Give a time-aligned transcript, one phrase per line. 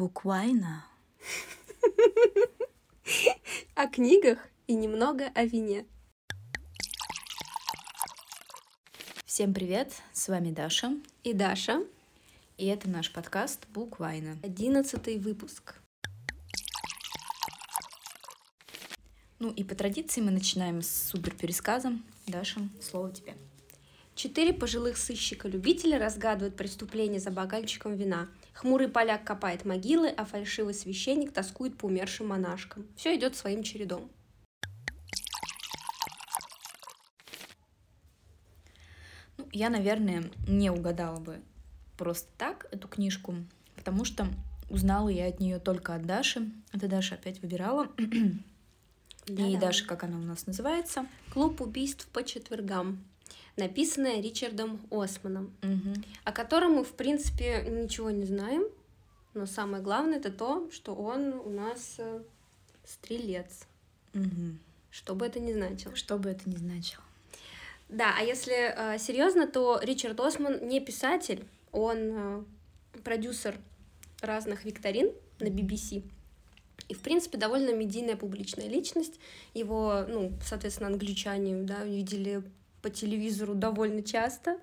[0.00, 0.86] Буквально.
[3.74, 5.84] О книгах и немного о вине.
[9.26, 10.96] Всем привет, с вами Даша.
[11.22, 11.84] И Даша.
[12.56, 14.38] И это наш подкаст Буквайна.
[14.42, 15.74] Одиннадцатый выпуск.
[19.38, 22.02] Ну и по традиции мы начинаем с супер пересказом.
[22.26, 23.36] Даша, слово тебе.
[24.14, 28.30] Четыре пожилых сыщика-любителя разгадывают преступление за бокальчиком вина.
[28.52, 32.86] Хмурый поляк копает могилы, а фальшивый священник тоскует по умершим монашкам.
[32.96, 34.10] Все идет своим чередом.
[39.38, 41.40] Ну, я, наверное, не угадала бы
[41.96, 43.34] просто так эту книжку,
[43.76, 44.26] потому что
[44.68, 46.50] узнала я от нее только от Даши.
[46.72, 47.88] Это Даша опять выбирала.
[49.26, 51.06] И Даша, как она у нас называется?
[51.32, 53.04] Клуб убийств по четвергам
[53.56, 56.02] написанное Ричардом Османом, Угу.
[56.24, 58.64] о котором мы, в принципе, ничего не знаем.
[59.34, 62.22] Но самое главное это то, что он у нас э,
[62.84, 63.66] стрелец.
[64.14, 64.56] Угу.
[64.90, 65.94] Что бы это ни значило.
[65.94, 67.02] Что бы это ни значило.
[67.88, 72.44] Да, а если э, серьезно, то Ричард Осман не писатель, он э,
[73.04, 73.56] продюсер
[74.20, 76.02] разных викторин на BBC.
[76.88, 79.20] И, в принципе, довольно медийная публичная личность.
[79.54, 82.42] Его, ну, соответственно, англичане, да, видели
[82.82, 84.58] по телевизору довольно часто.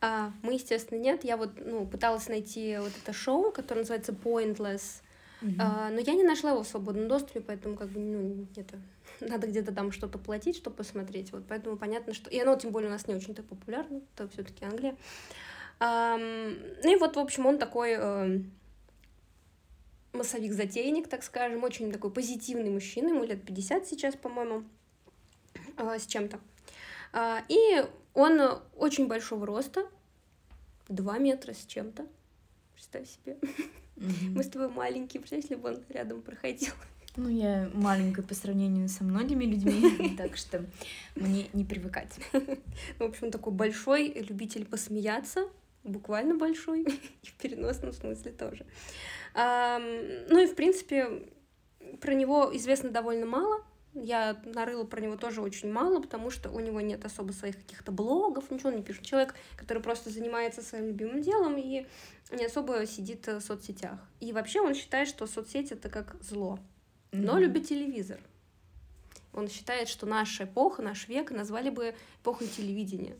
[0.00, 1.24] А мы, естественно, нет.
[1.24, 5.02] Я вот, ну, пыталась найти вот это шоу, которое называется Pointless,
[5.42, 5.56] Мгм.
[5.60, 8.78] а, но я не нашла его в свободном доступе, поэтому как бы, ну, это
[9.20, 11.32] надо где-то там что-то платить, чтобы посмотреть.
[11.32, 12.30] Вот поэтому понятно, что...
[12.30, 14.96] И оно, тем более, у нас не очень-то популярно, это все таки Англия.
[15.78, 18.50] Ам, ну и вот, в общем, он такой эм,
[20.14, 24.64] массовик-затейник, так скажем, очень такой позитивный мужчина, ему лет 50 сейчас, по-моему,
[25.76, 26.40] а, с чем-то.
[27.18, 29.86] А, И он очень большого роста,
[30.88, 32.06] 2 метра с чем-то,
[32.74, 33.38] представь себе.
[33.96, 34.34] Мгм.
[34.34, 36.74] Мы с тобой маленькие, представь, если бы он рядом проходил.
[37.16, 40.66] Ну, я маленькая по сравнению со многими людьми, так что
[41.14, 42.18] мне не привыкать.
[42.98, 45.48] В общем, такой большой любитель посмеяться,
[45.84, 46.82] буквально большой,
[47.22, 48.66] и в переносном смысле тоже.
[49.34, 51.30] Ну и, в принципе,
[52.02, 53.64] про него известно довольно мало.
[53.98, 57.92] Я нарыла про него тоже очень мало, потому что у него нет особо своих каких-то
[57.92, 59.04] блогов, ничего он не пишет.
[59.04, 61.86] Человек, который просто занимается своим любимым делом и
[62.30, 63.98] не особо сидит в соцсетях.
[64.20, 66.58] И вообще он считает, что соцсети это как зло.
[67.12, 67.40] но Мгм.
[67.42, 68.20] любит телевизор.
[69.32, 73.16] Он считает, что наша эпоха, наш век назвали бы эпохой телевидения.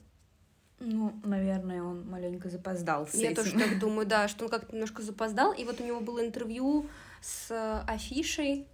[0.78, 3.36] Ну, наверное, он маленько запоздал с Я этим.
[3.44, 5.52] тоже так думаю, да, что он как-то немножко запоздал.
[5.52, 6.86] И вот у него было интервью
[7.22, 8.66] с э, афишей.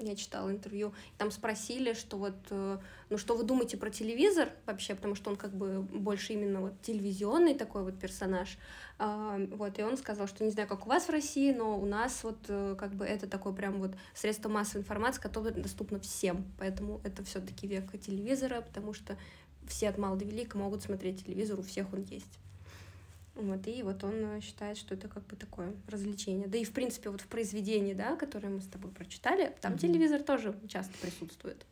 [0.00, 2.78] Я читала интервью, там спросили, что вот, э,
[3.10, 6.80] ну что вы думаете про телевизор вообще, потому что он как бы больше именно вот
[6.82, 8.58] телевизионный такой вот персонаж,
[9.00, 11.84] А, вот, и он сказал, что не знаю, как у вас в России, но у
[11.84, 16.44] нас вот э, как бы это такое прям вот средство массовой информации, которое доступно всем,
[16.58, 19.16] поэтому это все таки век телевизора, потому что
[19.66, 22.38] все от мала до велика могут смотреть телевизор, у всех он есть.
[23.38, 26.48] Вот, и вот он э, считает, что это как бы такое развлечение.
[26.48, 29.80] Да и, в принципе, вот в произведении, да, которое мы с тобой прочитали, там Мгм.
[29.80, 31.64] телевизор тоже часто присутствует.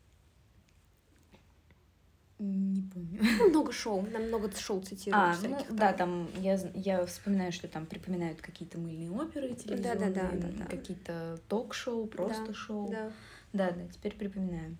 [2.39, 3.19] Не помню.
[3.39, 5.75] Ну, много шоу, нам много шоу цитируют А, ну всяких.
[5.75, 6.27] да, там.
[6.33, 10.65] там я, я вспоминаю, что там припоминают какие-то мыльные оперы телевизионные, Да-да-да-да-да.
[10.65, 12.89] какие-то ток-шоу, просто Да, шоу.
[12.91, 13.11] Да.
[13.53, 14.77] Да, да, теперь припоминаю.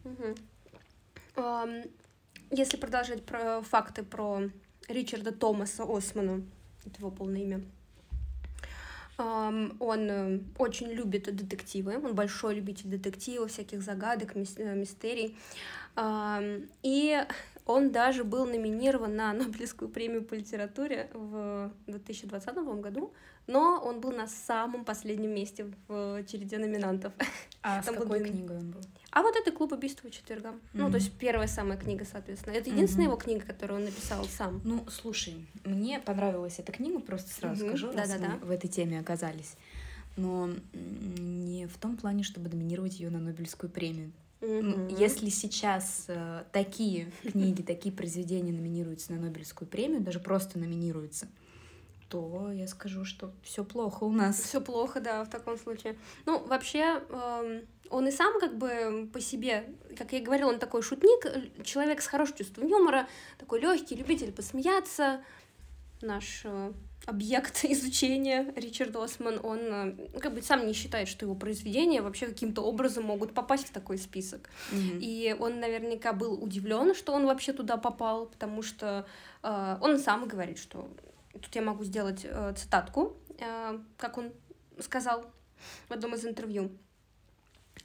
[1.35, 1.81] Ам,
[2.51, 4.43] Если продолжать про факты про
[4.87, 6.43] Ричарда Томаса Османа,
[6.87, 7.61] это его полное имя,
[9.17, 15.35] он э, очень любит детективы, он большой любитель детективов, всяких загадок, э, мистерий.
[16.83, 17.25] И
[17.65, 23.13] он даже был номинирован на Нобелевскую премию по литературе в 2020 по-моему, году,
[23.47, 27.13] но он был на самом последнем месте в череде номинантов.
[27.63, 28.37] А Там с был какой длинный.
[28.37, 28.81] книгой он был?
[29.11, 30.59] А вот это «Клуб убийств по четвергам».
[30.73, 32.53] Ну, то есть первая самая книга, соответственно.
[32.53, 33.13] Это единственная Мгм.
[33.13, 34.61] его книга, которую он написал сам.
[34.63, 38.35] Ну, слушай, мне понравилась эта книга, просто сразу Мгм, скажу, раз да-да-да.
[38.41, 39.55] мы в этой теме оказались.
[40.17, 44.11] Но не в том плане, чтобы доминировать ее на Нобелевскую премию.
[44.41, 44.87] Ну, Мгм.
[44.89, 51.27] Если сейчас э, такие книги, такие произведения номинируются на Нобелевскую премию, даже просто номинируются,
[52.09, 54.39] то я скажу, что все плохо у нас.
[54.39, 55.97] Все плохо, да, в таком случае.
[56.25, 60.59] Ну, вообще, эм, он и сам как бы по себе, как я и говорила, он
[60.59, 63.07] такой шутник, э, человек с хорошим чувством юмора,
[63.37, 65.21] такой легкий, любитель посмеяться.
[66.01, 66.71] Наш э,
[67.05, 72.27] объект изучения Ричард Осман, он э, как бы сам не считает, что его произведения вообще
[72.27, 74.49] каким-то образом могут попасть в такой список.
[74.71, 74.99] Мгм.
[75.01, 79.07] И он наверняка был удивлен, что он вообще туда попал, потому что
[79.43, 80.89] э, он сам говорит, что
[81.33, 84.31] тут я могу сделать э, цитатку, э, как он
[84.79, 85.25] сказал
[85.87, 86.71] в одном из интервью.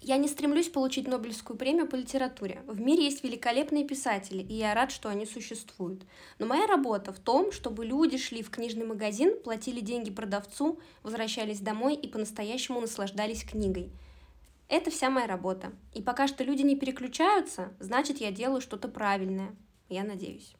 [0.01, 2.63] Я не стремлюсь получить Нобелевскую премию по литературе.
[2.67, 6.03] В мире есть великолепные писатели, и я рад, что они существуют.
[6.39, 11.61] Но моя работа в том, чтобы люди шли в книжный магазин, платили деньги продавцу, возвращались
[11.61, 13.91] домой и по-настоящему наслаждались книгой.
[14.69, 15.73] Это вся моя работа.
[15.93, 19.55] И пока что люди не переключаются, значит, я делаю что-то правильное.
[19.89, 20.55] Я надеюсь.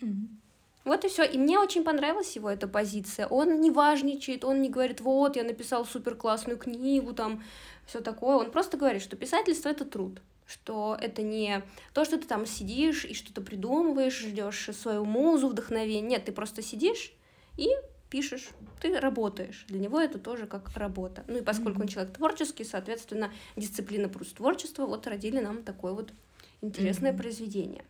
[0.00, 0.40] Мгм.
[0.84, 1.24] Вот и все.
[1.24, 3.26] И мне очень понравилась его эта позиция.
[3.26, 7.42] Он не важничает, он не говорит, вот, я написал супер классную книгу, там,
[7.86, 8.36] все такое.
[8.36, 13.04] Он просто говорит, что писательство это труд что это не то, что ты там сидишь
[13.04, 16.02] и что-то придумываешь, ждешь свою музу, вдохновение.
[16.02, 17.14] Нет, ты просто сидишь
[17.56, 17.70] и
[18.10, 18.50] пишешь,
[18.80, 19.64] ты работаешь.
[19.68, 21.24] Для него это тоже как работа.
[21.28, 26.12] Ну и поскольку он человек творческий, соответственно, дисциплина плюс творчество вот родили нам такое вот
[26.60, 27.20] интересное Мгм.
[27.20, 27.84] произведение.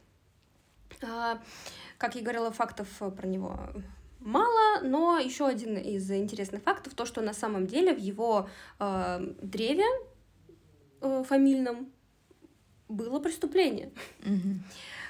[1.03, 1.43] А,
[1.99, 3.59] как я говорила, фактов э, про него
[4.25, 8.49] мало, но еще один из интересных фактов то, что на самом деле в его
[8.81, 9.85] э, древе
[11.01, 11.93] э, фамильном
[12.89, 13.91] было преступление.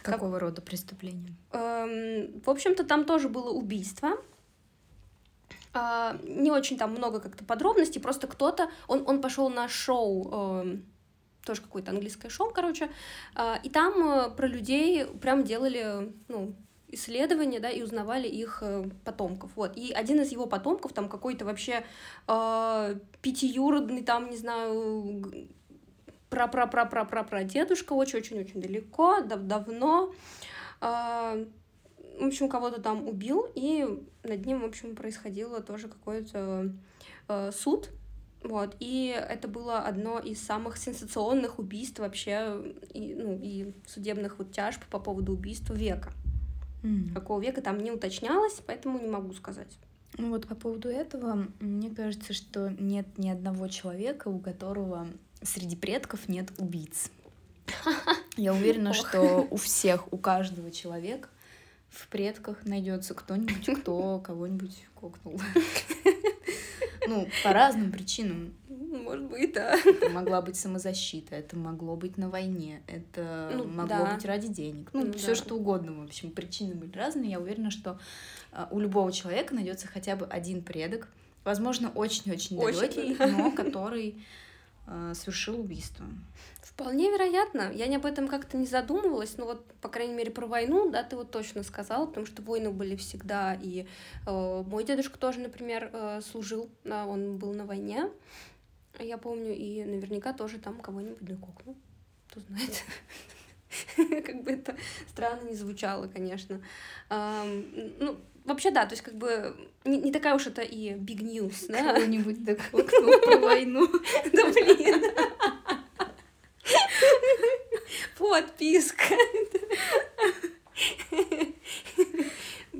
[0.02, 1.34] Как- Какого рода преступление?
[1.52, 4.10] Эм, в общем-то, там тоже было убийство.
[5.72, 10.30] А, не очень там много как-то подробностей, просто кто-то, он, он пошел на шоу,
[10.62, 10.84] эм,
[11.44, 12.90] тоже какое-то английское шоу, короче,
[13.34, 16.54] а, и там э, про людей прям делали, ну,
[16.94, 19.76] исследования, да, и узнавали их э, потомков, вот.
[19.76, 21.84] И один из его потомков, там какой-то вообще
[22.28, 25.48] э, пятиюродный, там, не знаю, г-
[26.30, 30.12] пра-пра-пра-пра-пра дедушка очень-очень-очень далеко, дав- давно,
[30.80, 31.36] а,
[32.18, 33.86] в общем, кого-то там убил, и
[34.22, 36.72] над ним, в общем, происходило тоже какой-то
[37.28, 37.90] э, суд,
[38.42, 44.52] вот, и это было одно из самых сенсационных убийств вообще, и, ну, и судебных вот
[44.52, 46.12] тяжб по поводу убийства века.
[47.14, 49.78] Какого века там не уточнялось, поэтому не могу сказать.
[50.16, 55.08] Ну вот по поводу этого, мне кажется, что нет ни одного человека, у которого
[55.42, 57.10] среди предков нет убийц.
[58.36, 61.28] Я уверена, что у всех, у каждого человека
[61.88, 65.40] в предках найдется кто-нибудь, кто кого-нибудь кокнул.
[67.06, 68.54] Ну, по разным причинам.
[69.02, 69.76] Может быть, да.
[69.76, 74.14] Это могла быть самозащита, это могло быть на войне, это Ну, могло да.
[74.14, 74.90] быть ради денег.
[74.92, 75.34] Ну, Ну, все да.
[75.34, 77.30] что угодно, в общем, причины были разные.
[77.30, 77.98] Я уверена, что
[78.52, 81.08] а, у любого человека найдется хотя бы один предок,
[81.44, 83.26] возможно, очень-очень Очень, далекий, да.
[83.26, 84.24] но который
[84.86, 86.06] а, совершил убийство.
[86.62, 87.70] Вполне вероятно.
[87.72, 91.04] Я не об этом как-то не задумывалась, но вот, по крайней мере, про войну, да,
[91.04, 93.86] ты вот точно сказал, потому что войны были всегда, и
[94.26, 98.10] э, мой дедушка тоже, например, э, служил, да, он был на войне,
[98.98, 101.76] я помню, и наверняка тоже там кого-нибудь дококнул,
[102.28, 102.84] кто знает.
[104.24, 104.76] Как бы это
[105.08, 106.60] странно не звучало, конечно.
[107.10, 111.66] Ну, вообще, да, то есть как бы не не такая уж это и big news,
[111.68, 111.94] да?
[111.94, 113.88] Кого-нибудь дококнул про войну.
[114.32, 115.02] Да блин.
[118.18, 119.14] Подписка.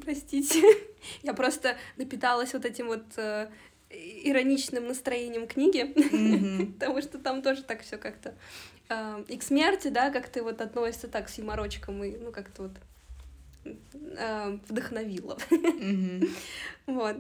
[0.05, 0.63] Простите.
[1.23, 3.49] Я просто напиталась вот этим вот э,
[3.95, 5.83] ироничным настроением книги,
[6.79, 8.35] потому что там тоже так все как-то
[8.89, 12.73] э, и к смерти, да, как-то вот относится так с юморочком и, ну, как-то вот
[13.65, 15.39] э, вдохновило.
[16.87, 17.17] Вот.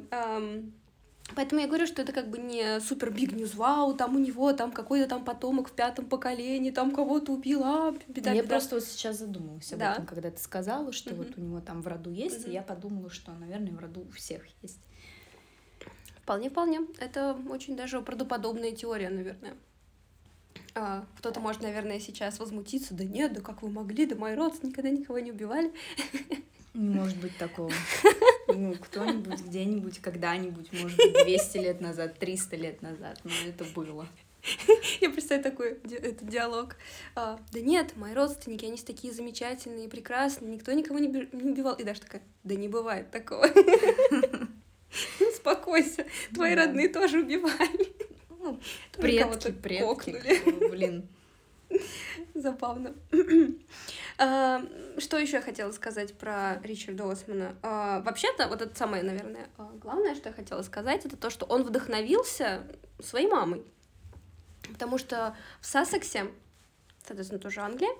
[1.35, 4.53] Поэтому я говорю, что это как бы не супер биг ньюс, вау, там у него
[4.53, 8.57] там какой-то там потомок в пятом поколении, там кого-то убил, а, беда, Я беда.
[8.57, 9.93] просто вот сейчас задумалась об Да.
[9.95, 11.35] этом, когда ты сказала, что вот Мгм.
[11.39, 12.53] у него там в роду есть, и Мгм.
[12.53, 14.81] я подумала, что, наверное, в роду у всех есть.
[16.25, 16.81] Вполне, вполне.
[16.99, 19.55] Это очень даже правдоподобная теория, наверное.
[20.75, 24.73] А, кто-то может, наверное, сейчас возмутиться, да нет, да как вы могли, да мои родственники
[24.79, 25.71] никогда никого не убивали.
[26.73, 27.71] Не может быть такого.
[28.47, 34.07] Ну, кто-нибудь, где-нибудь, когда-нибудь, может быть, 200 лет назад, 300 лет назад, но это было.
[35.01, 36.77] Я представляю такой ди- этот диалог.
[37.17, 41.75] А, да нет, мои родственники, они такие замечательные прекрасные, никто никого не, би- не убивал.
[41.75, 43.49] И Даша такая, да не бывает такого.
[45.45, 46.63] Успокойся, твои Да.
[46.65, 47.93] родные тоже убивали.
[48.41, 48.59] Ну,
[48.97, 50.37] предки, предки, кокнули.
[50.37, 51.09] кто, блин.
[52.35, 52.95] Забавно.
[54.19, 54.63] А,
[54.99, 57.57] Что еще я хотела сказать про Ричарда Османа?
[57.63, 61.47] А, Вообще-то, вот это самое, наверное, а, главное, что я хотела сказать, это то, что
[61.47, 62.63] он вдохновился
[63.01, 63.65] своей мамой.
[64.73, 66.27] Потому что в Сассексе,
[67.07, 67.91] соответственно, тоже Англия,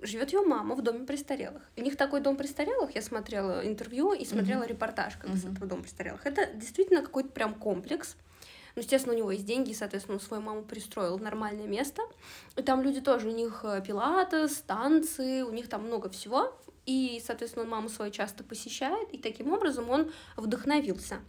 [0.00, 1.62] живет его мама в доме престарелых.
[1.76, 5.66] У них такой дом престарелых, я смотрела интервью и смотрела репортаж как бы, с этого
[5.66, 6.24] дома престарелых.
[6.24, 8.16] Это действительно какой-то прям комплекс.
[8.74, 12.02] Ну, естественно, у него есть деньги, и, соответственно, он свою маму пристроил в нормальное место.
[12.56, 16.54] И там люди тоже, у них э, пилатес, танцы, у них там много всего.
[16.84, 21.20] И, соответственно, он маму свою часто посещает, и таким образом он вдохновился.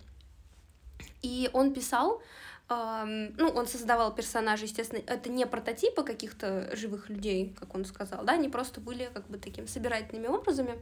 [1.22, 2.22] И он писал,
[2.70, 8.34] ну, он создавал персонажей, естественно, это не прототипы каких-то живых людей, как он сказал, да,
[8.34, 10.78] они просто были как бы такими собирательными образами,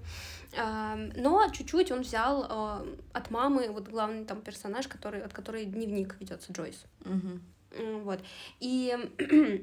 [1.16, 6.16] но чуть-чуть он взял э, от мамы, вот главный там персонаж, который, от которой дневник
[6.20, 6.86] ведется Джойс.
[7.02, 8.02] Угу.
[8.04, 8.20] Вот.
[8.60, 8.96] И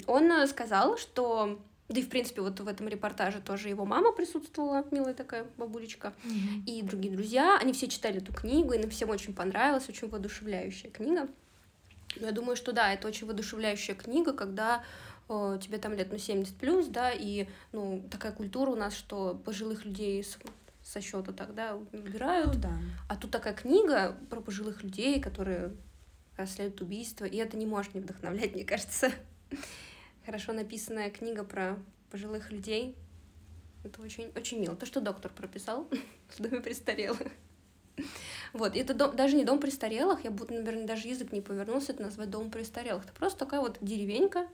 [0.07, 4.85] он сказал, что да и, в принципе, вот в этом репортаже тоже его мама присутствовала,
[4.91, 6.64] милая такая бабулечка, Мгм.
[6.67, 7.59] и другие друзья.
[7.61, 11.29] Они все читали эту книгу, и им всем очень понравилась, очень воодушевляющая книга.
[12.16, 14.85] Я думаю, что да, это очень воодушевляющая книга, когда
[15.28, 19.35] э, тебе там лет, ну, 70 плюс, да, и, ну, такая культура у нас, что
[19.45, 20.38] пожилых людей с-
[20.83, 22.54] со счета тогда убирают.
[22.54, 22.73] Ну да.
[23.09, 25.73] А тут такая книга про пожилых людей, которые
[26.37, 29.11] расследуют убийство, и это не может не вдохновлять, мне кажется.
[30.26, 31.78] Хорошо написанная книга про
[32.11, 32.97] пожилых людей.
[33.85, 34.76] Это очень, очень мило.
[34.76, 35.88] То, что доктор прописал
[36.28, 37.23] в доме престарелых.
[38.53, 42.03] Вот, это дом- даже не дом престарелых, я бы, наверное, даже язык не повернулся это
[42.03, 43.05] назвать дом престарелых.
[43.05, 44.47] Это просто такая вот деревенька.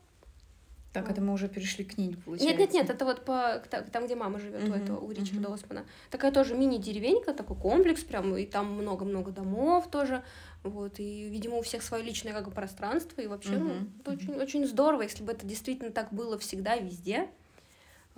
[0.92, 2.58] Так, это мы уже перешли к книге, Нет, получается.
[2.60, 5.52] нет, нет, это вот по там, где мама живет у Мгм, этого, у Ричарда мгм.
[5.52, 5.84] Османа.
[6.10, 10.24] Такая тоже мини-деревенька, такой комплекс прям, и там много-много домов тоже.
[10.62, 14.10] Вот, и, видимо, у всех свое личное как бы пространство, и вообще, ну, Мгм, это
[14.12, 14.20] мгм.
[14.20, 17.28] очень, очень здорово, если бы это действительно так было всегда, везде.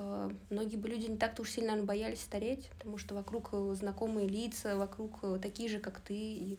[0.00, 3.74] Э, Многие бы люди не так-то уж сильно наверно, боялись стареть, потому что вокруг э,
[3.74, 6.58] знакомые лица, вокруг э, такие же, как ты, и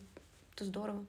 [0.54, 1.04] это здорово.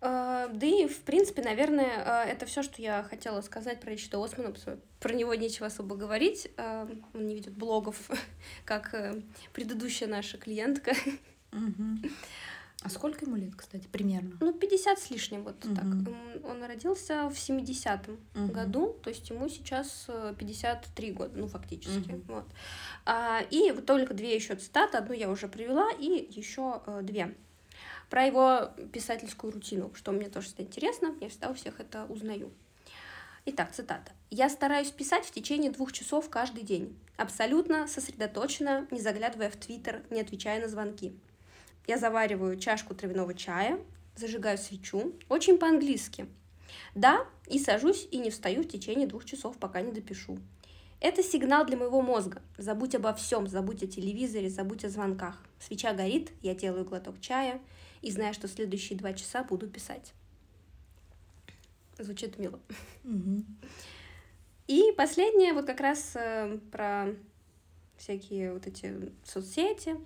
[0.00, 4.54] Да и, в принципе, наверное, это все, что я хотела сказать про Ричарда Османа.
[5.00, 6.48] Про него нечего особо говорить.
[6.56, 8.08] Он не ведет блогов,
[8.64, 8.94] как
[9.52, 10.94] предыдущая наша клиентка.
[11.50, 12.00] Мгм.
[12.82, 14.36] А сколько ему лет, кстати, примерно?
[14.40, 15.84] Ну, 50 с лишним, вот так.
[15.84, 16.08] Мгм.
[16.08, 18.52] М, Он родился в 70-м Мгм.
[18.52, 22.12] году, то есть ему сейчас э, 53 года, ну, фактически.
[22.12, 22.22] Мгм.
[22.28, 22.44] Вот.
[23.04, 24.96] А, И вот только две еще цитаты.
[24.98, 27.34] Одну я уже привела, и еще э, две.
[28.10, 32.50] Про его писательскую рутину, что мне тоже всегда интересно, я всегда у всех это узнаю.
[33.44, 34.12] Итак, цитата.
[34.30, 36.96] «Я стараюсь писать в течение двух часов каждый день.
[37.16, 41.12] Абсолютно сосредоточенно, не заглядывая в Твиттер, не отвечая на звонки.
[41.88, 43.80] Я завариваю чашку травяного чая,
[44.14, 46.26] зажигаю свечу, очень по-английски.
[46.94, 50.38] Да, и сажусь и не встаю в течение двух часов, пока не допишу.
[51.00, 52.42] Это сигнал для моего мозга.
[52.58, 55.42] Забудь обо всем, забудь о телевизоре, забудь о звонках.
[55.58, 57.58] Свеча горит, я делаю глоток чая
[58.02, 60.12] и знаю, что следующие два часа буду писать.
[61.98, 62.60] Звучит мило.
[64.66, 67.14] И последнее, вот как раз э, про
[67.96, 69.96] всякие вот эти соцсети,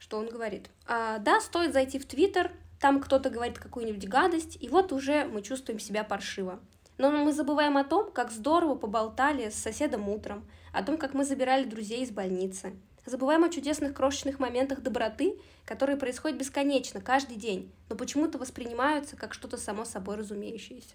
[0.00, 0.68] что он говорит.
[0.86, 5.42] А, да, стоит зайти в Твиттер, там кто-то говорит какую-нибудь гадость, и вот уже мы
[5.42, 6.58] чувствуем себя паршиво.
[6.98, 11.24] Но мы забываем о том, как здорово поболтали с соседом утром, о том, как мы
[11.24, 12.74] забирали друзей из больницы.
[13.06, 19.34] Забываем о чудесных крошечных моментах доброты, которые происходят бесконечно, каждый день, но почему-то воспринимаются как
[19.34, 20.94] что-то само собой разумеющееся.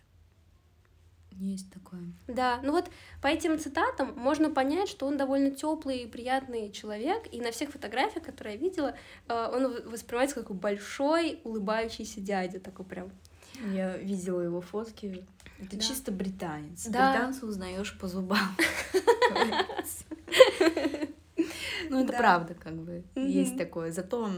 [1.37, 2.01] Есть такое.
[2.27, 2.89] Да, ну вот
[3.21, 7.71] по этим цитатам можно понять, что он довольно теплый и приятный человек, и на всех
[7.71, 8.95] фотографиях, которые я видела,
[9.27, 13.11] э, он воспринимается как большой улыбающийся дядя, такой прям.
[13.73, 15.25] Я видела его фотки.
[15.59, 15.81] Это Да.
[15.81, 16.85] чисто британец.
[16.87, 17.11] Да.
[17.11, 18.55] Британца узнаешь по зубам.
[21.89, 22.17] Ну, это Да.
[22.17, 23.03] правда, как бы.
[23.15, 23.91] Есть такое.
[23.91, 24.29] Зато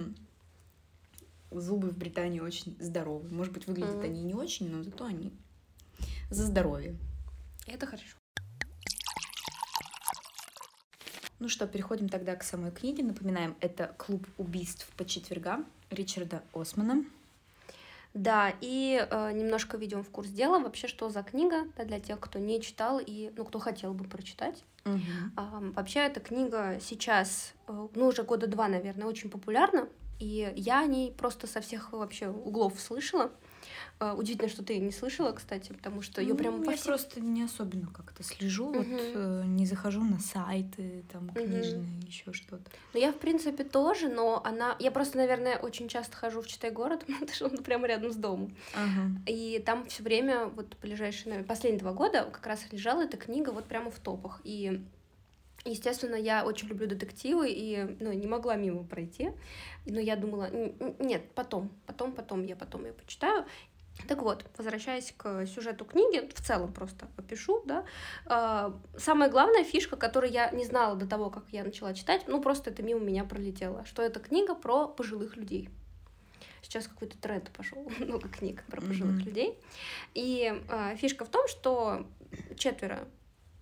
[1.50, 3.32] зубы в Британии очень здоровые.
[3.32, 5.32] Может быть, выглядят они не очень, но зато они
[6.30, 6.96] за здоровье.
[7.66, 8.18] Это хорошо.
[11.40, 13.04] Ну что, переходим тогда к самой книге.
[13.04, 17.06] Напоминаем, это «Клуб убийств по четвергам» Ричарда Османа.
[18.14, 22.20] Да, и э, немножко введем в курс дела вообще, что за книга, да, для тех,
[22.20, 24.64] кто не читал и, ну, кто хотел бы прочитать.
[25.36, 30.80] А, Вообще эта книга сейчас, э, ну, уже года два, наверное, очень популярна, и я
[30.80, 33.32] о ней просто со всех вообще углов слышала.
[34.00, 36.88] Э, Удивительно, что ты не слышала, кстати, потому что ее прям Ну, по я всем...
[36.88, 38.98] просто не особенно как-то слежу, вот Мгм.
[39.00, 42.70] э, не захожу на сайты, там книжные, еще что-то.
[42.94, 44.76] Ну, я, в принципе, тоже, но она...
[44.80, 48.16] Я просто, наверное, очень часто хожу в Читай город, потому что он прямо рядом с
[48.16, 48.56] домом.
[48.76, 49.10] Ага.
[49.26, 53.50] И там все время, вот ближайшие, наверное, последние два года как раз лежала эта книга
[53.50, 54.42] вот прямо в топах.
[54.44, 54.84] И
[55.66, 59.32] Естественно, я очень люблю детективы и ну, не могла мимо пройти.
[59.86, 63.44] Но я думала, «Н- н- нет, потом, потом, потом, я потом ее почитаю.
[64.08, 67.84] Так вот, возвращаясь к сюжету книги, в целом просто опишу, да.
[68.26, 72.42] а, Самая главная фишка, которую я не знала до того, как я начала читать, ну
[72.42, 75.70] просто это мимо меня пролетело, что это книга про пожилых людей.
[76.62, 79.26] Сейчас какой-то тренд пошел, много книг про пожилых Мгм.
[79.26, 79.58] людей.
[80.14, 82.06] И а, фишка в том, что
[82.58, 83.08] четверо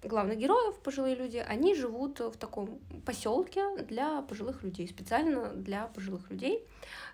[0.03, 6.29] главных героев, пожилые люди, они живут в таком поселке для пожилых людей, специально для пожилых
[6.29, 6.63] людей.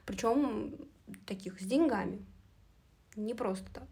[0.05, 0.75] Причем
[1.25, 2.25] таких с деньгами.
[3.15, 3.83] Не просто так.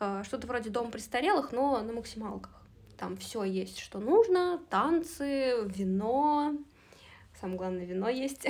[0.00, 2.52] А, что-то вроде дом престарелых, но на максималках.
[2.98, 6.54] Там все есть, что нужно, танцы, вино.
[7.40, 8.46] Самое главное, вино есть.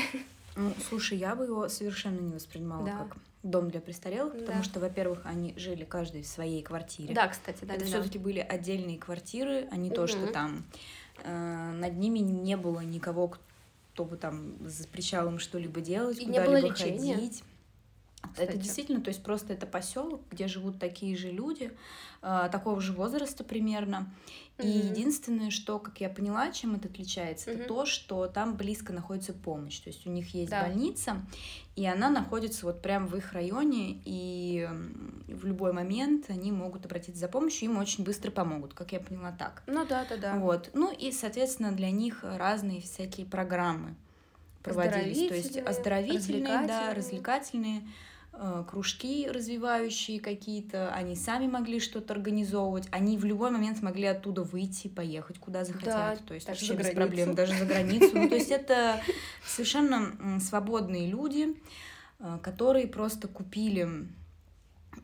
[0.57, 2.99] Ну, слушай, я бы его совершенно не воспринимала да.
[2.99, 4.63] как дом для престарелых, потому да.
[4.63, 7.15] что, во-первых, они жили каждый в своей квартире.
[7.15, 7.75] Да, кстати, да.
[7.75, 8.25] Это да, все-таки да.
[8.25, 9.97] были отдельные квартиры, а не угу.
[9.97, 10.65] то, что там
[11.25, 13.35] э, над ними не было никого,
[13.93, 17.43] кто бы там запрещал им что-либо делать, куда-либо ходить.
[18.33, 18.49] Кстати.
[18.49, 21.73] Это действительно, то есть просто это поселок, где живут такие же люди,
[22.23, 24.13] э, такого же возраста примерно.
[24.59, 24.91] И mm-hmm.
[24.91, 27.55] единственное, что, как я поняла, чем это отличается, mm-hmm.
[27.55, 29.81] это то, что там близко находится помощь.
[29.81, 30.63] То есть у них есть да.
[30.63, 31.27] больница,
[31.75, 34.69] и она находится вот прямо в их районе, и
[35.27, 39.33] в любой момент они могут обратиться за помощью, им очень быстро помогут, как я поняла
[39.33, 39.65] так.
[39.67, 40.37] Ну да, да, да.
[40.37, 40.71] Вот.
[40.73, 43.97] Ну и, соответственно, для них разные всякие программы
[44.63, 47.83] проводились, то есть оздоровительные, да, развлекательные
[48.69, 54.89] кружки развивающие какие-то, они сами могли что-то организовывать, они в любой момент могли оттуда выйти,
[54.89, 58.11] поехать куда захотят, да, то есть вообще без проблем, даже за границу.
[58.15, 59.01] Ну, то есть это
[59.47, 61.57] совершенно свободные люди,
[62.19, 64.09] э, которые просто купили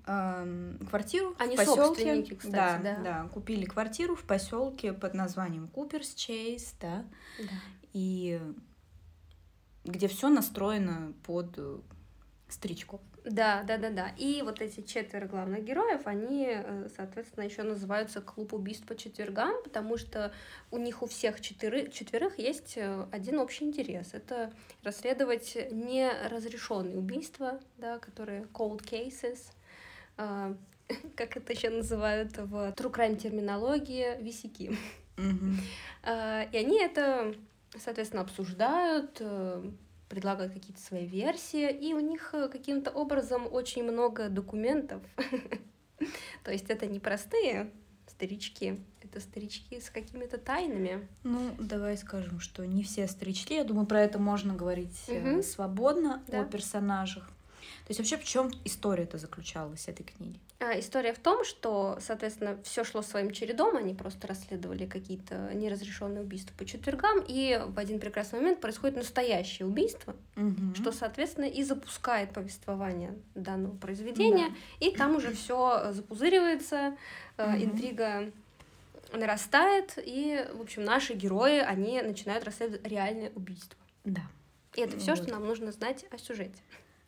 [0.07, 2.23] эм, квартиру Они в поселке.
[2.23, 7.05] Кстати, да, да, да, купили квартиру в поселке под названием Куперс Чейз, да,
[7.39, 7.45] да.
[7.93, 8.41] и
[9.85, 11.79] где все настроено под э,
[12.49, 13.01] старичков.
[13.25, 14.09] Да, да, да, да.
[14.17, 19.63] И вот эти четверо главных героев, они, э, соответственно, еще называются клуб убийств по четвергам,
[19.63, 20.33] потому что
[20.71, 24.15] у них у всех четыре, четверых есть э, один общий интерес.
[24.15, 29.39] Это расследовать неразрешенные убийства, да, которые cold cases,
[30.17, 30.55] э,
[31.17, 34.77] как это еще называют в true crime терминологии, висяки.
[35.17, 36.51] Mm-hmm.
[36.53, 37.35] И они это,
[37.77, 39.21] соответственно, обсуждают,
[40.11, 45.03] предлагают какие-то свои версии, и у них э, каким-то образом очень много документов.
[46.45, 47.71] То есть это не простые
[48.09, 51.07] старички, это старички с какими-то тайнами.
[51.23, 55.43] Ну, давай скажем, что не все старички, я думаю, про это можно говорить угу.
[55.43, 56.43] свободно да.
[56.43, 57.31] о персонажах.
[57.91, 60.39] То есть вообще в чем история это заключалась этой книги?
[60.61, 66.23] А, история в том, что, соответственно, все шло своим чередом, они просто расследовали какие-то неразрешенные
[66.23, 70.73] убийства по четвергам, и в один прекрасный момент происходит настоящее убийство, угу.
[70.77, 74.87] что, соответственно, и запускает повествование данного произведения, да.
[74.87, 76.97] и там уже все запузыривается,
[77.39, 77.51] угу.
[77.57, 78.31] интрига
[79.13, 83.77] нарастает, и, в общем, наши герои, они начинают расследовать реальное убийство.
[84.05, 84.23] Да.
[84.77, 85.25] И это все, вот.
[85.25, 86.63] что нам нужно знать о сюжете.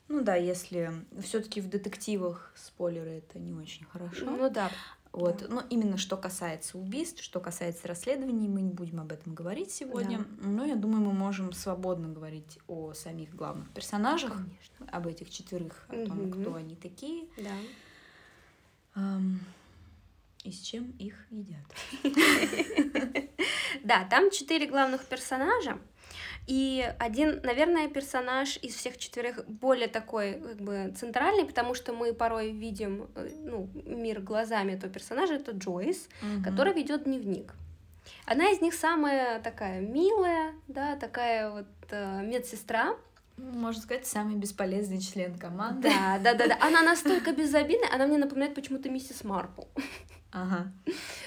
[0.09, 4.27] Ну да, если все-таки в детективах спойлеры это не очень хорошо.
[4.27, 4.71] Ну да.
[5.13, 5.39] Вот.
[5.41, 5.47] Да.
[5.49, 10.19] Но именно что касается убийств, что касается расследований, мы не будем об этом говорить сегодня.
[10.19, 10.25] Да.
[10.49, 14.87] Но я думаю, мы можем свободно говорить о самих главных персонажах, Конечно.
[14.91, 16.41] об этих четверых, о том, угу.
[16.41, 17.27] кто они такие.
[17.37, 17.51] Да.
[18.95, 19.37] Um,
[20.45, 21.65] и с чем их едят.
[23.85, 25.79] Да, там четыре главных персонажа.
[26.53, 32.13] И один, наверное, персонаж из всех четверых более такой, как бы, центральный, потому что мы
[32.13, 36.45] порой видим, э, ну, мир глазами этого персонажа, это Джойс, угу.
[36.45, 37.55] который ведет дневник.
[38.27, 42.97] Она из них самая такая милая, да, такая вот э, медсестра,
[43.39, 45.89] можно сказать, самый бесполезный член команды.
[45.89, 46.59] Да, да, да, да.
[46.61, 49.63] Она настолько безобидная, она мне напоминает почему-то миссис Марпл.
[50.33, 50.73] Ага.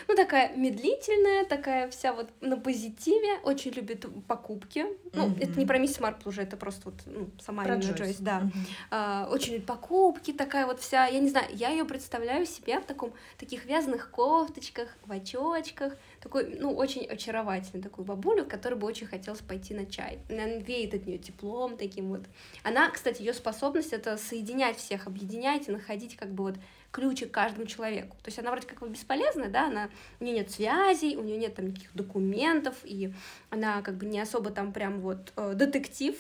[0.07, 4.85] Ну, такая медлительная, такая вся вот на позитиве, очень любит покупки.
[5.13, 5.43] Ну, mm-hmm.
[5.43, 8.41] это не про миссис Марпл уже, это просто вот ну, сама про Джойс, Джойс да.
[8.41, 8.67] Mm-hmm.
[8.89, 12.85] А, очень любит покупки, такая вот вся, я не знаю, я ее представляю себе в
[12.85, 19.05] таком, таких вязаных кофточках, в очочках, такой, ну, очень очаровательный такую бабулю, которой бы очень
[19.05, 20.17] хотелось пойти на чай.
[20.29, 22.21] Она веет от нее теплом таким вот.
[22.63, 26.55] Она, кстати, ее способность это соединять всех, объединять и находить как бы вот
[26.95, 28.15] ключик каждому человеку.
[28.23, 29.89] То есть она вроде как бы бесполезная, да, она,
[30.21, 33.13] у нее нет связей, у нее нет там никаких документов, и
[33.49, 36.15] она как бы не особо там прям вот э, детектив.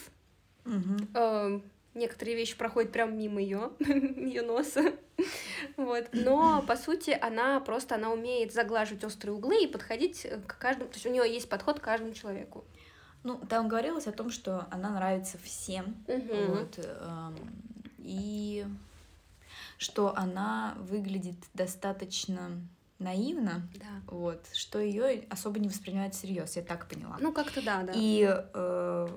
[0.65, 0.97] Угу.
[1.13, 1.59] Э,
[1.93, 4.93] некоторые вещи проходят прям мимо ее, ее носа.
[5.77, 6.09] вот.
[6.11, 10.95] Но, по сути, она просто, она умеет заглаживать острые углы и подходить к каждому, то
[10.95, 12.65] есть у нее есть подход к каждому человеку.
[13.23, 15.95] Ну, там говорилось о том, что она нравится всем.
[16.07, 16.35] Угу.
[16.49, 17.35] Вот, эм,
[17.97, 18.65] и
[19.77, 22.61] что она выглядит достаточно
[22.99, 24.01] наивно, да.
[24.07, 27.17] вот, что ее особо не воспринимают всерьез, я так поняла.
[27.19, 27.93] Ну, как-то да, да.
[27.95, 29.07] И э,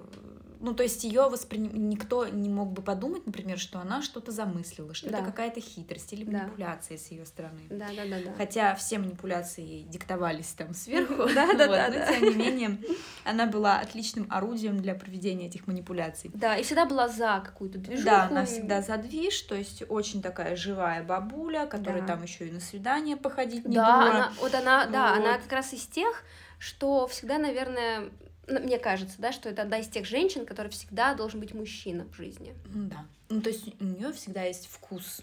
[0.60, 1.88] ну, то есть ее восприним...
[1.88, 5.18] никто не мог бы подумать, например, что она что-то замыслила, что Да.
[5.18, 6.38] это какая-то хитрость или Да.
[6.38, 7.62] манипуляция с ее стороны.
[7.70, 8.32] Да, да, да, да.
[8.36, 12.78] Хотя все манипуляции диктовались там сверху, Да, да, да, но тем не менее
[13.24, 16.30] она была отличным орудием для проведения этих манипуляций.
[16.34, 18.06] Да, и всегда была за какую-то движуху.
[18.06, 22.50] Да, она всегда за движ, то есть очень такая живая бабуля, которая там еще и
[22.50, 26.24] на свидание походить не Да, вот она, да, она как раз из тех,
[26.58, 28.10] что всегда, наверное,
[28.48, 32.14] мне кажется, да, что это одна из тех женщин, которая всегда должен быть мужчина в
[32.16, 32.54] жизни.
[32.74, 33.04] М, Да.
[33.28, 35.20] Ну, то есть у нее всегда есть вкус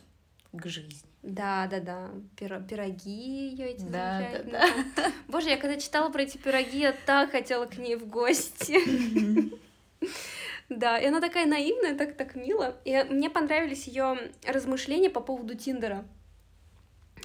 [0.54, 1.10] к жизни.
[1.24, 2.10] Да, да, да.
[2.38, 4.62] Пиро- пироги ее эти Да, да, замечательные.
[5.28, 8.78] Боже, я когда читала про эти пироги, я так хотела к ней в гости.
[10.68, 12.76] Да, и она такая наивная, так так мило.
[12.86, 16.04] И мне понравились ее размышления по поводу Тиндера.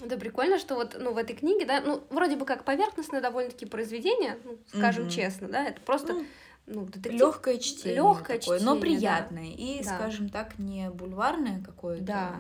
[0.05, 3.67] Это прикольно, что вот, ну, в этой книге, да, ну, вроде бы как поверхностное довольно-таки
[3.67, 5.11] произведение, ну, скажем Мгм.
[5.13, 6.27] честно, да, это просто, Ну,
[6.67, 7.21] ну, детектив.
[7.21, 9.17] Легкое чтение, Лёгкое такое, но чтение, да.
[9.27, 9.53] приятное.
[9.57, 9.97] И, Да.
[9.97, 12.05] скажем так, не бульварное какое-то.
[12.05, 12.37] Да.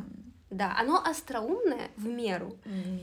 [0.50, 2.58] Да, оно остроумное в меру.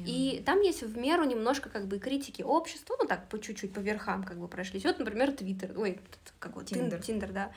[0.06, 3.80] И там есть в меру немножко как бы критики общества, ну так, по чуть-чуть, по
[3.80, 4.84] верхам как бы прошлись.
[4.84, 6.02] Вот, например, Твиттер, ой,
[6.40, 6.66] как вот.
[6.66, 7.02] Тиндер.
[7.02, 7.52] Тиндер, да.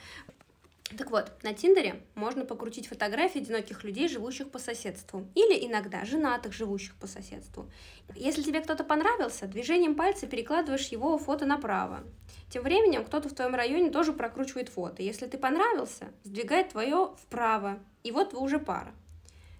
[0.98, 6.52] Так вот, на Тиндере можно покрутить фотографии одиноких людей, живущих по соседству, или иногда женатых,
[6.52, 7.70] живущих по соседству.
[8.16, 12.02] Если тебе кто-то понравился, движением пальца перекладываешь его фото направо.
[12.48, 15.02] Тем временем кто-то в твоем районе тоже прокручивает фото.
[15.02, 18.92] Если ты понравился, сдвигает твое вправо, и вот вы уже пара.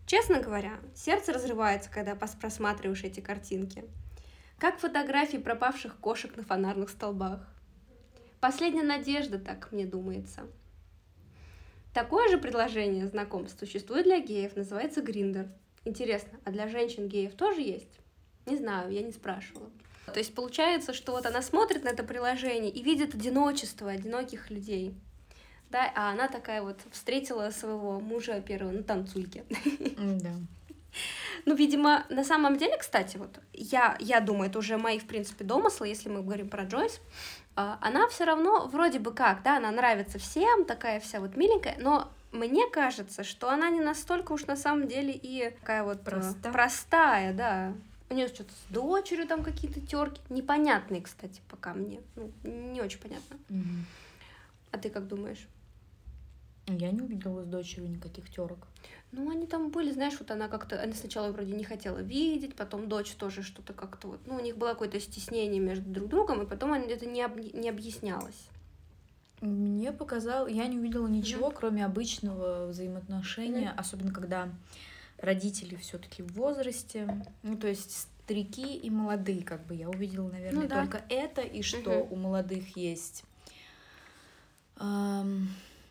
[0.07, 3.85] Честно говоря, сердце разрывается, когда просматриваешь эти картинки.
[4.59, 7.47] Как фотографии пропавших кошек на фонарных столбах.
[8.41, 10.49] Последняя надежда, так мне думается.
[11.93, 15.49] Такое же предложение знакомств существует для геев, называется Гриндер.
[15.85, 17.99] Интересно, а для женщин геев тоже есть?
[18.47, 19.71] Не знаю, я не спрашивала.
[20.07, 24.95] То есть получается, что вот она смотрит на это приложение и видит одиночество одиноких людей.
[25.71, 29.45] Да, а она такая вот встретила своего мужа первого на танцульке.
[29.97, 30.33] Да.
[31.47, 35.45] Ну, видимо, на самом деле, кстати, вот я, я думаю, это уже мои, в принципе,
[35.45, 37.01] домыслы, если мы говорим про Джойс,
[37.55, 42.11] она все равно вроде бы как, да, она нравится всем, такая вся вот миленькая, но
[42.33, 46.53] мне кажется, что она не настолько уж на самом деле и такая вот э, Проста.
[46.53, 47.73] простая, да.
[48.09, 53.01] У нее что-то с дочерью там какие-то терки, непонятные, кстати, пока мне, ну, не очень
[53.01, 53.37] понятно.
[53.49, 53.87] Мгм.
[54.73, 55.47] А ты как думаешь?
[56.73, 58.67] Я не увидела с дочерью никаких терок.
[59.13, 62.89] Ну, они там были, знаешь, вот она как-то, она сначала вроде не хотела видеть, потом
[62.89, 66.47] дочь тоже что-то как-то вот, ну, у них было какое-то стеснение между друг другом, и
[66.47, 68.49] потом это не, об- не объяснялось.
[69.41, 74.49] Мне показалось, я не увидела ничего, кроме обычного взаимоотношения, особенно когда
[75.19, 77.09] родители все-таки в возрасте,
[77.43, 80.83] ну то есть старики и молодые, как бы я увидела, наверное, Ну да.
[80.83, 82.13] только это и что Мгм.
[82.13, 83.25] у молодых есть,
[84.79, 85.49] эм,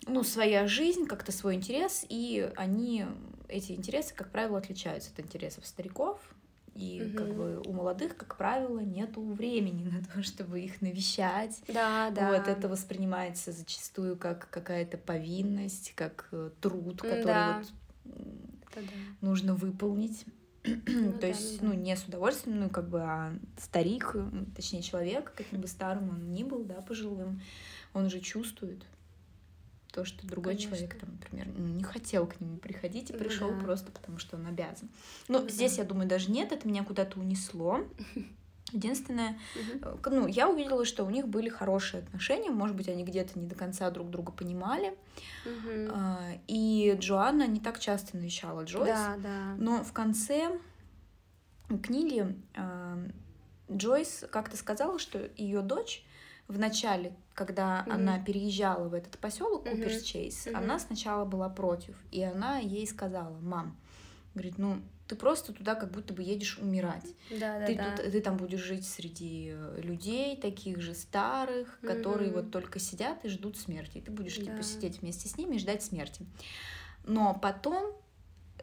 [0.10, 3.06] ну своя жизнь, как-то свой интерес, и они
[3.48, 6.20] эти интересы, как правило, отличаются от интересов стариков.
[6.76, 7.36] И как Мгм.
[7.36, 12.32] бы у молодых, как правило, нету времени на то, чтобы их навещать, Да, да.
[12.32, 17.58] вот это воспринимается зачастую как какая-то повинность, как э, труд, который Да.
[18.06, 18.14] вот
[18.72, 18.88] Это да.
[19.22, 20.26] нужно выполнить.
[20.88, 21.80] Ну То да, есть, ну ну, да.
[21.80, 24.16] не с удовольствием, ну, как бы, а старик,
[24.56, 27.42] точнее, человек, каким бы старым он ни был, да, пожилым,
[27.94, 28.86] он же чувствует
[29.92, 30.76] то, что другой Конечно.
[30.78, 33.60] человек, там, например, не хотел к нему приходить и Ну пришел да.
[33.60, 34.90] просто потому, что он обязан.
[35.28, 37.80] Но Ну здесь, я думаю, даже нет, это меня куда-то унесло.
[38.72, 39.40] Единственное.
[39.82, 43.40] Э, к- ну, я увидела, что у них были хорошие отношения, может быть, они где-то
[43.40, 44.96] не до конца друг друга понимали.
[45.92, 49.56] А, И Джоанна не так часто навещала Джойс, Да, да.
[49.58, 50.52] но в конце
[51.84, 53.00] книги а,
[53.72, 56.04] Джойс как-то сказала, что ее дочь
[56.50, 57.92] в начале, когда Мгм.
[57.94, 59.70] она переезжала в этот поселок.
[59.70, 60.56] Куперс Чейз, Мгм.
[60.58, 63.78] она сначала была против, и она ей сказала, мам,
[64.34, 67.16] говорит, ну ты просто туда как будто бы едешь умирать.
[67.32, 67.96] Да, да, Ты, да.
[67.98, 72.42] тут- ты там будешь жить среди э, людей, таких же старых, которые Мгм.
[72.42, 73.98] вот только сидят и ждут смерти.
[73.98, 74.44] И ты будешь Да.
[74.46, 76.26] типа сидеть вместе с ними и ждать смерти.
[77.06, 77.94] Но потом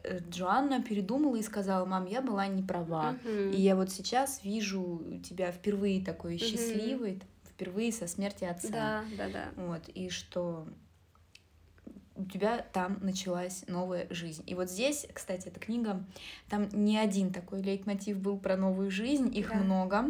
[0.03, 3.13] э, Джоанна передумала и сказала, мам, я была не права.
[3.25, 3.51] Мгм.
[3.51, 6.39] И я вот сейчас вижу тебя впервые такой Мгм.
[6.45, 7.21] счастливой,
[7.57, 8.69] впервые со смерти отца.
[8.69, 9.45] Да, да, да.
[9.55, 10.67] Вот, и что
[12.15, 14.43] у тебя там началась новая жизнь.
[14.45, 16.03] И вот здесь, кстати, эта книга,
[16.49, 19.55] там не один такой лейтмотив был про новую жизнь, их Да.
[19.55, 20.05] много.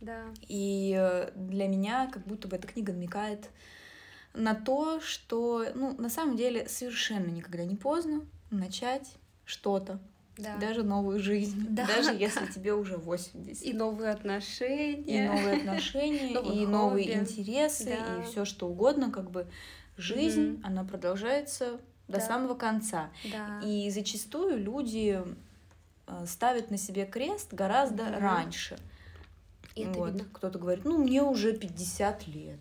[0.00, 0.24] Да.
[0.48, 3.48] И э, для меня как будто бы эта книга намекает
[4.34, 10.00] на то, что, ну, на самом деле совершенно никогда не поздно начать что-то,
[10.38, 10.56] Да.
[10.56, 12.12] даже новую жизнь, Да, даже да.
[12.12, 13.64] если тебе уже 80.
[13.64, 15.30] И новые И отношения.
[15.30, 19.46] новые отношения, и новые интересы, и все что угодно, как бы
[19.98, 23.10] Жизнь, она продолжается до самого конца.
[23.64, 25.20] И зачастую люди
[26.06, 28.78] э, ставят на себе крест гораздо раньше.
[29.74, 30.22] И вот.
[30.32, 32.58] Кто-то говорит, ну, мне уже 50 лет.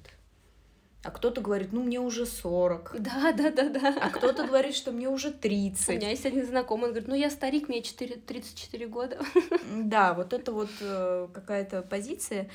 [1.07, 2.95] А кто-то говорит, ну, мне уже 40.
[2.99, 3.95] Да, да, да, да.
[4.01, 5.87] А кто-то говорит, что мне уже 30.
[5.87, 9.17] У меня есть один знакомый, он говорит, ну, я старик, мне 4, 34 года.
[9.71, 12.49] Да, вот это вот э, какая-то позиция.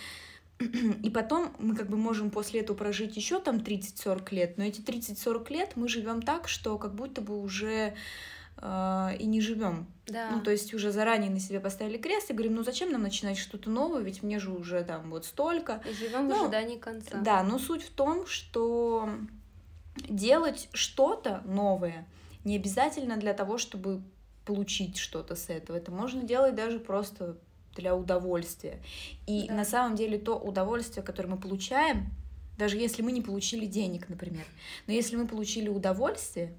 [1.02, 4.82] И потом мы как бы можем после этого прожить еще там 30-40 лет, но эти
[4.82, 7.94] 30-40 лет мы живем так, что как будто бы уже
[8.62, 9.86] э, и не живем.
[10.06, 10.30] Да.
[10.30, 13.38] Ну, то есть уже заранее на себе поставили крест и говорим, ну зачем нам начинать
[13.38, 15.82] что-то новое, ведь мне же уже там вот столько.
[15.88, 17.18] И живем ну, в ожидании конца.
[17.20, 19.10] Да, но суть в том, что
[20.08, 22.06] делать что-то новое
[22.44, 24.02] не обязательно для того, чтобы
[24.44, 25.76] получить что-то с этого.
[25.76, 27.36] Это можно делать даже просто
[27.74, 28.80] для удовольствия.
[29.26, 29.54] И да.
[29.54, 32.10] на самом деле то удовольствие, которое мы получаем,
[32.56, 34.44] даже если мы не получили денег, например,
[34.86, 36.54] но если мы получили удовольствие,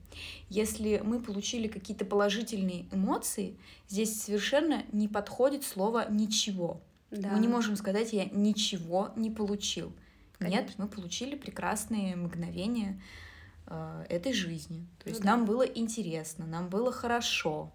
[0.49, 6.81] если мы получили какие-то положительные эмоции, здесь совершенно не подходит слово ничего.
[7.11, 7.29] Да.
[7.29, 9.93] Мы не можем сказать я ничего не получил.
[10.39, 10.61] Конечно.
[10.61, 12.99] Нет, мы получили прекрасные мгновения
[13.67, 14.87] э, этой жизни.
[15.03, 15.51] То есть ну, нам да.
[15.51, 17.71] было интересно, нам было хорошо.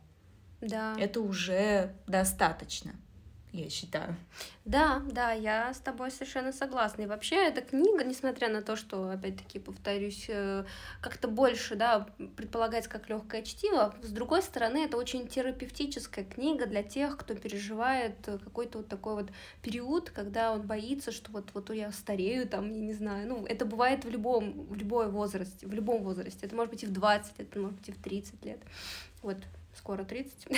[0.60, 0.96] Да.
[0.98, 2.94] Это уже достаточно
[3.52, 4.16] я считаю.
[4.64, 7.02] Да, да, я с тобой совершенно согласна.
[7.02, 10.64] И вообще эта книга, несмотря на то, что, опять-таки, повторюсь, э,
[11.00, 12.06] как-то больше, да,
[12.36, 18.16] предполагается как легкое чтиво, с другой стороны, это очень терапевтическая книга для тех, кто переживает
[18.24, 19.30] какой-то вот такой вот
[19.62, 23.64] период, когда он боится, что вот, вот я старею, там, я не знаю, ну, это
[23.64, 26.46] бывает в любом, в любой возрасте, в любом возрасте.
[26.46, 28.60] Это может быть и в 20, это может быть и в 30 лет.
[29.22, 29.38] Вот,
[29.74, 30.48] скоро 30.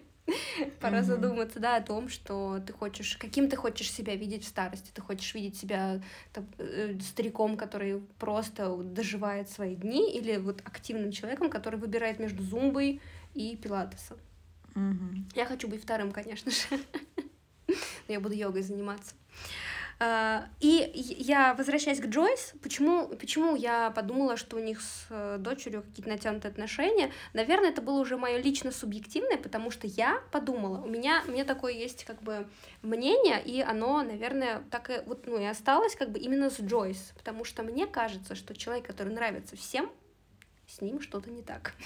[0.80, 4.90] Пора задуматься, да, о том, что ты хочешь, каким ты хочешь себя видеть в старости.
[4.92, 6.00] Ты хочешь видеть себя
[6.32, 12.42] там, э, стариком, который просто доживает свои дни, или вот активным человеком, который выбирает между
[12.42, 13.00] зумбой
[13.34, 14.18] и пилатесом.
[15.34, 16.58] Я хочу быть вторым, конечно же.
[17.66, 19.14] Но я буду йогой заниматься.
[20.02, 25.36] А, и я, возвращаясь к Джойс, почему, почему я подумала, что у них с э,
[25.38, 27.12] дочерью какие-то натянутые отношения?
[27.34, 31.44] Наверное, это было уже мое лично субъективное, потому что я подумала, у меня, у меня
[31.44, 32.48] такое есть как бы
[32.80, 37.12] мнение, и оно, наверное, так и, вот, ну, и осталось как бы именно с Джойс,
[37.18, 39.92] потому что мне кажется, что человек, который нравится всем,
[40.66, 41.74] с ним что-то не так.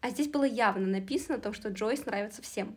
[0.00, 2.76] А здесь было явно написано о том, что Джойс нравится всем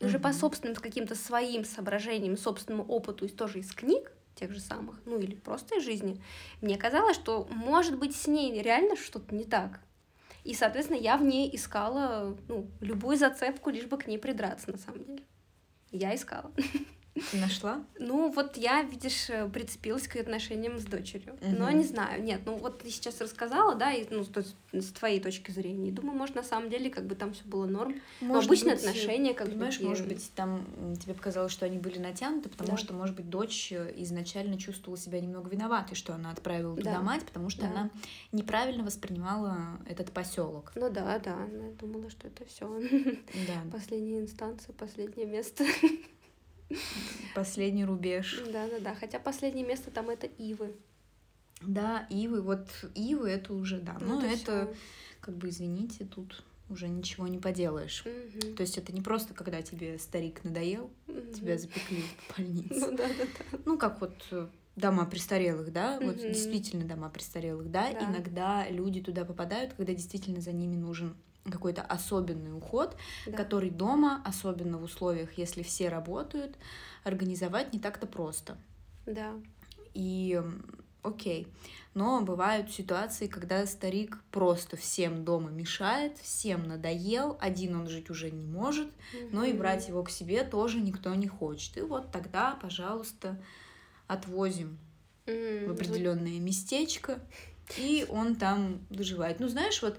[0.00, 5.18] уже по собственным каким-то своим соображениям, собственному опыту, тоже из книг, тех же самых, ну
[5.18, 6.22] или просто из жизни,
[6.60, 9.80] мне казалось, что может быть с ней реально что-то не так.
[10.44, 14.78] И, соответственно, я в ней искала ну, любую зацепку, лишь бы к ней придраться, на
[14.78, 15.22] самом деле.
[15.90, 16.50] Я искала.
[17.14, 17.82] Ты нашла?
[17.98, 21.34] Ну, вот я, видишь, э, прицепилась к отношениям с дочерью.
[21.34, 21.56] Угу.
[21.58, 25.20] Но не знаю, нет, ну вот ты сейчас рассказала, да, и, ну, то, с твоей
[25.20, 25.90] точки зрения.
[25.90, 28.00] Думаю, может, на самом деле, как бы там все было норм.
[28.20, 29.88] Может Но обычные быть, отношения, как понимаешь, бы.
[29.88, 30.64] может быть, там
[31.00, 32.76] тебе показалось, что они были натянуты, потому да.
[32.76, 37.00] что, может быть, дочь э, изначально чувствовала себя немного виноватой, что она отправила туда да.
[37.00, 37.70] мать, потому что да.
[37.70, 37.90] она
[38.30, 40.72] неправильно воспринимала этот поселок.
[40.76, 42.68] Ну да, да, она думала, что это все.
[43.46, 43.62] Да.
[43.72, 45.64] Последняя инстанция, последнее место.
[47.34, 48.42] Последний рубеж.
[48.52, 48.94] Да, да, да.
[48.94, 50.74] Хотя последнее место там это Ивы.
[51.62, 52.42] Да, Ивы.
[52.42, 53.98] Вот Ивы это уже, да.
[54.00, 54.74] Ну, это, это
[55.20, 58.04] как бы, извините, тут уже ничего не поделаешь.
[58.06, 58.54] Угу.
[58.54, 61.32] То есть это не просто, когда тебе старик надоел, угу.
[61.34, 62.74] тебя запекли в больнице.
[62.74, 63.58] Ну да, да, да.
[63.66, 66.06] Ну, как вот э, дома престарелых, да, угу.
[66.06, 67.92] вот действительно дома престарелых, да?
[67.92, 73.32] да, иногда люди туда попадают, когда действительно за ними нужен какой-то особенный уход, да.
[73.32, 76.56] который дома, особенно в условиях, если все работают,
[77.04, 78.58] организовать не так-то просто.
[79.06, 79.32] Да.
[79.94, 80.40] И
[81.02, 81.48] окей.
[81.94, 88.30] Но бывают ситуации, когда старик просто всем дома мешает, всем надоел, один он жить уже
[88.30, 89.28] не может, угу.
[89.32, 91.76] но и брать его к себе тоже никто не хочет.
[91.78, 93.42] И вот тогда, пожалуйста,
[94.06, 94.78] отвозим
[95.26, 95.68] угу.
[95.68, 97.18] в определенное местечко,
[97.76, 99.40] и он там доживает.
[99.40, 99.98] Ну, знаешь, вот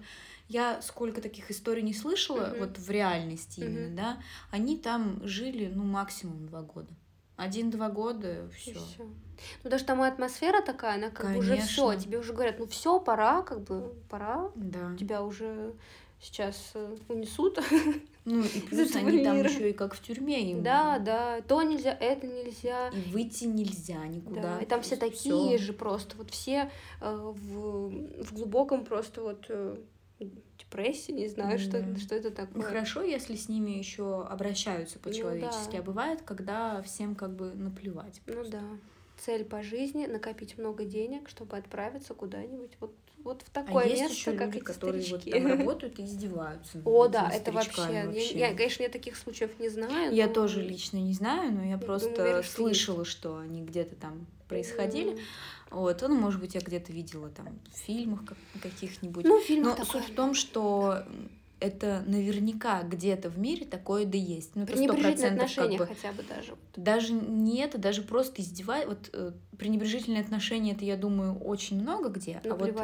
[0.51, 2.59] я сколько таких историй не слышала, mm-hmm.
[2.59, 3.65] вот в реальности mm-hmm.
[3.65, 4.17] именно, да,
[4.51, 6.93] они там жили, ну, максимум два года.
[7.37, 8.77] Один-два года, все.
[9.63, 11.47] Ну, даже там и атмосфера такая, она как Конечно.
[11.49, 11.95] бы уже все.
[11.95, 14.51] Тебе уже говорят, ну все, пора, как бы, пора.
[14.55, 14.95] Да.
[14.99, 15.73] Тебя уже
[16.19, 17.59] сейчас э, унесут.
[18.23, 20.51] Ну и плюс они там еще и как в тюрьме.
[20.51, 20.61] Им...
[20.61, 22.89] Да, да, то нельзя, это нельзя.
[22.89, 24.41] И выйти нельзя никуда.
[24.41, 25.65] Да, и там все такие всё.
[25.65, 26.69] же просто, вот все
[27.01, 27.89] э, в,
[28.23, 29.75] в глубоком просто вот э,
[30.57, 31.61] депрессии, не знаю, mm.
[31.61, 32.61] что, что это такое.
[32.61, 35.79] Ну, хорошо, если с ними еще обращаются по-человечески, ну, да.
[35.79, 38.21] а бывает, когда всем как бы наплевать.
[38.25, 38.57] Просто.
[38.57, 38.79] Ну да.
[39.17, 44.01] цель по жизни накопить много денег, чтобы отправиться куда-нибудь вот вот в такое а есть
[44.01, 45.31] место, еще как люди, эти которые старички.
[45.31, 46.81] вот там работают и издеваются.
[46.85, 48.05] О, да, это вообще.
[48.05, 48.37] вообще.
[48.37, 50.13] Я, я, конечно, я таких случаев не знаю.
[50.13, 53.95] Я но- тоже лично не знаю, но я думаю, просто что слышала, что они где-то
[53.95, 55.11] там происходили.
[55.11, 55.19] М.
[55.71, 59.25] Вот, ну, может быть, я где-то видела там в фильмах как- каких-нибудь.
[59.25, 59.85] Ну, фильм Но такой.
[60.01, 61.03] суть в том, что
[61.61, 64.55] это наверняка где-то в мире такое да есть.
[64.55, 65.85] Ну, Пренебрежительные процентов как отношения бы.
[65.87, 66.55] хотя бы даже.
[66.75, 68.87] Даже не это, даже просто издевать.
[68.87, 72.41] Вот э, пренебрежительные отношения, это, я думаю, очень много где.
[72.43, 72.75] Ну, а вот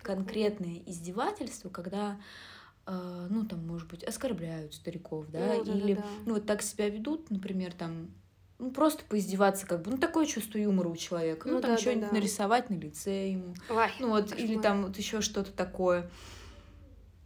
[0.00, 2.18] конкретное издевательство, когда,
[2.86, 6.08] э, ну, там, может быть, оскорбляют стариков, да, Ну, или, да-да-да.
[6.26, 8.10] ну, вот так себя ведут, например, там,
[8.60, 11.78] ну, просто поиздеваться, как бы, ну, такое чувство юмора у человека, ну, Ну, там, да,
[11.78, 12.14] что-нибудь да, да.
[12.14, 14.62] нарисовать на лице ему, Ой, ну, вот, или кошмар.
[14.62, 16.10] там вот еще что-то такое.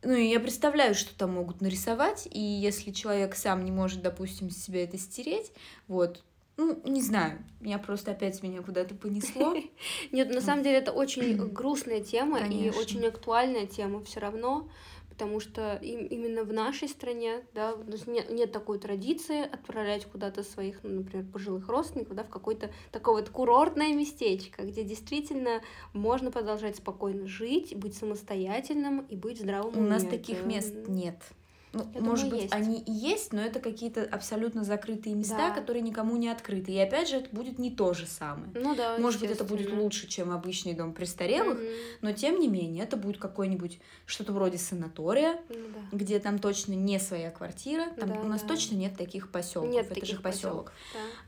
[0.02, 4.50] Ну, и я представляю, что там могут нарисовать, и если человек сам не может, допустим,
[4.50, 5.50] себя это стереть,
[5.88, 6.22] вот,
[6.56, 9.56] ну, не знаю, меня просто опять меня куда-то понесло.
[10.12, 14.68] Нет, на самом деле это очень грустная тема и очень актуальная тема все равно,
[15.14, 20.82] потому что им- именно в нашей стране, да, нет, нет такой традиции отправлять куда-то своих,
[20.82, 26.76] ну, например, пожилых родственников, да, в какое-то такое вот курортное местечко, где действительно можно продолжать
[26.76, 31.22] спокойно жить, быть самостоятельным и быть здравым У нас таких мест нет.
[31.74, 32.54] Ну, Я может думаю, быть, есть.
[32.54, 35.50] они и есть, но это какие-то абсолютно закрытые места, Да.
[35.50, 36.70] которые никому не открыты.
[36.72, 38.48] И опять же, это будет не то же самое.
[38.54, 41.66] Ну да, Может быть, это будет лучше, чем обычный дом престарелых, Мгм.
[42.02, 45.56] но тем не менее, это будет какой-нибудь что-то вроде санатория, Ну
[45.90, 45.96] да.
[45.96, 47.86] где там точно не своя квартира.
[47.98, 48.48] Там Да, у нас да.
[48.48, 49.72] точно нет таких поселков.
[49.72, 50.72] Нет это таких же поселок.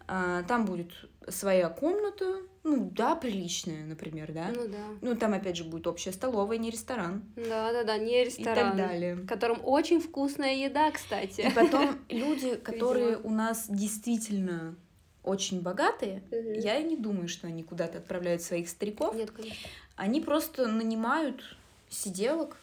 [0.07, 0.45] да.
[0.47, 0.93] там будет
[1.29, 4.51] своя комната, ну да, приличная, например, да.
[4.55, 4.79] Ну да.
[5.01, 7.25] Ну, там опять же будет общая столовая, не ресторан.
[7.37, 8.55] Да, да, да, не И ресторан.
[8.55, 9.15] так далее.
[9.15, 11.43] В котором очень вкусная еда, кстати.
[11.43, 14.75] И потом люди, которые у нас действительно
[15.23, 19.15] очень богатые, я и не думаю, что они куда-то отправляют своих стариков.
[19.15, 19.69] Нет, конечно.
[19.97, 21.57] Они просто нанимают
[21.89, 22.57] сиделок.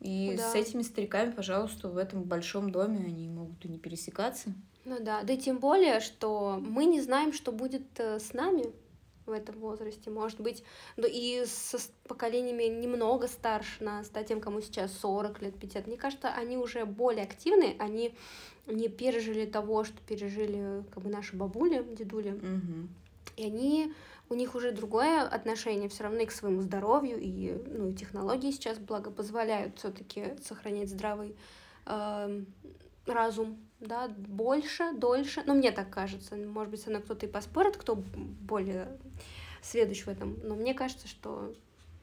[0.00, 0.52] И Да.
[0.52, 4.52] с этими стариками, пожалуйста, в этом большом доме они могут и не пересекаться.
[4.86, 8.72] Ну да, да и тем более, что мы не знаем, что будет э, с нами
[9.26, 10.10] в этом возрасте.
[10.10, 10.62] Может быть,
[10.96, 15.88] ну и со с поколениями немного старше нас, да, тем, кому сейчас 40 лет, 50.
[15.88, 18.14] Мне кажется, они уже более активны, они
[18.66, 22.30] не пережили того, что пережили как бы наши бабули, дедули.
[22.30, 22.88] Мгм.
[23.36, 23.92] И они,
[24.30, 28.52] у них уже другое отношение все равно и к своему здоровью, и, ну, и технологии
[28.52, 31.34] сейчас, благо, позволяют все-таки сохранять здравый
[31.86, 32.46] эм,
[33.04, 35.42] разум, да, больше, дольше.
[35.46, 36.36] Ну, мне так кажется.
[36.36, 38.96] Может быть, со мной кто-то и поспорит, кто более
[39.62, 40.38] сведущ в этом.
[40.42, 41.54] Но мне кажется, что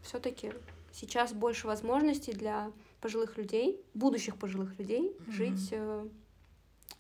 [0.02, 0.54] все-таки
[0.92, 5.32] сейчас больше возможностей для пожилых людей, будущих пожилых людей, Мгм.
[5.32, 6.08] жить, э,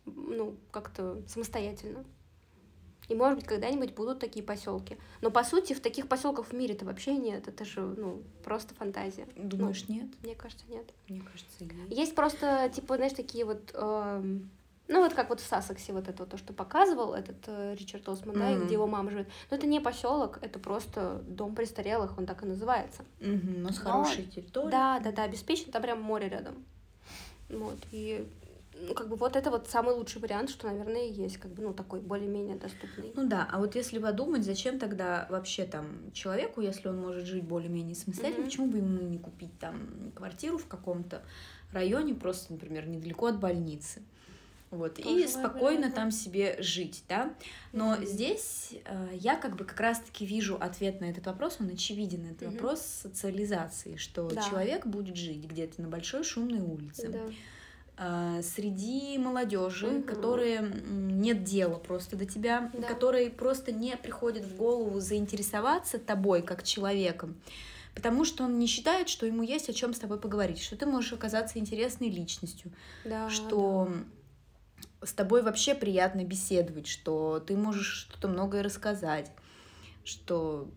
[0.05, 2.03] ну, как-то самостоятельно.
[3.09, 4.97] И, может быть, когда-нибудь будут такие поселки.
[5.21, 7.47] Но, по сути, в таких поселках в мире-то вообще нет.
[7.47, 9.27] Это же, ну, просто фантазия.
[9.35, 10.07] Думаешь, нет?
[10.23, 10.85] Мне кажется, нет.
[11.09, 11.91] Мне кажется, есть.
[11.91, 13.71] Есть просто, типа, знаешь, такие вот...
[13.73, 14.49] эм,
[14.87, 18.07] ну, вот как вот в Сассексе, вот это вот то, что показывал этот э, Ричард
[18.09, 19.27] Осман, да, и где его мама живет.
[19.49, 23.03] Но это не поселок, это просто дом престарелых, он так и называется.
[23.19, 24.71] Мгм, но с Но- хорошей территорией.
[24.71, 26.65] Да, да, да, обеспечен, там прям море рядом.
[27.49, 28.27] Вот, и
[28.87, 31.73] ну, как бы вот это вот самый лучший вариант, что, наверное, есть, как бы, ну,
[31.73, 33.13] такой более-менее доступный.
[33.15, 37.43] Ну да, а вот если подумать, зачем тогда вообще там человеку, если он может жить
[37.43, 38.49] более-менее самостоятельно, Мгм.
[38.49, 41.21] почему бы ему не купить там квартиру в каком-то
[41.71, 44.01] районе, просто, например, недалеко от больницы?
[44.73, 45.95] Вот, и спокойно вариант.
[45.95, 47.33] там себе жить, да.
[47.71, 48.05] Но Мгм.
[48.05, 52.45] здесь э, я как бы как раз-таки вижу ответ на этот вопрос, он очевиден, это
[52.45, 52.53] Мгм.
[52.55, 54.41] вопрос социализации, что Да.
[54.41, 57.19] человек будет жить где-то на большой шумной улице, Да.
[57.95, 60.03] а, среди молодежи, Мгм.
[60.03, 62.87] которые нет дела просто до тебя, Да.
[62.87, 67.39] которые просто не приходит в голову заинтересоваться тобой как человеком,
[67.93, 70.87] потому что он не считает, что ему есть о чем с тобой поговорить, что ты
[70.87, 72.71] можешь оказаться интересной личностью,
[73.05, 73.87] Да, что
[75.05, 79.31] с тобой вообще приятно беседовать, что ты можешь что-то многое рассказать,
[80.03, 80.69] что,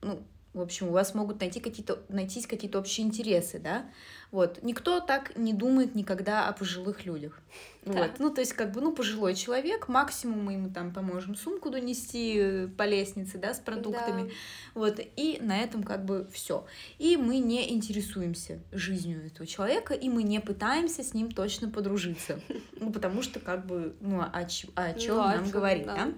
[0.00, 0.22] ну,
[0.54, 3.86] в общем, у вас могут найти какие-то, найтись какие-то общие интересы, да?
[4.30, 4.62] Вот.
[4.62, 7.40] Никто так не думает никогда о пожилых людях.
[7.84, 8.02] Да.
[8.02, 8.10] Вот.
[8.18, 12.36] Ну, то есть, как бы, ну, пожилой человек, максимум мы ему там поможем сумку донести
[12.36, 14.28] э, по лестнице, да, с продуктами.
[14.28, 14.34] Да.
[14.74, 16.66] Вот, и на этом как бы все.
[16.98, 22.40] И мы не интересуемся жизнью этого человека, и мы не пытаемся с ним точно подружиться.
[22.78, 26.12] Ну, потому что, как бы, ну, о, о чем Ну, о нам чём, говорить, да.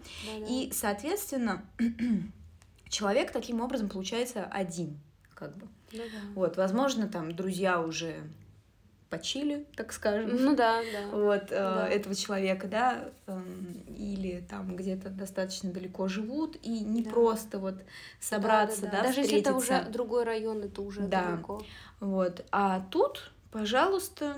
[0.48, 1.64] И, соответственно,
[2.94, 4.98] человек таким образом получается один,
[5.34, 5.66] как бы.
[5.92, 6.18] Да-да.
[6.34, 8.14] Вот, возможно, там друзья уже
[9.10, 10.30] почили, так скажем.
[10.44, 11.16] Ну да, да.
[11.16, 11.88] Вот э, Да.
[11.88, 17.10] этого человека, да, эм, или там где-то достаточно далеко живут, и не Да.
[17.10, 17.74] просто вот
[18.20, 19.82] собраться, да, Даже если это встретиться.
[19.84, 21.32] уже другой район, это уже Да.
[21.32, 21.62] далеко.
[22.00, 22.44] Вот.
[22.50, 24.36] А тут, пожалуйста,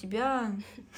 [0.00, 0.52] тебя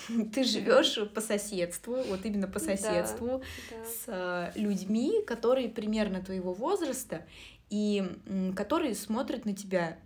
[0.34, 3.84] ты живешь по соседству, вот именно по соседству Да.
[3.86, 7.26] с э, людьми, которые примерно твоего возраста
[7.70, 8.04] и
[8.54, 9.98] которые смотрят на тебя,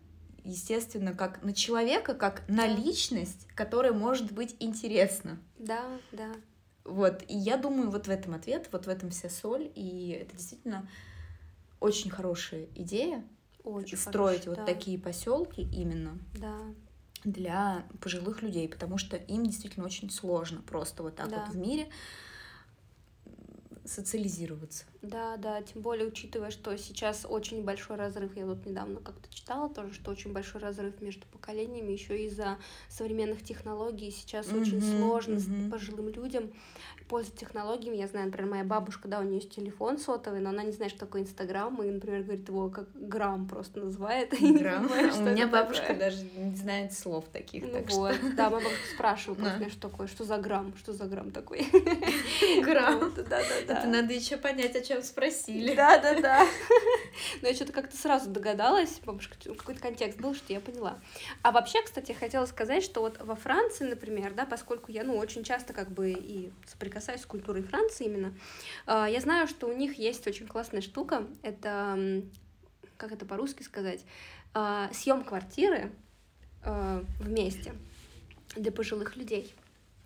[0.44, 5.40] естественно, как на человека, как на личность, которая может быть интересна.
[5.58, 5.82] Да,
[6.12, 6.32] да.
[6.84, 10.36] Вот, и я думаю, вот в этом ответ, вот в этом вся соль, и это
[10.36, 10.88] действительно
[11.80, 13.24] очень хорошая идея
[13.64, 14.64] Очень строить хороший, вот да.
[14.66, 16.56] такие поселки именно Да,
[17.24, 21.44] для пожилых людей, потому что им действительно очень сложно просто вот так Да.
[21.44, 21.88] вот в мире
[23.84, 24.84] социализироваться.
[25.02, 29.68] Да, да, тем более учитывая, что сейчас очень большой разрыв, я вот недавно как-то читала
[29.72, 35.36] тоже, что очень большой разрыв между поколениями, еще из-за современных технологий сейчас очень Мгм, сложно
[35.36, 35.70] мгм.
[35.70, 36.50] пожилым людям
[37.08, 37.96] пользоваться технологиями.
[37.96, 40.92] Я знаю, например, моя бабушка, да, у нее есть телефон сотовый, но она не знает,
[40.92, 44.30] что такое Инстаграм, и, например, говорит его как грамм просто называет.
[44.40, 44.82] Грамм.
[44.88, 45.98] понимает, что У меня бабушка такое.
[45.98, 50.06] даже не знает слов таких, Ну так вот, да, моя бабушка спрашивала, например, что такое,
[50.08, 51.64] что за грамм, что за грамм такой.
[51.64, 53.12] что грамм.
[53.16, 53.78] Да, да, да.
[53.78, 55.74] Это надо еще понять, о чем спросили.
[55.74, 56.46] Да, да, да.
[57.42, 60.98] Но я что-то как-то сразу догадалась, бабушка, какой-то контекст был, что я поняла.
[61.42, 65.44] А вообще, кстати, хотела сказать, что вот во Франции, например, да, поскольку я, ну, очень
[65.44, 68.34] часто как бы и соприкасаюсь с культурой Франции именно,
[68.86, 72.22] а, я знаю, что у них есть очень классная штука, это,
[72.96, 74.04] как это по-русски сказать,
[74.92, 75.92] съем квартиры
[76.64, 77.74] а, вместе
[78.56, 79.54] для пожилых людей.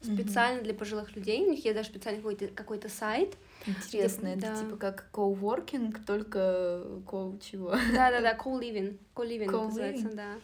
[0.04, 1.44] Специально для пожилых людей.
[1.46, 3.36] У них есть даже специальный какой-то какой сайт,
[3.66, 4.56] Интересно, это Да.
[4.56, 7.70] типа как коуворкинг, только коу чего?
[7.70, 8.34] Да-да-да.
[8.36, 9.50] Co-living Co-living.
[9.50, 10.34] называется, да.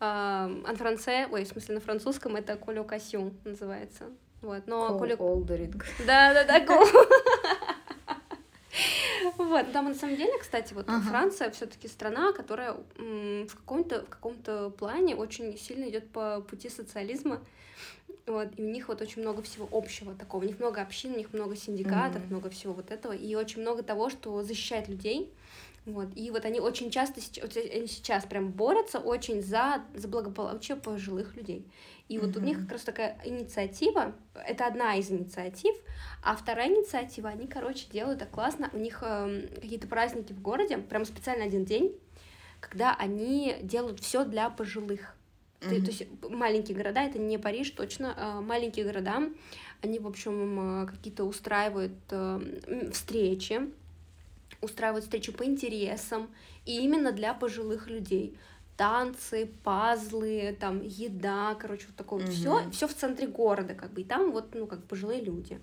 [0.00, 4.10] А, En français, ой, в смысле на французском это колокасьон называется.
[4.42, 5.16] Вот, но коло...
[5.16, 5.86] Коуолдеринг.
[6.06, 6.84] Да-да-да, ко-
[9.38, 11.00] Вот, там на самом деле, кстати, вот Ага.
[11.08, 17.40] Франция все-таки страна, которая в каком-то в каком-то плане очень сильно идет по пути социализма.
[18.26, 20.42] Вот, и у них вот очень много всего общего такого.
[20.42, 22.30] У них много общин, у них много синдикатов, Мгм.
[22.30, 23.12] много всего вот этого.
[23.12, 25.32] И очень много того, что защищает людей.
[25.84, 26.10] Вот.
[26.14, 31.34] И вот они очень часто, вот они сейчас прям борются очень за, за благополучие пожилых
[31.34, 31.66] людей.
[32.08, 35.74] И вот у них как раз такая инициатива, это одна из инициатив,
[36.22, 40.78] а вторая инициатива, они, короче, делают так классно, у них эм, какие-то праздники в городе,
[40.78, 41.98] прям специально один день,
[42.60, 45.16] когда они делают все для пожилых.
[45.68, 45.84] Ты- Мгм.
[45.84, 49.22] то есть маленькие города, это не Париж точно, а маленькие города,
[49.80, 53.70] они, в общем, э, какие-то устраивают э, встречи,
[54.60, 56.28] устраивают встречи по интересам,
[56.66, 58.36] и именно для пожилых людей.
[58.76, 62.70] Танцы, пазлы, там, еда, короче, вот такое все, Мгм.
[62.72, 65.60] все в центре города, как бы, и там вот, ну, как пожилые люди.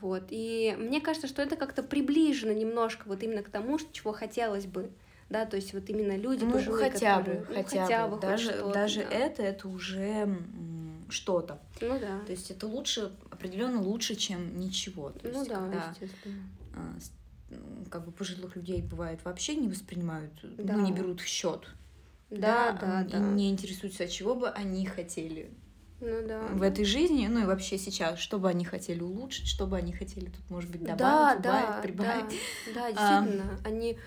[0.00, 4.66] Вот, и мне кажется, что это как-то приближено немножко вот именно к тому, чего хотелось
[4.66, 4.90] бы,
[5.30, 8.12] да, то есть вот именно люди Ну, пожилые, хотя которые- бы, ну, хотя, бы.
[8.12, 9.10] хоть Даже, даже да.
[9.10, 10.36] это, это уже
[11.10, 11.60] что-то.
[11.80, 12.20] Ну да.
[12.26, 15.10] То есть это лучше, определенно лучше, чем ничего.
[15.10, 16.42] То Ну есть, да, когда естественно.
[16.74, 16.94] а,
[17.90, 20.74] как бы пожилых людей бывает вообще не воспринимают, Да.
[20.74, 21.66] ну не берут в счет.
[22.30, 23.18] Да, да, и да.
[23.18, 25.50] не интересуются, а чего бы они хотели
[26.00, 26.40] Ну да.
[26.52, 29.94] в этой жизни, ну и вообще сейчас, что бы они хотели улучшить, что бы они
[29.94, 32.38] хотели тут, может быть, добавить, да, убавить, да, прибавить.
[32.74, 32.92] Да, да, А.
[33.22, 33.58] действительно.
[33.64, 33.98] Они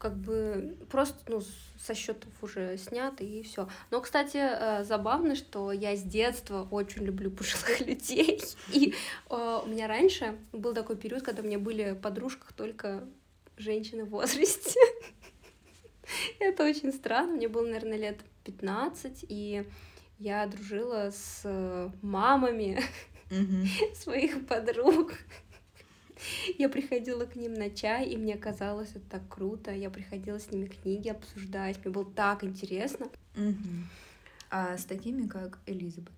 [0.00, 1.42] как бы просто ну,
[1.78, 3.68] со счетов уже сняты и все.
[3.90, 8.40] Но, кстати, э, забавно, что я с детства очень люблю пожилых людей.
[8.72, 8.94] И
[9.28, 13.06] э, у меня раньше был такой период, когда у меня были в подружках только
[13.58, 14.80] женщины в возрасте.
[16.38, 17.34] Это очень странно.
[17.34, 19.68] Мне было, наверное, лет 15, и
[20.18, 22.80] я дружила с мамами
[23.94, 25.12] своих подруг.
[26.58, 29.70] Я приходила к ним на чай, и мне казалось это так круто.
[29.72, 33.08] Я приходила с ними книги обсуждать, мне было так интересно.
[34.50, 36.12] А с такими, как Элизабет.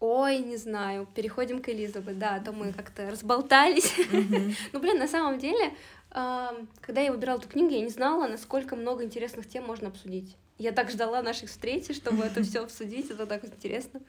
[0.00, 3.94] Ой, не знаю, переходим к Элизабет, да, а то мы как-то разболтались.
[4.72, 5.72] Ну, блин, на самом деле,
[6.10, 10.36] когда я выбирала эту книгу, я не знала, насколько много интересных тем можно обсудить.
[10.58, 14.00] Я так ждала наших встреч, чтобы это все обсудить, это так интересно.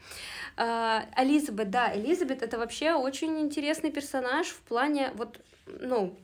[0.57, 6.15] А, Элизабет, да, Элизабет это вообще очень интересный персонаж в плане вот, ну,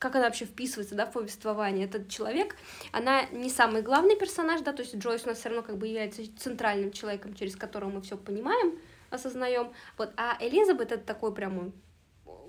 [0.00, 1.86] как она вообще вписывается, да, в повествование.
[1.86, 2.56] Этот человек,
[2.90, 5.86] она не самый главный персонаж, да, то есть Джойс у нас все равно как бы
[5.86, 8.78] является центральным человеком, через которого мы все понимаем,
[9.10, 9.72] осознаем.
[9.98, 11.72] Вот, а Элизабет это такой прям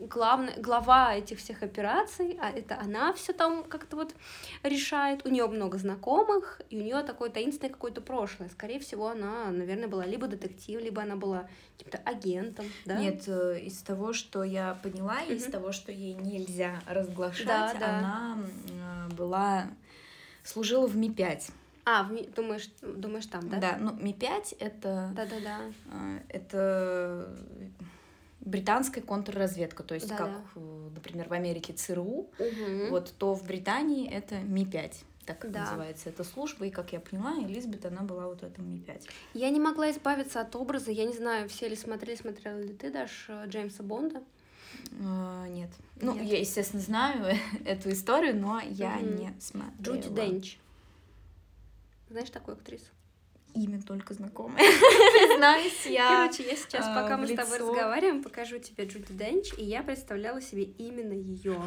[0.01, 4.15] главная, глава этих всех операций, а это она все там как-то вот
[4.63, 5.25] решает.
[5.25, 8.49] У нее много знакомых, и у нее такое таинственное какое-то прошлое.
[8.49, 11.47] Скорее всего, она, наверное, была либо детектив, либо она была
[11.77, 12.97] каким-то агентом, да?
[12.97, 17.97] Нет, э, из того, что я поняла, из того, что ей нельзя разглашать, да, да.
[17.97, 18.37] она
[18.69, 19.67] э, была
[20.43, 21.51] служила в Ми-5.
[21.85, 22.27] А, в Ми...
[22.35, 23.57] думаешь, думаешь там, да?
[23.57, 25.11] Да, ну Ми-5 это...
[25.15, 25.59] Да-да-да.
[25.91, 27.35] Э, это
[28.41, 30.25] британская контрразведка, то есть Да-да.
[30.25, 30.63] как,
[30.95, 32.89] например, в Америке ЦРУ, Мгм.
[32.89, 34.93] вот то в Британии это Ми-5,
[35.25, 35.61] так Да.
[35.61, 39.07] называется эта служба, и как я поняла, Элизабет, она была вот в этом Ми-5.
[39.33, 40.91] Я не могла избавиться от образа.
[40.91, 44.23] Я не знаю, все ли смотрели, смотрела ли ты, Даш, э, Джеймса Бонда.
[45.03, 45.69] А, нет.
[46.01, 46.23] Ну, Нет.
[46.25, 47.35] я, естественно, знаю
[47.65, 49.15] эту историю, но я Мгм.
[49.15, 49.97] не смотрела.
[49.97, 50.57] Джуди Денч.
[52.09, 52.85] Знаешь такую актрису?
[53.53, 54.57] Имя только знакомое.
[54.57, 56.25] Признаюсь, я...
[56.25, 59.83] Короче, я сейчас, а, пока мы с тобой разговариваем, покажу тебе Джуди Денч, и я
[59.83, 61.57] представляла себе именно ее.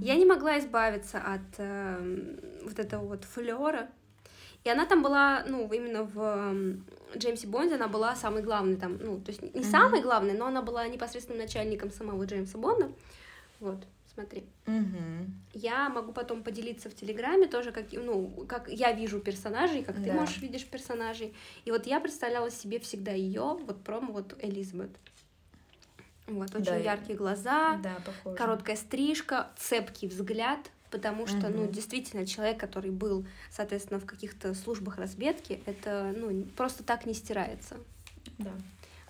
[0.00, 3.88] Я не могла избавиться от эм, вот этого вот флера.
[4.64, 6.84] И она там была, ну, именно в эм,
[7.16, 10.60] Джеймсе Бонде она была самой главной там, ну, то есть не самой главной, но она
[10.60, 12.90] была непосредственным начальником самого Джеймса Бонда.
[13.60, 13.78] Вот,
[14.16, 14.44] смотри.
[14.66, 15.42] Мгм.
[15.52, 20.06] Я могу потом поделиться в Телеграме тоже, как, ну, как я вижу персонажей, как ты,
[20.06, 20.14] Да.
[20.14, 21.34] можешь, видишь персонажей.
[21.66, 24.90] И вот я представляла себе всегда ее, вот промо вот Элизабет.
[26.26, 28.36] Вот, очень Да, яркие глаза, Да, похоже.
[28.36, 30.58] короткая стрижка, цепкий взгляд,
[30.90, 31.72] потому что, ну, Мгм.
[31.72, 37.76] действительно, человек, который был, соответственно, в каких-то службах разведки, это, ну, просто так не стирается.
[38.38, 38.52] Да.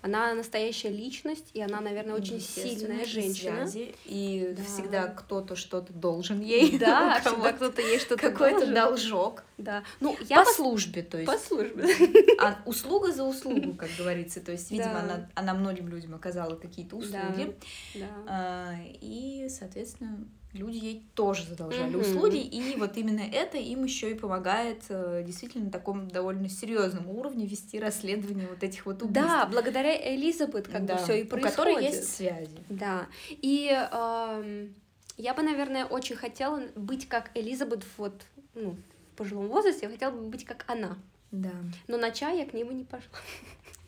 [0.07, 3.67] Она настоящая личность, и она, наверное, очень сильная женщина.
[3.67, 4.63] связи, И Да.
[4.63, 6.79] всегда кто-то что-то должен ей.
[6.79, 9.43] Да, всегда кто-то ей что-то Какой-то должок.
[9.57, 9.83] Да.
[9.99, 11.29] Ну, я По пос- службе, то есть.
[11.31, 11.83] по службе.
[12.39, 14.39] А услуга за услугу, как говорится.
[14.39, 14.99] То есть, видимо, Да.
[15.01, 17.55] она, она многим людям оказала какие-то услуги.
[17.95, 18.05] Да.
[18.27, 20.19] А, И, соответственно,
[20.57, 22.01] люди ей тоже задолжали Мгм.
[22.01, 22.37] услуги.
[22.37, 27.45] И вот именно это им еще и помогает э, действительно на таком довольно серьезном уровне
[27.45, 29.13] вести расследование вот этих вот убийств.
[29.27, 31.55] Да, благодаря Элизабет как Да, бы все и у происходит.
[31.55, 32.57] которой есть связи.
[32.69, 33.07] Да.
[33.29, 34.73] И эм,
[35.17, 38.13] я бы, наверное, очень хотела быть как Элизабет вот,
[38.55, 38.75] ну,
[39.13, 39.85] в пожилом возрасте.
[39.85, 40.97] Я хотела бы быть как она.
[41.31, 41.51] Да.
[41.87, 43.17] Но на чай я к нему не пошла.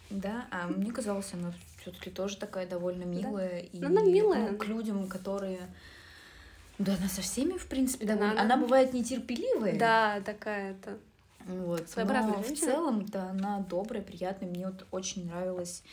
[0.09, 3.59] Да, а мне казалось, она все-таки тоже такая довольно милая.
[3.59, 4.51] И, Ну, она милая.
[4.51, 5.59] ну, к людям, которые.
[6.79, 8.31] Да, она со всеми, в принципе, Да, довольно.
[8.33, 9.77] она- Она бывает нетерпеливая.
[9.77, 10.97] Да, такая-то.
[11.45, 11.89] Вот.
[11.89, 12.67] Своеобразная Но в женщина.
[12.71, 14.49] целом-то она добрая, приятная.
[14.49, 15.83] Мне вот очень нравилось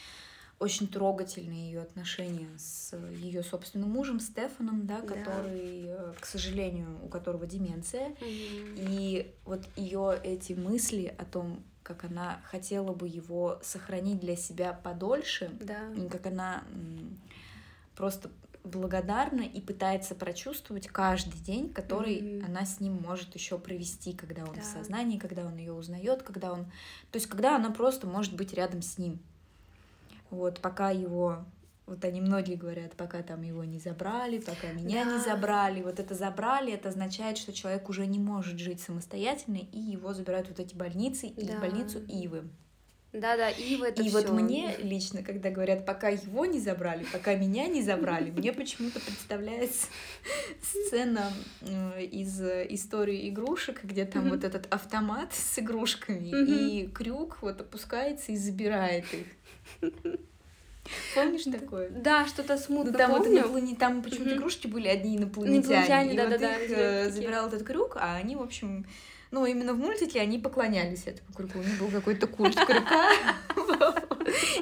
[0.58, 5.06] очень трогательные ее отношения с ее собственным мужем Стефаном, да, Да.
[5.06, 8.08] который, э, к сожалению, у которого деменция.
[8.08, 8.16] Мгм.
[8.78, 14.72] И вот ее эти мысли о том, как она хотела бы его сохранить для себя
[14.72, 15.78] подольше, Да.
[16.10, 16.64] как она
[17.94, 18.30] просто
[18.66, 22.46] благодарна и пытается прочувствовать каждый день, который Мгм.
[22.46, 24.60] она с ним может еще провести, когда он Да.
[24.60, 26.64] в сознании, когда он ее узнает, когда он,
[27.10, 29.20] то есть когда она просто может быть рядом с ним.
[30.30, 31.44] Вот пока его
[31.86, 35.36] вот они многие говорят, пока там его не забрали, пока меня не Да.
[35.36, 35.82] забрали.
[35.82, 40.48] Вот это забрали, это означает, что человек уже не может жить самостоятельно, и его забирают
[40.48, 41.54] вот эти больницы и Да.
[41.54, 41.60] в
[43.16, 43.20] больницу Ивы.
[43.20, 44.34] Да-да, Ива это И вот всё.
[44.34, 49.86] мне лично, когда говорят, пока его не забрали, пока меня не забрали, мне почему-то представляется
[50.62, 57.38] сцена м, из э, истории игрушек, где там вот этот автомат с игрушками, и крюк
[57.42, 59.92] вот опускается и забирает их.
[61.16, 61.90] Помнишь такое?
[61.90, 63.40] Да, что-то Ну, смутно там вот помню.
[63.40, 65.58] иноплане- там почему-то игрушки были одни инопланетяне.
[65.58, 67.10] Инопланетяне, и вот их они э, такие.
[67.10, 68.86] забирал этот крюк, а они, в общем,
[69.30, 71.58] ну, именно в мультике они поклонялись этому крюку.
[71.58, 73.12] У них был какой-то культ крюка.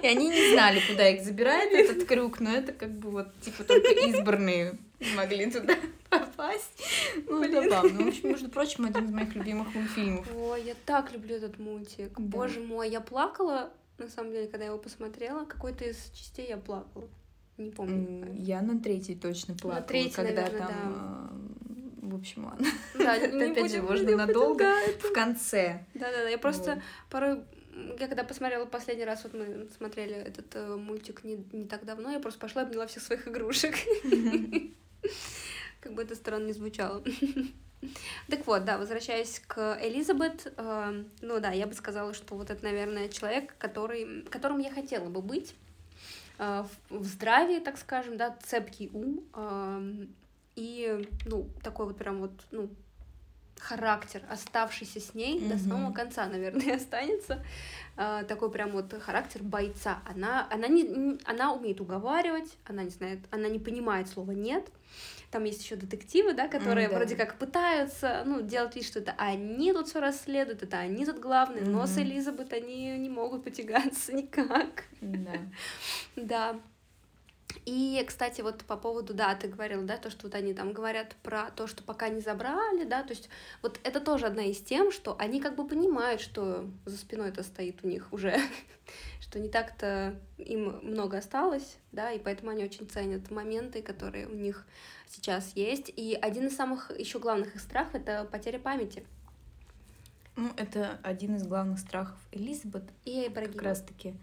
[0.02, 3.64] И они не знали, куда их забирает этот крюк, но это как бы вот, типа,
[3.64, 4.78] только избранные
[5.16, 5.74] могли туда
[6.10, 6.82] попасть.
[7.28, 8.04] Ну, забавно.
[8.04, 10.26] В общем, между прочим, один из моих любимых мультфильмов.
[10.36, 12.12] Ой, я так люблю этот мультик.
[12.16, 12.22] Да.
[12.38, 15.44] Боже мой, я плакала, на самом деле, когда я его посмотрела.
[15.44, 17.08] Какой-то из частей я плакала.
[17.56, 18.34] Не помню.
[18.34, 21.50] Я на третьей точно плакала, третьей, когда наверное, там...
[21.70, 21.73] э,
[22.04, 22.66] В общем, ладно.
[22.94, 24.74] Да, Это, не опять же, можно надолго.
[25.00, 25.86] В конце.
[25.94, 27.42] Да-да-да, я просто порой...
[27.98, 32.12] Я когда посмотрела последний раз, вот мы смотрели этот э, мультик не, не так давно,
[32.12, 33.74] я просто пошла и обняла всех своих игрушек.
[35.80, 37.02] Как бы это странно не звучало.
[38.30, 42.62] Так вот, да, возвращаясь к Элизабет, э, ну да, я бы сказала, что вот это,
[42.62, 45.54] наверное, человек, который, которым я хотела бы быть
[46.38, 50.06] э, в, в здравии, так скажем, да, цепкий ум э,
[50.56, 52.68] и, ну, такой вот прям вот, ну,
[53.58, 57.42] характер, оставшийся с ней до самого конца, наверное, останется.
[57.96, 60.00] А, такой прям вот характер бойца.
[60.04, 64.66] Она, она, не, она умеет уговаривать, она не знает, она не понимает слова нет.
[65.30, 66.96] Там есть еще детективы, да, которые mm, да.
[66.96, 71.18] вроде как пытаются, ну, делать вид, что это они тут все расследуют, это они тут
[71.18, 71.70] главные, mm-hmm.
[71.70, 74.84] но с Элизабет они не могут потягаться никак.
[75.00, 75.32] Да.
[76.16, 76.60] да.
[77.64, 81.14] И, кстати, вот по поводу, да, ты говорила, да, то, что вот они там говорят
[81.22, 83.28] про то, что пока не забрали, да, то есть
[83.62, 87.42] вот это тоже одна из тем, что они как бы понимают, что за спиной это
[87.42, 88.36] стоит у них уже,
[89.20, 94.34] что не так-то им много осталось, да, и поэтому они очень ценят моменты, которые у
[94.34, 94.66] них
[95.08, 95.92] сейчас есть.
[95.94, 99.04] И один из самых еще главных их страхов— это потеря памяти.
[100.36, 102.84] Ну, это один из главных страхов Элизабет.
[103.04, 103.54] И Ибрагима.
[103.54, 104.14] Как раз-таки.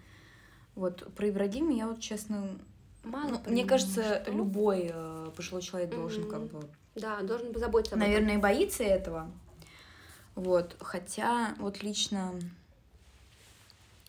[0.76, 2.60] Вот, про Ибрагима я вот, честно,
[3.04, 4.32] Мало ну, мне кажется, что?
[4.32, 6.30] любой э, пожилой человек должен mm-hmm.
[6.30, 6.70] как бы...
[6.96, 8.42] Да, должен заботиться об Наверное, этом.
[8.42, 9.32] боится этого.
[10.36, 12.34] Вот, хотя вот лично,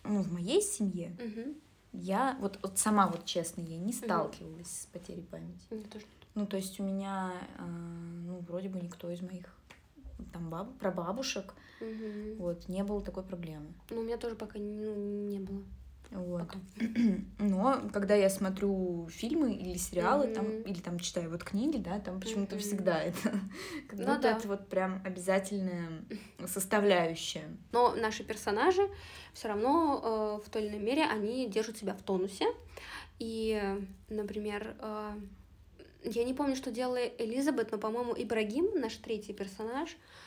[0.03, 1.61] ну, в моей семье mm-hmm.
[1.93, 4.83] я вот, вот сама вот честно, я не сталкивалась mm-hmm.
[4.83, 5.65] с потерей памяти.
[5.69, 5.89] Mm-hmm.
[5.89, 6.05] Тоже.
[6.35, 9.45] Ну, то есть у меня, э, ну, вроде бы никто из моих
[10.31, 12.37] там баб, про бабушек, mm-hmm.
[12.37, 13.73] вот, не было такой проблемы.
[13.89, 14.95] Ну, у меня тоже пока ну,
[15.27, 15.63] не было.
[16.13, 16.47] Вот.
[17.39, 20.33] Но когда я смотрю фильмы или сериалы, mm-hmm.
[20.33, 22.59] там, или там читаю вот книги, да, там почему-то mm-hmm.
[22.59, 23.21] всегда это,
[23.89, 24.37] как ну, да.
[24.37, 26.03] это вот прям обязательная
[26.45, 27.49] составляющая.
[27.71, 28.87] Но наши персонажи
[29.33, 32.45] все равно э, в той или иной мере они держат себя в тонусе.
[33.19, 33.61] И,
[34.09, 35.11] например, э,
[36.03, 40.22] я не помню, что делала Элизабет, но, по-моему, Ибрагим, наш третий персонаж, э,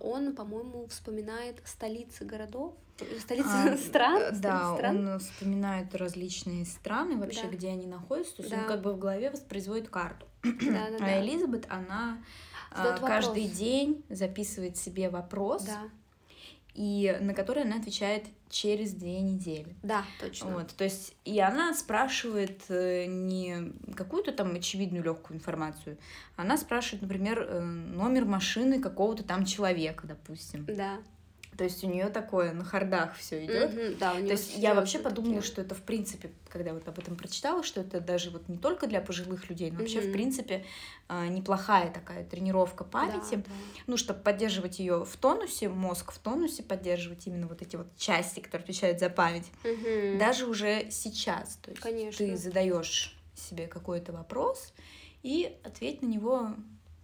[0.00, 2.74] он, по-моему, вспоминает столицы городов
[3.18, 4.22] столицы а, стран?
[4.22, 5.08] Э, да, стран?
[5.08, 7.48] он вспоминает различные страны вообще, да.
[7.48, 8.62] где они находятся, то есть да.
[8.62, 10.26] он как бы в голове воспроизводит карту.
[10.42, 11.20] Да, да, а да.
[11.22, 12.18] Элизабет, она
[12.74, 13.58] Задает каждый вопрос.
[13.58, 15.88] день записывает себе вопрос, да.
[16.80, 19.76] И на который она отвечает через две недели.
[19.82, 20.54] Да, точно.
[20.54, 25.98] Вот, то есть и она спрашивает э, не какую-то там очевидную легкую информацию,
[26.36, 30.64] она спрашивает, например, э, номер машины какого-то там человека, допустим.
[30.64, 30.96] Да.
[31.60, 33.74] То есть у нее такое на хардах все идет.
[33.74, 35.52] Mm-hmm, да, То есть я вообще подумала, такие.
[35.52, 38.86] что это в принципе, когда вот об этом прочитала, что это даже вот не только
[38.86, 40.08] для пожилых людей, но вообще mm-hmm.
[40.08, 40.64] в принципе
[41.06, 43.34] а, неплохая такая тренировка памяти.
[43.34, 43.52] Да, да.
[43.86, 48.40] Ну, чтобы поддерживать ее в тонусе, мозг в тонусе, поддерживать именно вот эти вот части,
[48.40, 49.52] которые отвечают за память.
[49.62, 50.16] Mm-hmm.
[50.16, 51.58] Даже уже сейчас.
[51.60, 52.24] То есть Конечно.
[52.24, 54.72] ты задаешь себе какой-то вопрос
[55.22, 56.54] и ответь на него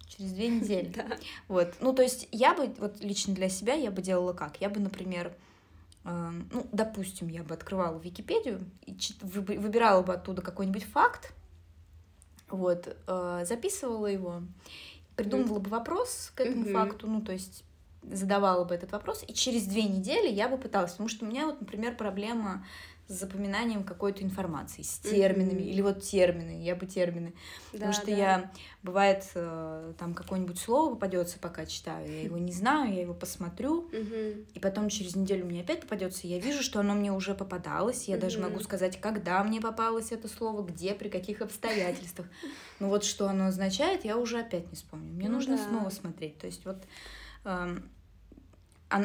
[0.08, 0.88] через две недели.
[0.94, 1.16] да.
[1.48, 1.74] Вот.
[1.80, 4.60] Ну, то есть я бы, вот лично для себя, я бы делала как?
[4.60, 5.32] Я бы, например,
[6.04, 11.32] э, ну, допустим, я бы открывала Википедию и выбирала бы оттуда какой-нибудь факт,
[12.48, 14.42] вот, э, записывала его,
[15.16, 16.72] придумывала бы вопрос к этому mm-hmm.
[16.72, 17.64] факту, ну, то есть
[18.02, 21.46] задавала бы этот вопрос, и через две недели я бы пыталась, потому что у меня
[21.46, 22.64] вот, например, проблема
[23.08, 25.70] с запоминанием какой-то информации, с терминами, mm-hmm.
[25.70, 27.34] или вот термины, я бы термины.
[27.72, 28.16] Да, Потому что да.
[28.16, 28.52] я,
[28.82, 33.88] бывает, э, там какое-нибудь слово попадется, пока читаю, я его не знаю, я его посмотрю,
[33.90, 34.46] mm-hmm.
[34.54, 38.16] и потом через неделю мне опять попадется, я вижу, что оно мне уже попадалось, я
[38.16, 38.20] mm-hmm.
[38.20, 42.26] даже могу сказать, когда мне попалось это слово, где, при каких обстоятельствах.
[42.80, 45.12] Но вот что оно означает, я уже опять не вспомню.
[45.12, 45.68] Мне ну, нужно да.
[45.68, 46.38] снова смотреть.
[46.38, 46.82] То есть вот
[47.44, 47.88] эм,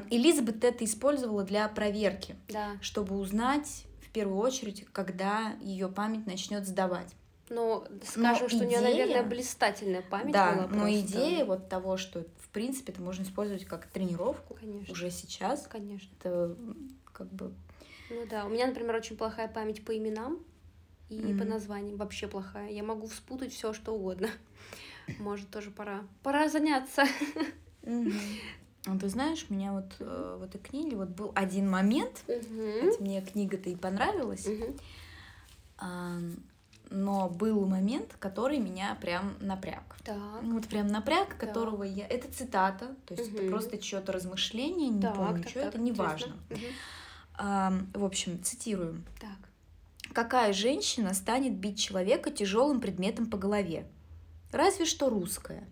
[0.10, 2.78] Элизабет это использовала для проверки, да.
[2.82, 7.16] чтобы узнать первую очередь, когда ее память начнет сдавать.
[7.50, 10.68] Но скажем, но что идея, у нее, наверное, блистательная память да, была.
[10.68, 14.94] Но идея вот того, что в принципе это можно использовать как тренировку Конечно.
[14.94, 15.68] уже сейчас.
[15.68, 16.10] Конечно.
[16.20, 16.56] Это
[17.12, 17.54] как бы.
[18.10, 20.40] Ну да, у меня, например, очень плохая память по именам
[21.10, 21.38] и mm-hmm.
[21.40, 21.98] по названиям.
[21.98, 22.70] Вообще плохая.
[22.70, 24.30] Я могу вспутать все, что угодно.
[25.20, 26.06] Может, тоже пора.
[26.24, 27.04] Пора заняться.
[27.84, 28.14] Mm-hmm.
[28.86, 32.42] Ну, ты знаешь, у меня вот э, в этой книге вот был один момент, угу.
[32.82, 34.76] хотя мне книга-то и понравилась, угу.
[35.78, 36.18] а,
[36.90, 39.98] но был момент, который меня прям напряг.
[40.04, 40.18] Так.
[40.42, 41.96] Вот прям напряг, которого так.
[41.96, 42.08] я...
[42.08, 43.38] Это цитата, то есть угу.
[43.38, 46.36] это просто чье-то размышление, не так, помню, что это, неважно.
[46.50, 46.60] Угу.
[47.36, 49.04] А, в общем, цитирую.
[49.20, 49.30] Так.
[50.14, 53.86] Какая женщина станет бить человека тяжелым предметом по голове?
[54.52, 55.64] Разве что русская.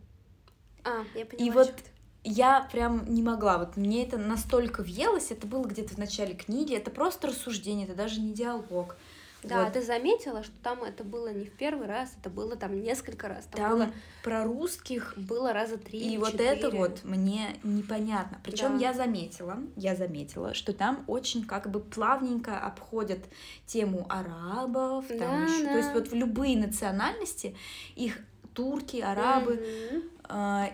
[0.86, 1.47] А, я поняла.
[1.47, 1.76] И вот
[2.24, 3.57] я прям не могла.
[3.57, 7.95] Вот мне это настолько въелось, это было где-то в начале книги, это просто рассуждение, это
[7.95, 8.95] даже не диалог.
[9.41, 9.74] Да, вот.
[9.74, 13.45] ты заметила, что там это было не в первый раз, это было там несколько раз.
[13.45, 13.89] Там, там было
[14.22, 15.99] про русских было раза три.
[15.99, 18.41] И вот это вот мне непонятно.
[18.43, 18.88] Причем да.
[18.88, 23.20] я заметила, я заметила, что там очень как бы плавненько обходят
[23.65, 25.72] тему арабов, там да, еще, да.
[25.72, 27.55] то есть вот в любые национальности
[27.95, 28.20] их
[28.53, 29.53] турки, арабы.
[29.53, 30.18] Mm-hmm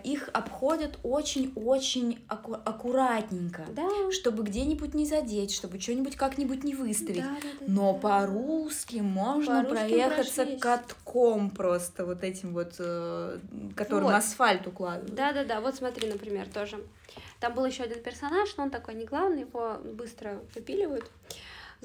[0.04, 3.90] их обходят очень-очень аку- аккуратненько, Да.
[4.12, 7.22] чтобы где-нибудь не задеть, чтобы что-нибудь как-нибудь не выставить.
[7.24, 8.00] Да, да, да, Но да.
[8.00, 10.62] по-русски можно По-русски проехаться прошлись.
[10.62, 13.40] катком просто вот этим вот, э,
[13.76, 14.16] которым Вот.
[14.16, 15.16] асфальт укладывают.
[15.16, 15.62] Да, да, да.
[15.62, 16.78] Вот смотри, например, тоже.
[17.40, 21.10] Там был еще один персонаж, но он такой не главный, его быстро выпиливают.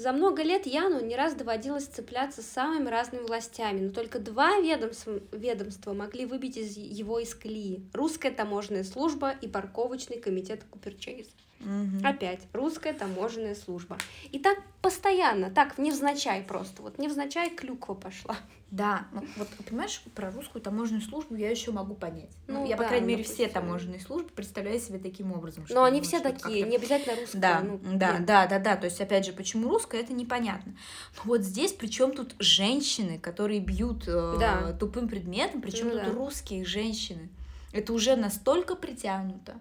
[0.01, 4.57] За много лет Яну не раз доводилось цепляться с самыми разными властями, но только два
[4.57, 7.85] ведомства, ведомства могли выбить из его из колеи.
[7.93, 11.27] Русская таможенная служба и парковочный комитет Куперчейз.
[11.63, 12.05] Мгм.
[12.05, 13.97] Опять, русская таможенная служба.
[14.31, 16.81] И так постоянно, так, невзначай просто.
[16.81, 18.35] Вот невзначай клюква пошла.
[18.71, 22.29] Да, ну вот понимаешь, про русскую таможенную службу я еще могу понять.
[22.47, 23.53] Ну, Ну я, по да, крайней мере, все допустим.
[23.61, 25.65] таможенные службы представляю себе таким образом.
[25.69, 27.37] Но они все такие, не обязательно русская.
[27.39, 28.25] Да, ну, да, блин.
[28.25, 28.75] да, да, да.
[28.77, 30.73] То есть, опять же, почему русская, это непонятно.
[31.17, 34.71] Но вот здесь, причем тут женщины, которые бьют э, Да.
[34.79, 36.11] тупым предметом, причем Ну тут да.
[36.13, 37.29] русские женщины.
[37.73, 39.55] Это уже настолько притянуто.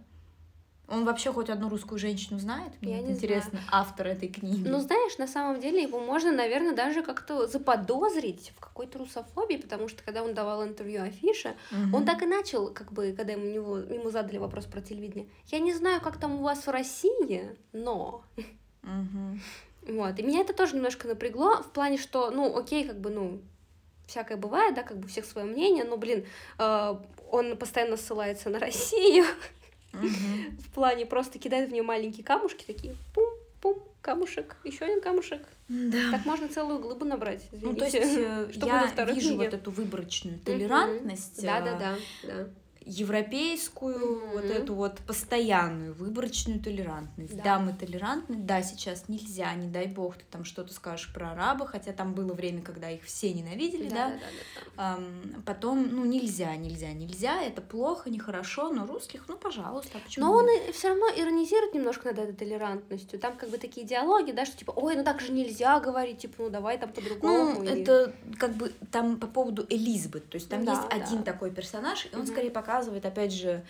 [0.91, 2.73] Он вообще хоть одну русскую женщину знает?
[2.81, 4.67] Мне Я не интересно, автор этой книги.
[4.67, 9.87] Ну, знаешь, на самом деле его можно, наверное, даже как-то заподозрить в какой-то русофобии, потому
[9.87, 11.95] что когда он давал интервью Афише, Мгм.
[11.95, 15.29] он так и начал, как бы, когда ему, него- ему задали вопрос про телевидение.
[15.47, 18.25] Я не знаю, как там у вас в России, но...
[18.83, 19.41] Мгм.
[19.87, 20.19] Вот.
[20.19, 23.41] И меня это тоже немножко напрягло в плане, что, ну, окей, как бы, ну,
[24.07, 26.25] всякое бывает, да, как бы у всех свое мнение, но, блин,
[26.59, 26.95] э,
[27.31, 29.25] он постоянно ссылается на Россию,
[30.61, 35.43] В плане просто кидает в нее маленькие камушки, такие пум-пум, камушек, еще один камушек.
[35.69, 36.11] Да.
[36.11, 38.25] Так можно целую глыбу набрать, Ну, то есть извините.
[38.27, 39.45] э, Что я вижу книге?
[39.45, 41.43] вот эту выборочную толерантность,
[42.25, 42.49] Да,
[42.85, 44.53] европейскую, вот Мгм.
[44.53, 47.37] эту вот постоянную выборочную толерантность.
[47.37, 47.43] Да.
[47.51, 47.59] Да.
[47.59, 51.93] мы толерантны, да, сейчас нельзя, не дай бог, ты там что-то скажешь про араба, хотя
[51.93, 53.95] там было время, когда их все ненавидели, да.
[53.95, 54.21] Да, да, да,
[54.77, 60.01] да, Ам, потом, ну, нельзя, нельзя, нельзя, это плохо, нехорошо, но русских, ну, пожалуйста, а
[60.01, 60.69] почему Но он нет?
[60.69, 63.19] и все равно иронизирует немножко над этой толерантностью.
[63.19, 66.35] Там как бы такие диалоги, да, что типа, ой, ну так же нельзя говорить, типа,
[66.45, 67.63] ну давай там по-другому.
[67.63, 70.29] Ну, и- это как бы там по поводу Элизабет.
[70.31, 70.97] То есть там Да, есть да.
[70.97, 72.29] один такой персонаж, и он Мгм.
[72.31, 73.63] скорее показывает, опять же,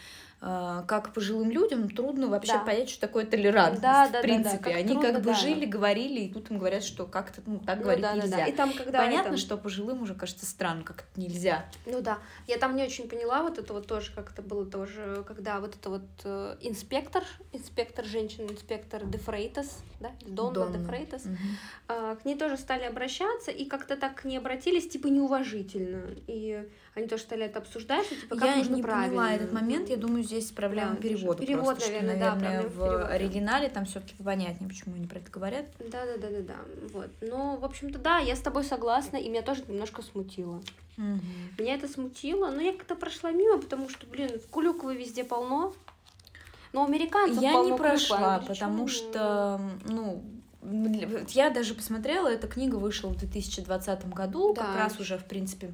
[0.43, 2.61] э, как пожилым людям трудно вообще Да.
[2.61, 3.83] понять, что такое толерантность.
[3.83, 5.35] Да, да, в да, да, принципе, как они трудно, как бы да.
[5.35, 8.37] жили, говорили, и тут им говорят, что как-то ну, так Ну говорить да, да, нельзя.
[8.39, 8.45] да.
[8.47, 11.67] И там, когда Понятно, это- что пожилым уже кажется странно, как это нельзя.
[11.85, 15.25] Ну да, я там не очень поняла вот это вот тоже, как это было тоже,
[15.27, 20.89] когда вот это вот э, инспектор, инспектор женщина, инспектор де Фрейтас, да, Донна де Донна.
[20.89, 21.37] Фрейтас, Мгм.
[21.89, 26.03] а, к ней тоже стали обращаться, и как-то так к ней обратились, типа, неуважительно.
[26.27, 29.09] И они тоже стали это обсуждать, что, типа, как я нужно не правильно.
[29.09, 31.41] поняла этот момент, я думаю, здесь проблема Да, перевода.
[31.43, 33.07] перевод, просто, что, наверное, да, наверное, проблема в перевода.
[33.09, 35.67] оригинале там все-таки понятнее, почему они про это говорят.
[35.79, 36.57] Да, да, да, да, да.
[36.93, 37.11] Вот.
[37.21, 40.61] Ну, в общем-то, да, я с тобой согласна, и меня тоже немножко смутило.
[40.97, 41.21] Мгм.
[41.59, 45.73] Меня это смутило, но я как-то прошла мимо, потому что, блин, кулюквы везде полно.
[46.73, 50.23] Но американцев Я не а прошла, англичан, потому что, ну,
[51.31, 54.77] я даже посмотрела, эта книга вышла в 2020 году, как Да.
[54.77, 55.73] раз уже, в принципе,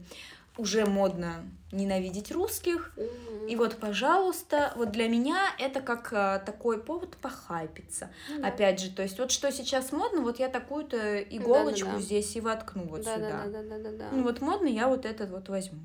[0.56, 2.92] уже модно ненавидеть русских.
[2.96, 3.46] Мгм.
[3.46, 8.10] И вот, пожалуйста, вот для меня это как а, такой повод похайпиться.
[8.38, 8.48] Да.
[8.48, 12.02] Опять же, то есть вот что сейчас модно, вот я такую-то иголочку Да-да-да.
[12.02, 13.44] здесь и воткну вот да, сюда.
[13.46, 14.08] да, да, да, да, да.
[14.12, 15.80] Ну вот модно, я вот этот вот возьму.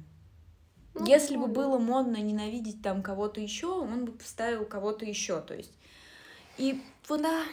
[0.94, 5.54] Ну, Если бы было модно ненавидеть там кого-то еще, он бы вставил кого-то еще, то
[5.54, 5.72] есть.
[6.58, 7.44] И вот Да.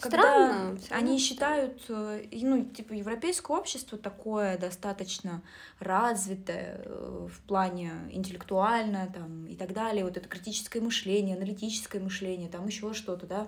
[0.00, 0.48] Когда Странно.
[0.48, 5.42] равно они считают, э, ну, типа, европейское общество такое достаточно
[5.80, 12.48] развитое э, в плане интеллектуально там, и так далее, вот это критическое мышление, аналитическое мышление,
[12.48, 13.46] там еще что-то, да.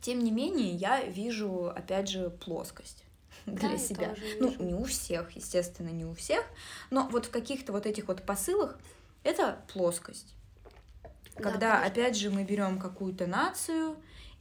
[0.00, 3.04] Тем не менее, я вижу, опять же, плоскость
[3.46, 4.14] для Да, себя.
[4.40, 6.44] Ну, не у всех, естественно, не у всех,
[6.90, 8.78] но вот в каких-то вот этих вот посылах
[9.24, 10.32] это плоскость.
[11.36, 11.86] Да, Когда, конечно.
[11.86, 13.96] опять же, мы берем какую-то нацию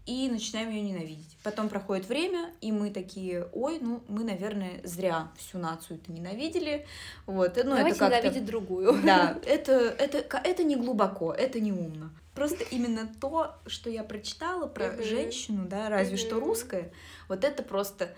[0.08, 1.38] и начинаем ее ненавидеть.
[1.44, 6.88] Потом проходит время, и мы такие, ой, ну, мы, наверное, зря всю нацию-то ненавидели.
[7.26, 8.18] Вот, ну, Давайте это как-то...
[8.18, 9.02] ненавидеть другую.
[9.04, 12.10] Да, это, это, это не глубоко, это не умно.
[12.34, 16.92] Просто именно то, что я прочитала про женщину, да, разве что русская,
[17.28, 18.10] вот это просто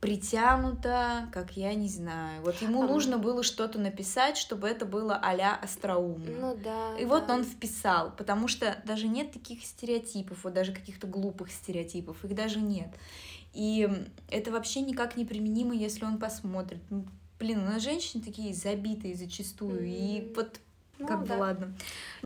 [0.00, 2.42] притянуто, как я не знаю.
[2.42, 2.92] Вот ему Ага.
[2.92, 6.30] нужно было что-то написать, чтобы это было а-ля остроумно.
[6.30, 6.96] Ну да.
[6.98, 7.34] И вот да.
[7.34, 12.60] он вписал, потому что даже нет таких стереотипов, вот даже каких-то глупых стереотипов, их даже
[12.60, 12.90] нет.
[13.52, 13.88] И
[14.30, 16.80] это вообще никак не применимо, если он посмотрит.
[16.90, 17.06] Ну,
[17.38, 20.34] блин, у нас женщины такие забитые зачастую, и Мгм.
[20.34, 20.60] вот
[20.98, 21.34] Ну, как да.
[21.34, 21.74] бы ладно.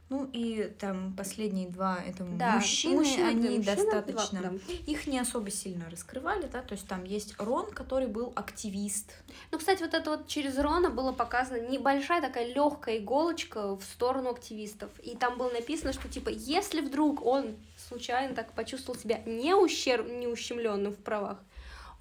[0.09, 4.41] Ну и там последние два это Да, мужчины, мужчины, они да, мужчины, достаточно.
[4.41, 4.75] два, да.
[4.87, 9.13] Их не особо сильно раскрывали, да, то есть там есть Рон, который был активист.
[9.53, 14.31] Ну, кстати, вот это вот через Рона было показано небольшая такая легкая иголочка в сторону
[14.31, 14.91] активистов.
[15.03, 17.57] И там было написано, что типа, если вдруг он
[17.89, 21.39] случайно так почувствовал себя не, ущерб, не ущемленным в правах,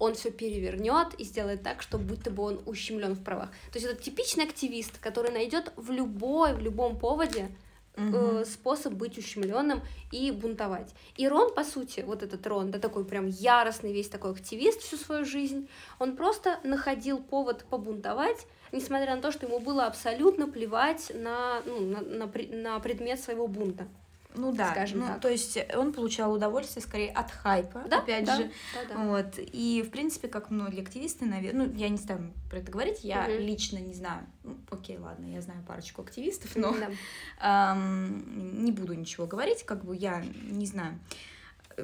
[0.00, 3.50] он все перевернет и сделает так, что будто бы он ущемлен в правах.
[3.70, 7.50] То есть это типичный активист, который найдет в любой, в любом поводе
[7.96, 10.94] э, способ быть ущемленным и бунтовать.
[11.16, 14.96] И Рон, по сути, вот этот Рон, да, такой прям яростный весь такой активист всю
[14.96, 21.12] свою жизнь, он просто находил повод побунтовать, несмотря на то, что ему было абсолютно плевать
[21.14, 23.86] на, ну, на, на, на предмет своего бунта.
[24.34, 25.20] Ну да, скажем ну, так.
[25.20, 28.50] то есть он получал удовольствие скорее от хайпа, Да, опять да, же.
[28.74, 29.04] да, да.
[29.04, 29.34] Вот.
[29.38, 33.26] И, в принципе, как многие активисты, наверное, ну, я не стану про это говорить, я
[33.26, 33.38] Мгм.
[33.40, 34.26] лично не знаю.
[34.44, 36.90] Ну, окей, ладно, я знаю парочку активистов, но Да.
[37.38, 40.98] ам, не буду ничего говорить, как бы я не знаю.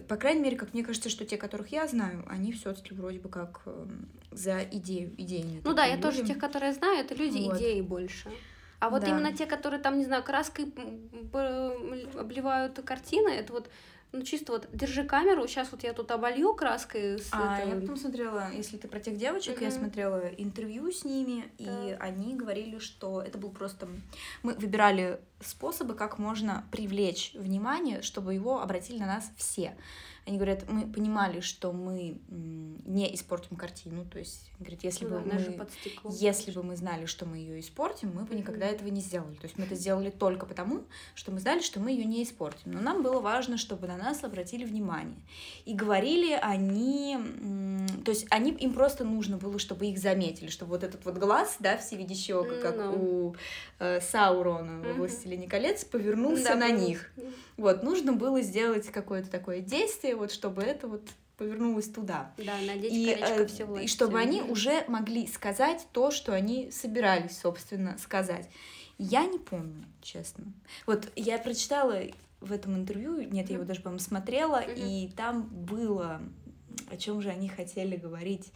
[0.08, 3.28] По крайней мере, как мне кажется, что те, которых я знаю, они все-таки вроде бы
[3.28, 5.62] как эм, за идею, идейные.
[5.64, 7.56] Ну да, я тоже тех, которые знаю, это люди Вот.
[7.56, 8.30] идеи больше.
[8.78, 9.08] А вот Да.
[9.08, 10.72] именно те, которые там, не знаю, краской
[12.18, 13.70] обливают картины, это вот,
[14.12, 17.18] ну чисто вот, держи камеру, сейчас вот я тут оболью краской.
[17.18, 19.78] С А, это- я потом смотрела, если ты про тех девочек, я Мгм.
[19.78, 22.02] смотрела интервью с ними, и Так.
[22.02, 23.88] они говорили, что это был просто...
[24.42, 29.76] Мы выбирали способы, как можно привлечь внимание, чтобы его обратили на нас все.
[30.26, 35.24] Они говорят, мы понимали, что мы не испортим картину, то есть, говорит, если Ну бы
[35.24, 35.68] мы...
[35.80, 36.12] стеклом.
[36.12, 39.34] Если бы мы знали, что мы ее испортим, мы бы никогда этого не сделали.
[39.36, 40.82] То есть мы это сделали только потому,
[41.14, 42.72] что мы знали, что мы ее не испортим.
[42.72, 45.16] Но нам было важно, чтобы на нас обратили внимание.
[45.64, 47.16] И говорили они,
[48.04, 51.56] то есть они, им просто нужно было, чтобы их заметили, чтобы вот этот вот глаз,
[51.60, 53.28] да, всевидящий око, как Ну.
[53.28, 53.36] у
[53.78, 54.98] э, Саурона в Мгм.
[54.98, 57.12] «Властелине колец», повернулся Да, на них.
[57.56, 61.02] Вот, нужно было сделать какое-то такое действие, вот чтобы это вот
[61.38, 63.84] повернулось туда Да, надеть и, колечко э, всевластия.
[63.84, 68.48] и чтобы они уже могли сказать то, что они собирались, собственно, сказать.
[68.98, 70.44] Я не помню, честно.
[70.86, 72.00] Вот я прочитала
[72.40, 74.72] в этом интервью, нет, я его даже, по-моему, смотрела, Мгм.
[74.76, 76.20] и там было,
[76.90, 78.50] о чем же они хотели говорить.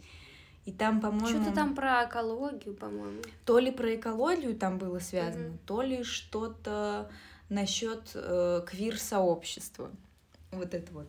[0.65, 3.21] И там, по-моему, Что-то там про экологию, по-моему.
[3.45, 5.57] то ли про экологию там было связано, Мгм.
[5.65, 7.11] то ли что-то
[7.51, 9.91] насчет э, квир-сообщества.
[10.51, 11.07] Вот это вот.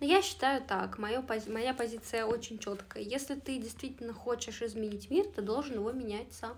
[0.00, 3.02] Но я считаю так, моё пози- моя позиция очень четкая.
[3.02, 6.56] Если ты действительно хочешь изменить мир, ты должен его менять сам.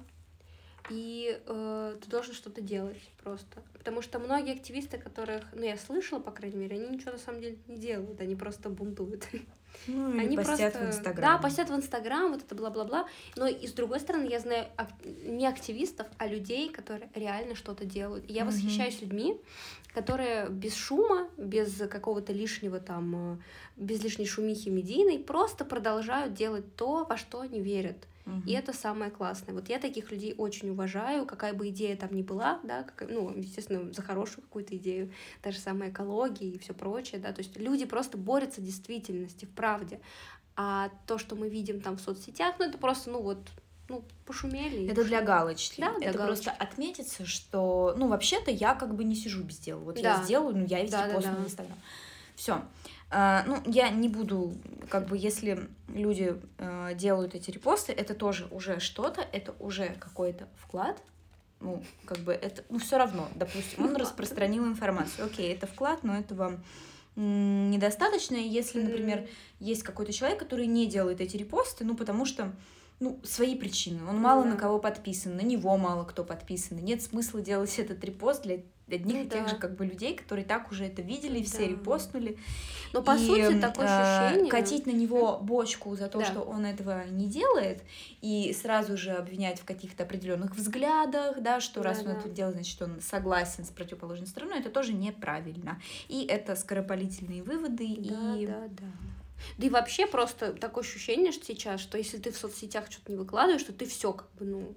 [0.90, 3.62] И э, ты должен что-то делать просто.
[3.72, 7.40] Потому что многие активисты, которых, ну, я слышала, по крайней мере, они ничего на самом
[7.40, 9.26] деле не делают, они просто бунтуют.
[9.86, 11.20] Ну, или Они постят просто, в Инстаграме.
[11.36, 13.06] Да, постят в Инстаграм, вот это бла-бла-бла.
[13.36, 14.66] Но и с другой стороны, я знаю
[15.24, 18.24] не активистов, а людей, которые реально что-то делают.
[18.28, 18.52] И я Мгм.
[18.52, 19.40] восхищаюсь людьми,
[19.94, 23.38] которые без шума, без какого-то лишнего там, э,
[23.76, 27.96] без лишней шумихи медийной, просто продолжают делать то, во что они верят.
[28.44, 29.54] И это самое классное.
[29.54, 33.32] Вот я таких людей очень уважаю, какая бы идея там ни была, да, какая- ну,
[33.36, 35.12] естественно, за хорошую какую-то идею,
[35.42, 39.44] та же самая экология и все прочее, да, то есть люди просто борются в действительности,
[39.44, 40.00] в правде.
[40.56, 43.38] А то, что мы видим там в соцсетях, ну, это просто, ну, вот,
[43.88, 44.90] ну, пошумели.
[44.90, 45.80] Это для галочки.
[45.80, 46.44] Да, для это галочки.
[46.46, 49.78] просто отметится, что, ну, вообще-то я как бы не сижу без дела.
[49.80, 50.16] Вот Да.
[50.18, 51.38] я сделаю, ну, я везде Да, да, постну да.
[51.42, 51.78] в Инстаграм.
[52.34, 52.62] Все.
[53.10, 54.54] Ну, я не буду,
[54.90, 60.48] как бы, если люди э, делают эти репосты, это тоже уже что-то, это уже какой-то
[60.56, 61.00] вклад.
[61.60, 65.26] Ну, как бы это, ну, все равно, допустим, он распространил информацию.
[65.26, 66.62] Окей, это вклад, но это вам
[67.16, 69.26] недостаточно, если, например,
[69.58, 72.52] есть какой-то человек, который не делает эти репосты, ну, потому что,
[73.00, 74.04] ну, свои причины.
[74.08, 74.50] Он мало да.
[74.50, 76.78] на кого подписан, на него мало кто подписан.
[76.78, 79.48] и Нет смысла делать этот репост для одних Ну и тех да.
[79.48, 81.66] же как бы людей, которые так уже это видели, все Да.
[81.66, 82.38] репостнули.
[82.92, 84.48] Но по И, сути м, такое э, ощущение...
[84.50, 86.24] Катить на него бочку за то, Да.
[86.24, 87.82] что он этого не делает,
[88.22, 92.18] и сразу же обвинять в каких-то определенных взглядах, да, что раз он Да-да.
[92.20, 95.80] это делает, значит, он согласен с противоположной стороной, это тоже неправильно.
[96.08, 98.86] И это скоропалительные выводы, Да, и да, да.
[99.58, 103.18] Да и вообще просто такое ощущение что сейчас, что если ты в соцсетях что-то не
[103.18, 104.74] выкладываешь, то ты все как бы, ну,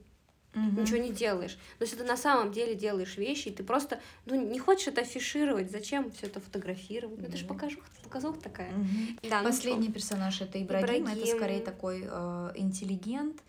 [0.53, 0.82] Мгм.
[0.82, 1.57] ничего не делаешь.
[1.80, 5.01] Но если ты на самом деле делаешь вещи, и ты просто, ну, не хочешь это
[5.01, 7.20] афишировать, зачем все это фотографировать?
[7.20, 7.53] Ну, это же Мгм.
[7.55, 8.72] покажу, показуха такая.
[8.72, 9.20] Мгм.
[9.24, 11.38] Да, ну Последний что, персонаж это Ибрагим, это Ибрагим.
[11.38, 13.41] скорее такой э, интеллигент.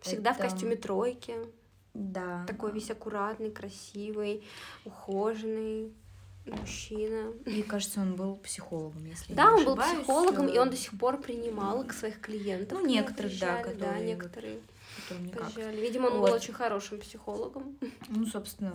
[0.00, 1.36] всегда в Это, костюме тройки,
[1.94, 2.44] Да.
[2.46, 4.44] такой весь аккуратный, красивый,
[4.84, 5.92] ухоженный
[6.46, 7.32] мужчина.
[7.46, 10.76] Мне кажется, он был психологом, если Да, не он был психологом, и э, он до
[10.76, 12.78] сих пор принимал к своих клиентов.
[12.80, 14.60] Ну, некоторых, да, которые вот некоторые
[15.20, 15.56] никак.
[15.56, 16.30] Видимо, он Вот.
[16.30, 17.76] был очень хорошим психологом.
[18.08, 18.74] Ну, собственно,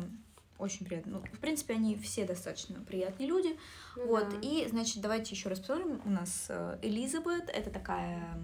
[0.57, 1.13] очень приятно.
[1.13, 3.57] Ну, в принципе, они все достаточно приятные люди.
[3.95, 4.37] Ну вот, да.
[4.41, 6.01] и, значит, давайте еще раз посмотрим.
[6.05, 8.39] У нас э, Элизабет, это такая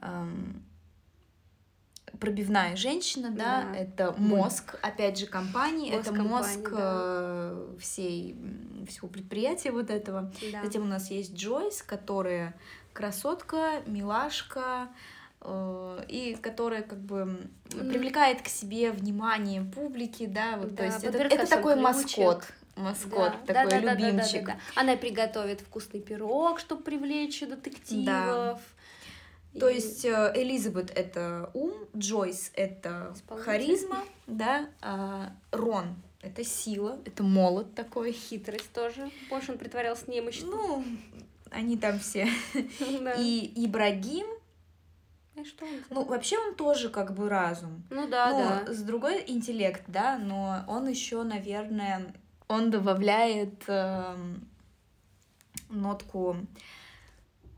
[0.00, 0.62] эм,
[2.20, 3.76] пробивная женщина, да, Да.
[3.76, 6.78] это мозг, опять же, компании, Мозг это компании, мозг да.
[6.80, 8.36] э, всей,
[8.88, 10.32] всего предприятия вот этого.
[10.52, 10.62] Да.
[10.64, 12.54] Затем у нас есть Джойс, которая
[12.92, 14.88] красотка, милашка,
[15.40, 21.04] э, и которая как бы привлекает к себе внимание публики, да, вот, то Да, есть
[21.04, 21.84] это, это такой ключик.
[21.84, 22.44] маскот,
[22.76, 24.46] маскот, Да, такой да, да, да, да, да, любимчик.
[24.46, 24.56] да.
[24.76, 28.58] Она приготовит вкусный пирог, чтобы привлечь детективов.
[28.60, 28.60] То
[29.54, 37.22] И- есть э, Элизабет это ум, Джойс это харизма, да, а Рон это сила, это
[37.22, 38.12] молот такой.
[38.12, 39.10] хитрость тоже.
[39.28, 40.50] Больше он притворялся немощным.
[40.50, 40.84] Ну,
[41.50, 42.26] они там все.
[43.00, 43.12] Да.
[43.18, 44.26] И Ибрагим,
[45.36, 47.84] И что он ну, вообще он тоже как бы разум.
[47.90, 48.72] Ну да, но да.
[48.72, 52.14] с другой интеллект, да, но он еще, наверное,
[52.48, 54.48] он добавляет эм,
[55.68, 56.36] нотку,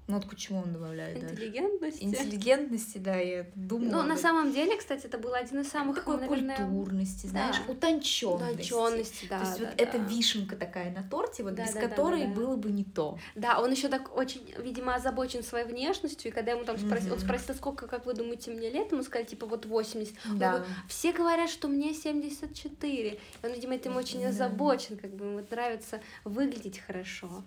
[0.08, 1.34] нотку чего он добавляет даже?
[1.34, 2.02] Интеллигентность.
[2.02, 3.90] Интеллигентности, да, я думаю.
[3.90, 7.56] Ну, об на самом деле, кстати, это был один из самых, такой наверное, культурности, знаешь,
[7.66, 7.72] да.
[7.72, 8.52] утонченности.
[8.72, 9.40] утонченности, да.
[9.40, 9.82] То есть да, вот да.
[9.84, 12.34] это вишенка такая на торте, вот Да, без да, которой да, да.
[12.34, 13.18] было бы не то.
[13.34, 17.18] Да, он еще так очень, видимо, озабочен своей внешностью, и когда ему там спросил, он
[17.18, 17.24] Мгм.
[17.26, 20.14] спросил, сколько, как вы думаете, мне лет, ему сказали, типа, вот 80.
[20.30, 20.50] Он Да.
[20.52, 23.10] говорит, Все говорят, что мне 74.
[23.42, 27.42] И он, видимо, этим очень озабочен, как бы ему нравится выглядеть хорошо.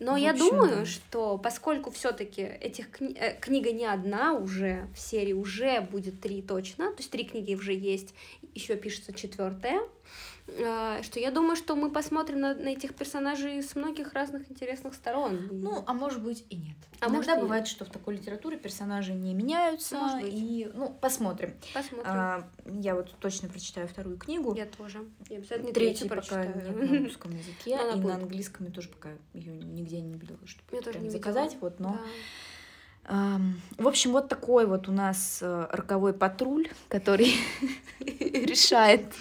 [0.00, 0.84] Но В я общем, думаю, да.
[0.86, 6.42] что поскольку все-таки этих кни- э, книга не одна уже в серии уже будет три
[6.42, 8.12] точно, то есть три книги уже есть,
[8.54, 9.80] еще пишется четвертая,
[10.46, 15.48] что я думаю, что мы посмотрим на, на этих персонажей с многих разных интересных сторон.
[15.50, 16.76] Ну, а может быть и нет.
[17.00, 17.40] А Иногда может и нет.
[17.42, 19.96] бывает, что в такой литературе персонажи не меняются.
[19.98, 20.32] Может быть.
[20.34, 21.54] И, ну, посмотрим.
[21.72, 22.02] посмотрим.
[22.06, 24.54] А, я вот точно прочитаю вторую книгу.
[24.54, 25.04] Я тоже.
[25.28, 26.56] Я обязательно Третью третью пока прочитаю.
[26.80, 28.04] нет на русском языке, она и будет.
[28.06, 31.18] на английском я тоже пока ее нигде не видела, чтобы Я тоже не видела.
[31.22, 31.56] заказать.
[31.60, 32.00] Вот, но Да.
[33.06, 37.34] В общем, вот такой вот у нас э, роковой патруль, который
[38.00, 39.12] решает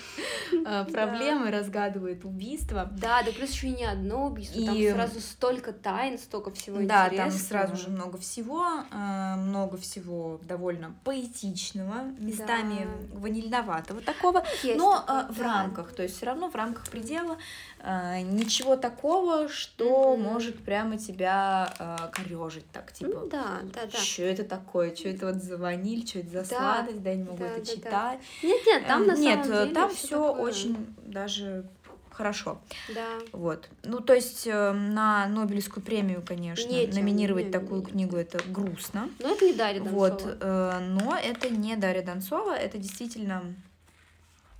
[0.53, 2.89] э, проблемы, разгадывает убийства.
[2.93, 7.09] Да, да плюс еще и не одно убийство, там сразу столько тайн, столько всего Да,
[7.09, 7.65] там интересного.
[7.65, 15.93] сразу же много всего, э, много всего довольно поэтичного, местами ванильноватого такого, но в рамках,
[15.93, 17.37] то есть все равно в рамках предела
[17.83, 23.27] ничего такого, что может прямо тебя корежить так, Ну типа.
[23.29, 23.97] да, да, да.
[23.97, 24.95] Что это такое?
[24.95, 26.07] Что это вот за ваниль?
[26.07, 27.01] Что это за Да, сладость?
[27.03, 27.71] Да, я не могу да, это да, да.
[27.75, 28.19] читать.
[28.43, 31.65] Нет, нет, там Эм, на Нет, самом деле там всё все очень даже
[32.11, 32.61] хорошо.
[32.93, 33.07] Да.
[33.31, 33.69] Вот.
[33.83, 37.87] Ну, то есть э, на Нобелевскую премию, конечно, Не тянет, номинировать не, такую не.
[37.87, 39.09] книгу это грустно.
[39.19, 39.99] Но это не Дарья Донцова.
[39.99, 43.43] Вот, э, но это не Дарья Донцова, это действительно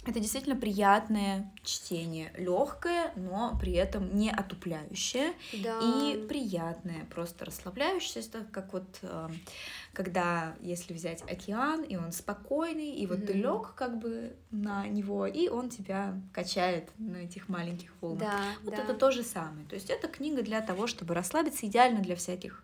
[0.06, 5.78] это действительно приятное чтение, легкое, но при этом не отупляющее Да.
[5.82, 9.30] и приятное, просто расслабляющееся, это как вот э,
[9.94, 13.42] когда, если взять океан, и он спокойный, и вот ты Мгм.
[13.44, 18.26] лег как бы на него, и он тебя качает на этих маленьких волнах.
[18.28, 18.84] Да, Вот да.
[18.84, 19.66] это то же самое.
[19.68, 22.64] То есть это книга для того, чтобы расслабиться, идеально для всяких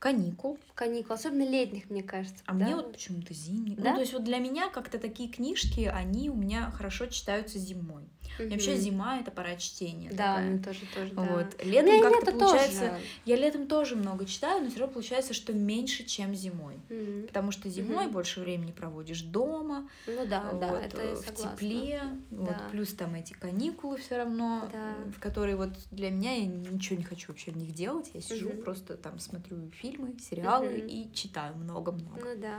[0.00, 0.58] каникул.
[0.74, 2.42] Каникул, особенно летних, мне кажется.
[2.46, 2.64] А да?
[2.64, 3.76] мне вот почему-то зимний.
[3.76, 3.90] Да?
[3.90, 8.02] Ну, то есть вот для меня как-то такие книжки, они у меня хорошо читаются зимой.
[8.38, 10.10] И Вообще зима это пора чтения.
[10.10, 10.50] Да, такая.
[10.50, 11.22] ну тоже, тоже, да.
[11.22, 11.46] Вот.
[11.62, 12.80] Ну, Летом как-то получается.
[12.80, 13.00] тоже.
[13.24, 16.76] Я летом тоже много читаю, но все равно получается, что меньше, чем зимой.
[16.88, 17.26] Мгм.
[17.26, 18.12] Потому что зимой Мгм.
[18.14, 22.68] больше времени проводишь дома, Ну да, да, вот, это я э, в тепле, вот, Да.
[22.70, 24.94] плюс там эти каникулы все равно, Да.
[25.16, 28.48] в которые вот для меня я ничего не хочу вообще в них делать, я сижу
[28.50, 28.62] Мгм.
[28.62, 30.86] просто там смотрю фильмы, сериалы Мгм.
[30.86, 32.20] и читаю много-много.
[32.20, 32.56] Ну да.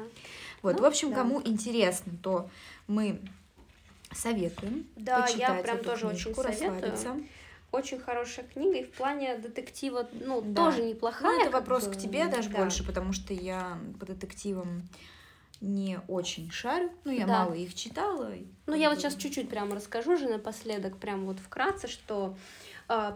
[0.61, 1.15] Вот, Ну, в общем, да.
[1.17, 2.49] кому интересно, то
[2.87, 3.19] мы
[4.13, 6.71] советуем Да, я прям тоже очень книжку, советую.
[6.71, 7.17] расслабиться.
[7.71, 10.65] Очень хорошая книга, и в плане детектива, ну, Да.
[10.65, 11.31] тоже неплохая.
[11.37, 12.57] Ну, это вопрос бы, к тебе даже да.
[12.57, 14.83] больше, потому что я по детективам
[15.61, 16.91] не очень шарю.
[17.05, 17.45] Ну, я Да.
[17.45, 18.33] мало их читала.
[18.65, 22.35] Ну, я вот сейчас чуть-чуть прямо расскажу же напоследок, прям вот вкратце, что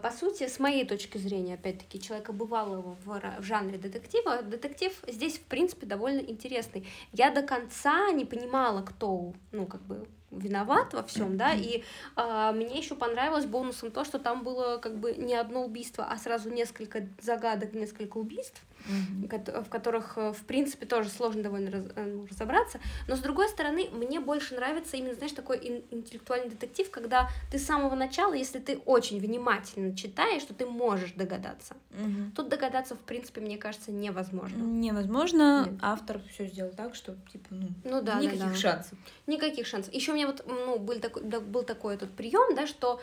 [0.02, 5.38] по сути, с моей точки зрения, опять-таки, человека бывалого в, в жанре детектива, детектив здесь,
[5.38, 6.86] в принципе, довольно интересный.
[7.12, 11.82] Я до конца не понимала, кто, ну, как бы, виноват во всем, да, и
[12.14, 16.16] а, мне еще понравилось бонусом то, что там было как бы не одно убийство, а
[16.16, 18.62] сразу несколько загадок, несколько убийств.
[18.86, 22.80] В которых, э, в принципе, тоже сложно довольно раз, э, ну, разобраться.
[23.08, 27.66] Но, с другой стороны, мне больше нравится именно, знаешь, такой интеллектуальный детектив, когда ты с
[27.66, 31.74] самого начала, если ты очень внимательно читаешь, то ты можешь догадаться.
[31.90, 32.32] Мгм.
[32.32, 34.62] Тут догадаться, в принципе, мне кажется, невозможно.
[34.62, 35.66] Невозможно.
[35.68, 35.78] Нет.
[35.82, 38.54] Автор все сделал так, что типа, ну, Ну да, да, никаких да.
[38.54, 38.98] шансов.
[39.26, 39.92] Никаких шансов.
[39.92, 43.00] Еще у меня вот, ну, был такой, да, был такой этот прием, да, что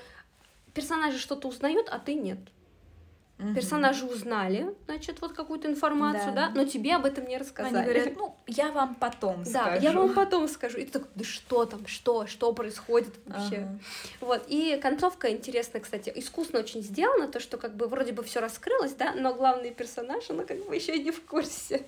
[0.73, 2.39] персонажи что-то узнают, а ты нет.
[3.39, 3.55] Мгм.
[3.55, 6.51] Персонажи узнали, значит, вот какую-то информацию, да, Да.
[6.53, 7.75] но тебе об этом не рассказали.
[7.77, 9.81] Они говорят, ну, я вам потом Да, скажу.
[9.83, 10.77] я вам потом скажу.
[10.77, 13.57] И ты такой, да что там, что, что происходит вообще?
[13.57, 13.79] Ага.
[14.21, 18.39] Вот, и концовка интересная, кстати, искусно очень сделана, то, что как бы вроде бы все
[18.39, 21.87] раскрылось, да, но главный персонаж, она как бы еще не в курсе.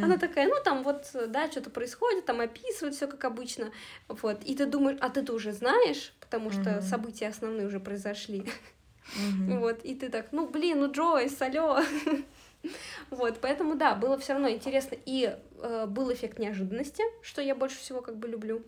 [0.00, 3.72] Она такая, ну там вот, да, что-то происходит, там описывают все как обычно,
[4.08, 6.82] вот, и ты думаешь, а ты-то уже знаешь, потому что Мгм.
[6.82, 8.44] события основные уже произошли,
[9.14, 9.60] Мгм.
[9.60, 11.80] вот, и ты так, ну блин, ну Джойс, алло.
[13.10, 14.96] Вот, поэтому да, было все равно интересно.
[15.06, 18.62] И э, был эффект неожиданности, что я больше всего как бы люблю.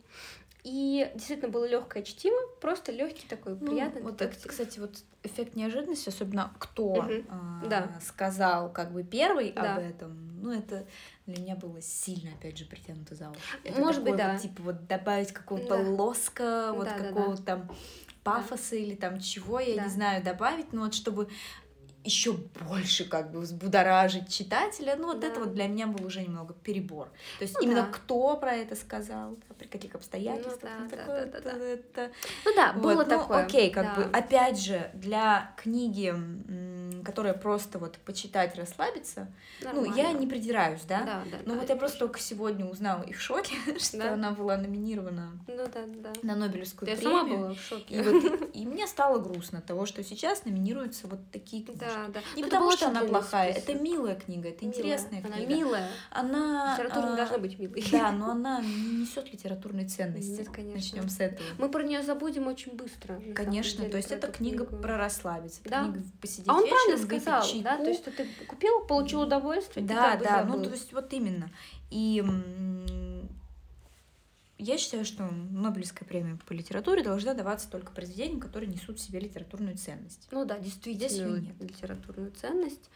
[0.63, 4.03] И действительно было легкое чтиво, просто легкий такой Ну, приятный.
[4.03, 4.51] вот это, детектив.
[4.51, 7.27] кстати, вот эффект неожиданности, особенно кто Мгм.
[7.29, 7.91] а, Да.
[8.07, 9.75] сказал как бы первый Да.
[9.75, 10.87] об этом, ну это
[11.27, 13.41] для меня было сильно, опять же, притянуто за уши.
[13.65, 14.33] Это Может быть, такое да.
[14.35, 15.91] вот, типа вот добавить какого-то Да.
[15.91, 17.09] лоска, вот Да, да, да.
[17.09, 17.71] какого-то там
[18.35, 19.85] пафоса или там чего, я Да.
[19.85, 21.29] не знаю, добавить, ну вот чтобы
[22.05, 22.33] еще
[22.69, 25.27] больше как бы взбудоражить читателя, ну вот Да.
[25.27, 27.09] это вот для меня был уже немного перебор.
[27.39, 27.89] То есть Ну именно да.
[27.93, 31.65] кто про это сказал, да, при каких обстоятельствах, да, ну, да, такое да, да, да.
[31.65, 32.11] это
[32.45, 33.45] Ну да, вот, было ну, такое.
[33.45, 33.95] Окей, как да.
[33.97, 36.15] бы, опять же, для книги,
[37.05, 39.29] которая просто вот почитать, расслабиться,
[39.63, 40.19] ну, я Нормально.
[40.21, 41.01] не придираюсь, да?
[41.05, 44.15] Да, да, Ну, да, вот я просто только сегодня узнала и в шоке, что Да.
[44.15, 46.13] она была номинирована Ну да, да.
[46.23, 47.19] на Нобелевскую Я премию.
[47.21, 47.95] сама была в шоке.
[47.95, 51.65] И, вот, и мне стало грустно того, что сейчас номинируются вот такие
[51.95, 52.13] книжки.
[52.13, 52.21] Да, да.
[52.37, 53.69] Не Ну, это потому что она плохая, список.
[53.71, 54.79] это милая книга, это Милая.
[54.79, 55.55] интересная Она книга.
[55.55, 55.89] милая.
[56.11, 57.85] Она Литература а, должна быть милой.
[57.91, 60.31] Да, но она не несет литературной ценности.
[60.39, 60.75] Нет, конечно.
[60.77, 61.47] Начнем с этого.
[61.59, 63.21] Мы про нее забудем очень быстро.
[63.35, 64.83] Конечно, деле, то есть это книга книгу.
[64.83, 65.85] про расслабиться, Да.
[65.85, 67.47] книга посидеть А он вечером, правильно сказал, да?
[67.71, 67.83] чайку.
[67.85, 70.65] То есть что ты купил, получил удовольствие, да, да, ну забыл.
[70.65, 71.51] то есть вот именно.
[71.91, 72.23] И
[74.59, 79.21] я считаю, что Нобелевская премия по литературе должна даваться только произведениям, которые несут в себе
[79.21, 80.29] литературную ценность.
[80.31, 81.71] Ну да, действительно, Здесь нет.
[81.71, 82.91] литературную ценность.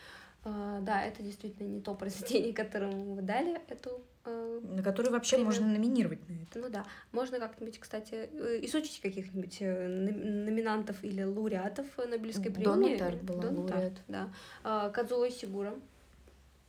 [0.44, 4.02] А, да, это действительно не то произведение, которому вы дали эту...
[4.24, 5.46] э, На которые вообще Премию.
[5.46, 6.58] можно номинировать на это.
[6.58, 12.98] Ну да, можно как-нибудь, кстати, э, изучить каких-нибудь э, номинантов или лауреатов Нобелевской Донна премии.
[12.98, 13.80] Тарт была Донна лауреат.
[13.94, 14.32] Тарт, да.
[14.64, 15.74] А, Кадзуо Сигура,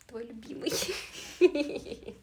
[0.07, 0.71] твой любимый.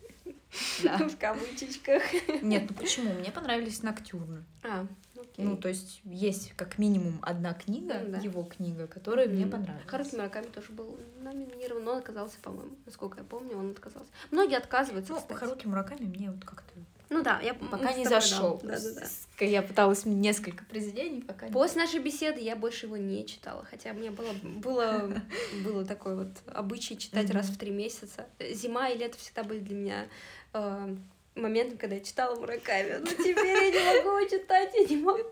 [0.83, 2.03] В кавычечках.
[2.43, 3.13] Нет, ну почему?
[3.15, 4.45] Мне понравились Ноктюрны.
[4.65, 4.87] А,
[5.17, 5.45] окей.
[5.45, 8.19] Ну, то есть есть как минимум одна книга, Ну да.
[8.19, 9.53] его книга, которая мне Мгм.
[9.53, 9.87] понравилась.
[9.87, 12.73] Харуки Мураками тоже был номинирован, но он отказался, по-моему.
[12.85, 14.11] Насколько я помню, он отказался.
[14.31, 15.39] Многие отказываются, Ну, кстати.
[15.39, 16.73] Харуки Мураками мне вот как-то
[17.11, 18.11] Ну да, я пока не да.
[18.21, 18.61] зашел.
[18.63, 19.01] Да, да,
[19.39, 19.45] да.
[19.45, 23.93] Я пыталась несколько произведений, пока не После нашей беседы я больше его не читала, хотя
[23.95, 25.11] мне было, было,
[25.65, 28.27] было такой вот обычай читать раз в три месяца.
[28.53, 30.07] Зима и лето всегда были для меня
[30.53, 30.97] э,
[31.35, 32.99] моментом, когда я читала Мураками.
[33.01, 35.23] Но теперь я не могу читать, я не могу.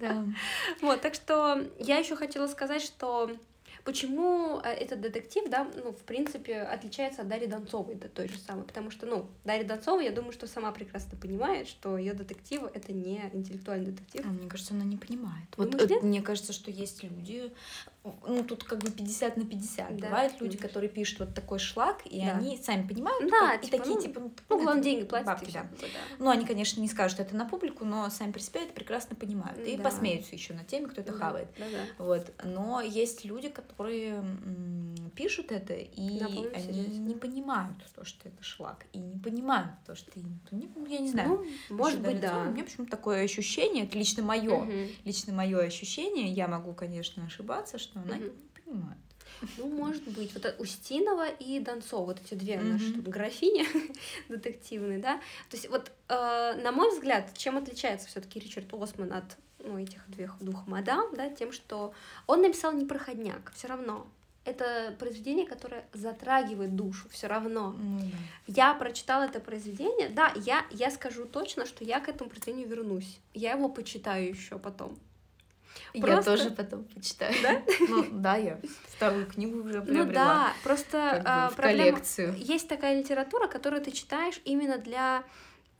[0.00, 0.24] Да.
[0.80, 3.30] Вот, так что я еще хотела сказать, что
[3.84, 8.38] почему э, этот детектив, да, ну, в принципе, отличается от Дарьи Донцовой, да, той же
[8.38, 12.70] самой, потому что, ну, Дарья Донцова, я думаю, что сама прекрасно понимает, что ее детективы—
[12.74, 14.24] это не интеллектуальный детектив.
[14.24, 15.46] А, Мне кажется, она не понимает.
[15.56, 16.02] Вот Думаешь, э, нет?
[16.02, 17.52] мне кажется, что есть люди,
[18.02, 19.96] ну тут как бы 50 на 50.
[19.98, 20.68] Да, Бывают люди, конечно.
[20.68, 22.36] которые пишут вот такой шлак, и Да.
[22.38, 25.26] они сами понимают, Да, как- и типа, такие ну, типа, Ну, это главное, деньги платят,
[25.26, 25.62] и бабки, да.
[25.64, 25.86] бы, да.
[26.18, 29.58] Ну, они, конечно, не скажут это на публику, но сами про себя это прекрасно понимают.
[29.66, 29.82] И Да.
[29.84, 31.48] посмеются еще над теми, кто это Да, хавает.
[31.58, 31.84] Да-да.
[31.98, 32.32] Вот.
[32.42, 34.22] Но есть люди, которые
[35.14, 36.98] пишут это, и они серьезе.
[37.00, 40.20] не понимают то, что это шлак, и не понимают то, что ты...
[40.50, 41.28] ну, Я не знаю.
[41.68, 42.46] Ну, может быть, да.
[42.48, 44.88] У меня почему-то такое ощущение, это лично мое, Мгм.
[45.04, 48.24] лично мое ощущение, я могу, конечно, ошибаться, что она Мгм.
[48.24, 48.30] не
[48.64, 48.98] понимает.
[49.56, 50.34] Ну, может быть.
[50.34, 52.72] Вот Устинова и Донцова, вот эти две Мгм.
[52.72, 53.64] наши тут графини
[54.28, 55.16] детективные, да.
[55.48, 59.78] То есть вот, э, на мой взгляд, чем отличается все таки Ричард Осман от ну,
[59.78, 61.92] этих двух, двух мадам, да, тем, что
[62.26, 64.06] он написал не проходняк, все равно.
[64.46, 67.74] Это произведение, которое затрагивает душу, все равно.
[67.78, 68.06] Да.
[68.46, 73.20] Я прочитала это произведение, да, я, я скажу точно, что я к этому произведению вернусь.
[73.34, 74.98] Я его почитаю еще потом.
[75.94, 77.34] Я Просто- тоже потом почитаю.
[77.42, 77.62] Да?
[77.88, 80.12] Ну, да, я вторую книгу уже Ну приобрела.
[80.12, 82.34] да, просто как бы а, в проблема- коллекцию.
[82.36, 85.24] Есть такая литература, которую ты читаешь именно для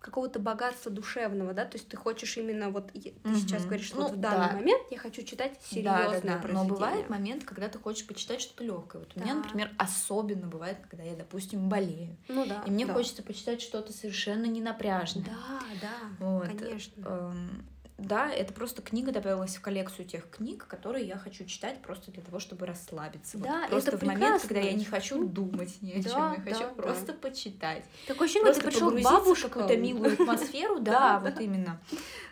[0.00, 3.36] какого-то богатства душевного, да, то есть ты хочешь именно вот ты Мгм.
[3.36, 4.54] сейчас говоришь, что Ну, вот в данный да.
[4.56, 6.34] момент я хочу читать Да, серьезное да, да.
[6.36, 6.72] Но произведение.
[6.72, 9.00] бывает момент, когда ты хочешь почитать что-то легкое.
[9.02, 9.40] Вот у меня, Да.
[9.42, 12.16] например, особенно бывает, когда я, допустим, болею.
[12.28, 12.62] Ну да.
[12.66, 12.94] И мне да.
[12.94, 15.26] хочется почитать что-то совершенно ненапряжное.
[15.26, 16.48] Да, да, Вот.
[16.48, 17.02] конечно.
[17.06, 17.66] Эм,
[18.00, 22.22] Да, это просто книга добавилась в коллекцию тех книг, которые я хочу читать просто для
[22.22, 23.36] того, чтобы расслабиться.
[23.38, 24.48] Вот Да, просто это в момент, прекрасно.
[24.48, 27.84] когда я не хочу думать ни о Да, чем, я хочу да, просто почитать.
[28.06, 29.50] Такое ощущение, Просто ты пришел к бабушкам.
[29.50, 31.80] какую-то милую атмосферу, да, вот именно.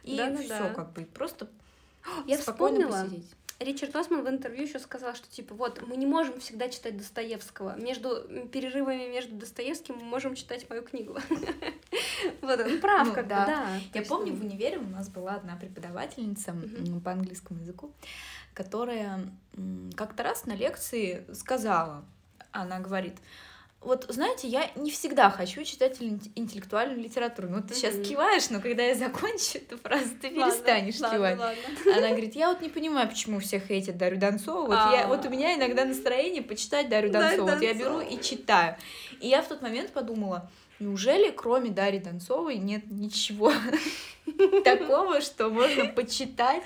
[0.04, 1.48] И все как бы, просто
[2.26, 3.30] Я спокойно вспомнила, посидеть.
[3.60, 7.76] Ричард Осман в интервью еще сказал, что типа вот мы не можем всегда читать Достоевского.
[7.76, 8.22] Между
[8.52, 11.18] перерывами между Достоевским мы можем читать мою книгу.
[12.40, 13.68] Вот, он прав, Ну, бы, да.
[13.94, 16.54] Я помню, в универе у нас была одна преподавательница
[17.04, 17.92] по английскому языку,
[18.54, 19.20] которая
[19.96, 22.04] как-то раз на лекции сказала,
[22.50, 23.14] она говорит,
[23.80, 27.48] вот, знаете, я не всегда хочу читать ин- интеллектуальную литературу.
[27.48, 31.38] Ну, ты сейчас киваешь, но когда я закончу эту фразу, ты ладно, перестанешь ладно, кивать.
[31.38, 31.96] ладно.
[31.96, 34.66] Она говорит, я вот не понимаю, почему всех эти Дарью Донцову.
[34.66, 37.48] Вот, я, вот у меня иногда настроение почитать Дарью Донцову.
[37.48, 38.76] Вот я беру и читаю.
[39.20, 40.50] И я в тот момент подумала,
[40.80, 43.52] неужели кроме Дарьи Донцовой нет ничего
[44.64, 46.62] такого, что можно почитать,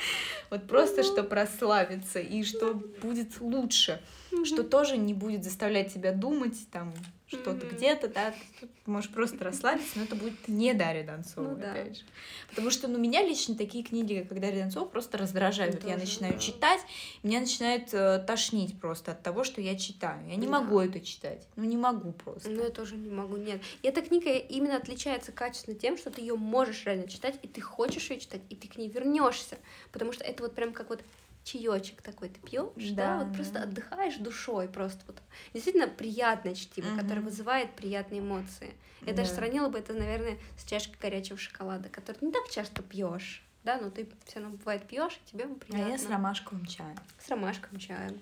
[0.51, 4.01] вот просто, чтобы расслабиться, и что будет лучше,
[4.45, 6.93] что тоже не будет заставлять тебя думать, там,
[7.27, 7.77] что-то Мгм.
[7.77, 11.73] где-то, да, ты можешь просто расслабиться, но это будет не Дарья Донцова, Ну да.
[11.73, 12.05] опять же.
[12.51, 15.77] Потому что, ну, меня лично такие книги, как Дарья Донцова, просто раздражают.
[15.77, 16.39] Вот я начинаю да.
[16.41, 16.81] читать,
[17.23, 20.29] меня начинает э, тошнить просто от того, что я читаю.
[20.29, 20.61] Я не Да.
[20.61, 21.47] могу это читать.
[21.57, 22.51] Ну, не могу просто.
[22.51, 23.63] Ну, я тоже не могу, нет.
[23.83, 27.63] И эта книга именно отличается качественно тем, что ты ее можешь реально читать, и ты
[27.63, 29.57] хочешь ее читать, и ты к ней вернешься.
[29.91, 31.01] Потому что это вот прям как вот
[31.45, 35.21] чаечек такой ты пьешь, да, Да, вот просто отдыхаешь душой, просто вот
[35.53, 37.25] действительно приятное чтиво, которое Мгм.
[37.25, 38.75] вызывает приятные эмоции.
[39.03, 39.37] Я даже Да.
[39.37, 43.91] сравнила бы это, наверное, с чашкой горячего шоколада, который не так часто пьешь, да, но
[43.91, 45.89] ты все равно бывает пьешь, и тебе А приятно.
[45.91, 46.97] я с ромашковым чаем.
[47.19, 48.21] С ромашковым чаем.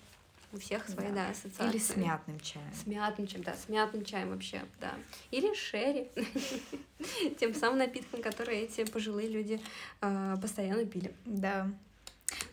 [0.53, 1.15] У всех свои, Да.
[1.15, 1.69] да, ассоциации.
[1.69, 2.73] Или с мятным чаем.
[2.75, 4.95] С мятным чаем, да, с мятным чаем вообще, да.
[5.31, 6.11] Или шерри,
[7.39, 9.61] тем самым напитком, который эти пожилые люди
[10.01, 11.15] э, постоянно пили.
[11.25, 11.71] Да.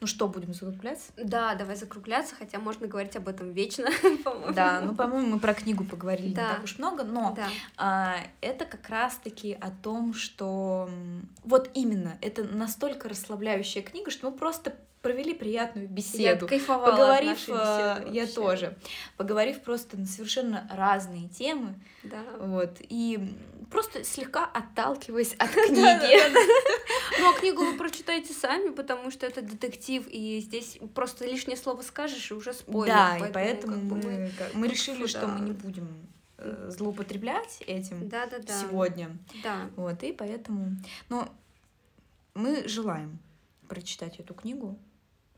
[0.02, 1.12] Ну что, будем закругляться?
[1.18, 3.90] Да, давай закругляться, хотя можно говорить об этом вечно,
[4.24, 4.54] по-моему.
[4.54, 6.42] Да, ну, по-моему, мы про книгу поговорили Да.
[6.42, 7.48] не так уж много, но Да,
[7.78, 10.90] а, это как раз-таки о том, что
[11.44, 14.76] вот именно, это настолько расслабляющая книга, что мы просто
[15.08, 16.48] провели приятную я беседу.
[16.48, 18.78] кайфовала от Поговорив, нашей э, беседы я тоже,
[19.16, 22.22] поговорив просто на совершенно разные темы, Да.
[22.40, 23.34] вот, и
[23.72, 26.18] просто слегка отталкиваясь от книги.
[27.20, 31.82] Ну, а книгу вы прочитаете сами, потому что это детектив, и здесь просто лишнее слово
[31.82, 32.94] скажешь, и уже спойлер.
[32.94, 33.78] Да, и поэтому
[34.54, 35.88] мы, решили, что мы не будем
[36.38, 38.62] э, злоупотреблять этим Да, да, да.
[38.62, 39.18] сегодня.
[39.42, 39.70] Да.
[39.78, 40.76] Вот, и поэтому...
[41.10, 41.30] Но
[42.36, 43.18] мы желаем
[43.68, 44.78] прочитать эту книгу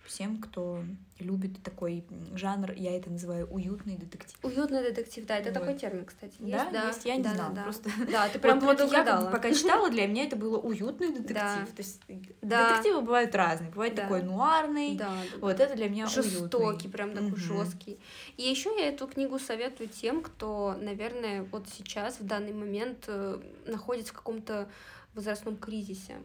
[0.09, 0.83] всем, кто
[1.19, 2.03] любит такой
[2.33, 4.37] жанр, я это называю уютный детектив.
[4.41, 5.59] Уютный детектив, да, это Вот.
[5.59, 6.33] такой термин, кстати.
[6.39, 8.91] Есть, Да, да, есть, я не да, знала, да, просто- Да, ты прям вот, вот
[8.91, 11.35] я как бы пока читала, для меня это было уютный детектив.
[11.35, 11.65] Да.
[11.75, 12.01] То есть
[12.41, 12.69] Да.
[12.69, 13.69] детективы бывают разные.
[13.69, 14.01] Бывает Да.
[14.03, 14.95] такой нуарный.
[14.95, 15.63] Да, да, Вот да.
[15.65, 16.89] это для меня жестокий, уютный.
[16.91, 17.37] прям такой Мгм.
[17.37, 17.99] жесткий.
[18.37, 23.39] И еще я эту книгу советую тем, кто, наверное, вот сейчас, в данный момент, э,
[23.67, 24.67] находится в каком-то
[25.13, 26.15] возрастном кризисе.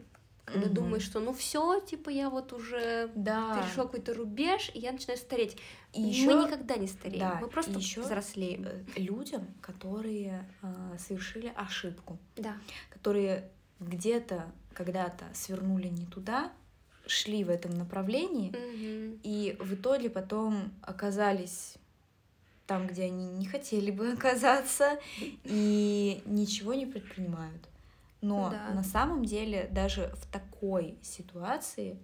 [0.45, 0.73] Когда Мгм.
[0.75, 3.55] думаешь, что ну все, типа я вот уже Да.
[3.59, 5.57] перешел какой-то рубеж, и я начинаю стареть.
[5.93, 8.65] И Мы еще никогда не стареем, да, мы просто и ещё, взрослеем.
[8.67, 12.57] э, людям, которые э, совершили ошибку, Да,
[12.91, 13.49] которые
[13.79, 16.51] где-то когда-то свернули не туда,
[17.07, 19.19] шли в этом направлении, Мгм.
[19.23, 21.75] и в итоге потом оказались
[22.67, 24.99] там, где они не хотели бы оказаться,
[25.43, 27.67] и ничего не предпринимают.
[28.25, 28.73] Но Да.
[28.73, 31.99] на самом деле даже в такой ситуации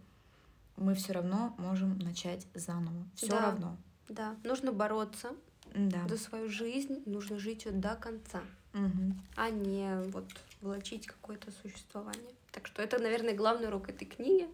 [0.78, 3.04] мы все равно можем начать заново.
[3.16, 3.42] Все Да.
[3.42, 3.78] равно.
[4.08, 5.30] да, нужно бороться
[5.74, 6.08] Да.
[6.08, 8.42] за свою жизнь, нужно жить ее до конца.
[8.74, 9.22] Мгм.
[9.36, 10.24] а не вот
[10.62, 12.32] влачить какое-то существование.
[12.54, 14.48] Так что это, наверное, главный урок этой книги.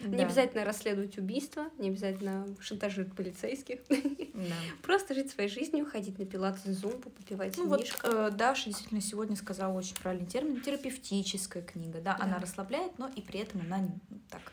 [0.00, 0.24] Не Да.
[0.24, 3.80] обязательно расследовать убийства, не обязательно шантажировать полицейских.
[3.88, 4.54] Да.
[4.82, 9.36] Просто жить своей жизнью, ходить на пилатес, зумбу, попивать Ну вот э, Даша действительно сегодня
[9.36, 12.40] сказала очень правильный термин терапевтическая книга, да, она Да.
[12.40, 14.52] расслабляет, но и при этом она не- ну, так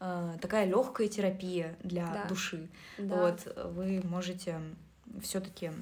[0.00, 2.24] э, такая легкая терапия для Да.
[2.26, 2.68] души.
[2.96, 3.16] Да.
[3.22, 4.58] Вот э, вы можете
[5.22, 5.72] все-таки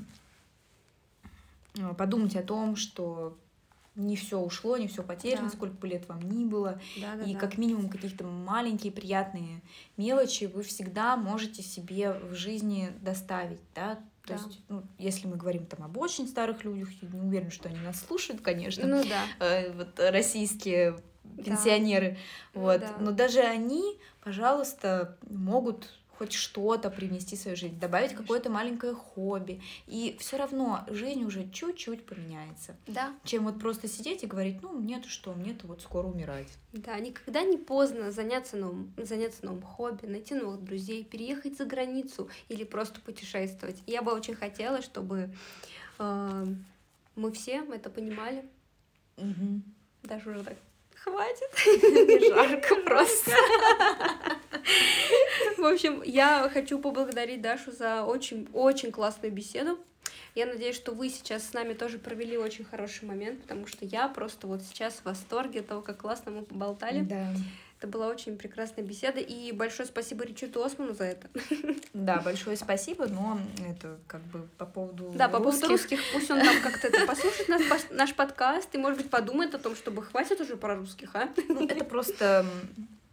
[1.96, 3.38] подумать о том, что
[3.98, 5.54] не все ушло, не все потеряно, Да.
[5.54, 7.38] сколько бы лет вам ни было, Да, да, и да.
[7.38, 9.60] как минимум каких-то маленькие приятные
[9.96, 14.34] мелочи вы всегда можете себе в жизни доставить, да, То да.
[14.34, 17.78] есть, ну, если мы говорим там об очень старых людях, я не уверена, что они
[17.80, 18.86] нас слушают, конечно.
[18.86, 19.24] Ну да.
[19.40, 20.98] Э, вот российские
[21.44, 22.16] пенсионеры.
[22.54, 22.60] Да.
[22.60, 22.80] Вот.
[22.80, 22.96] Да.
[23.00, 25.88] Но даже они, пожалуйста, могут
[26.18, 29.62] хоть что-то привнести в свою жизнь, добавить какое-то маленькое хобби.
[29.86, 32.76] И все равно жизнь уже чуть-чуть поменяется.
[32.88, 33.14] Да.
[33.24, 36.48] Чем вот просто сидеть и говорить, ну, мне-то что, мне-то вот скоро умирать.
[36.72, 42.28] Да, никогда не поздно заняться новым, заняться новым хобби, найти новых друзей, переехать за границу
[42.48, 43.80] или просто путешествовать.
[43.86, 45.30] Я бы очень хотела, чтобы
[46.00, 46.46] э,
[47.14, 48.44] мы все это понимали.
[49.18, 49.62] Угу.
[50.02, 50.56] Даже уже так
[50.96, 51.50] хватит.
[52.28, 53.30] Жарко просто.
[55.56, 59.78] В общем, я хочу поблагодарить Дашу за очень-очень классную беседу.
[60.34, 64.08] Я надеюсь, что вы сейчас с нами тоже провели очень хороший момент, потому что я
[64.08, 67.02] просто вот сейчас в восторге от того, как классно мы поболтали.
[67.02, 67.34] Да.
[67.78, 71.28] Это была очень прекрасная беседа, и большое спасибо Ричарду Осману за это.
[71.92, 73.38] Да, большое спасибо, но
[73.68, 77.48] это как бы по поводу Да, по поводу русских, пусть он там как-то это послушает
[77.48, 81.28] наш, наш подкаст и, может быть, подумает о том, чтобы хватит уже про русских, а?
[81.48, 82.44] Ну, это просто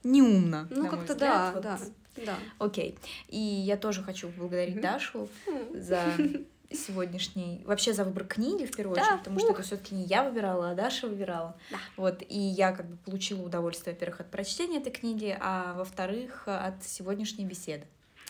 [0.03, 0.67] неумно.
[0.71, 1.63] Ну, как-то да, вот.
[1.63, 1.79] да,
[2.17, 2.37] да.
[2.59, 2.97] Окей.
[3.27, 5.27] И я тоже хочу поблагодарить Дашу
[5.73, 6.13] за
[6.71, 9.43] сегодняшний, вообще за выбор книги в первую да, очередь, потому ух.
[9.43, 11.55] что это все-таки не я выбирала, а Даша выбирала.
[11.71, 11.77] Да.
[11.97, 16.83] Вот, и я как бы получила удовольствие, во-первых, от прочтения этой книги, а во-вторых, от
[16.83, 17.85] сегодняшней беседы.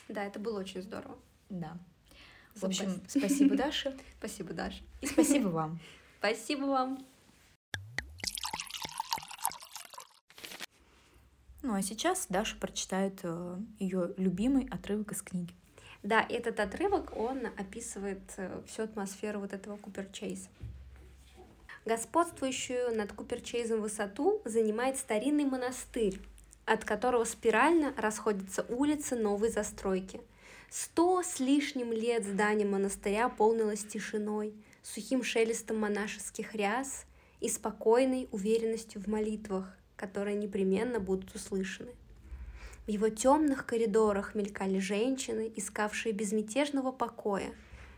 [0.08, 1.18] Да, это было очень здорово.
[1.50, 1.78] Да.
[2.56, 3.94] В общем, спасибо, Даша.
[4.20, 4.82] Спасибо, Даша.
[5.02, 5.80] И спасибо вам.
[6.20, 7.06] Спасибо вам.
[11.66, 15.52] Ну а сейчас Даша прочитает э, ее любимый отрывок из книги.
[16.04, 20.48] Да, этот отрывок, он описывает э, всю атмосферу вот этого Куперчейза.
[21.84, 26.22] Господствующую над Куперчейзом высоту занимает старинный монастырь,
[26.66, 30.22] от которого спирально расходятся улицы новой застройки.
[30.70, 37.06] Сто с лишним лет здание монастыря полнилось тишиной, сухим шелестом монашеских ряс
[37.42, 41.92] и спокойной уверенностью в молитвах, которые непременно будут услышаны.
[42.86, 47.52] В его темных коридорах мелькали женщины, искавшие безмятежного покоя,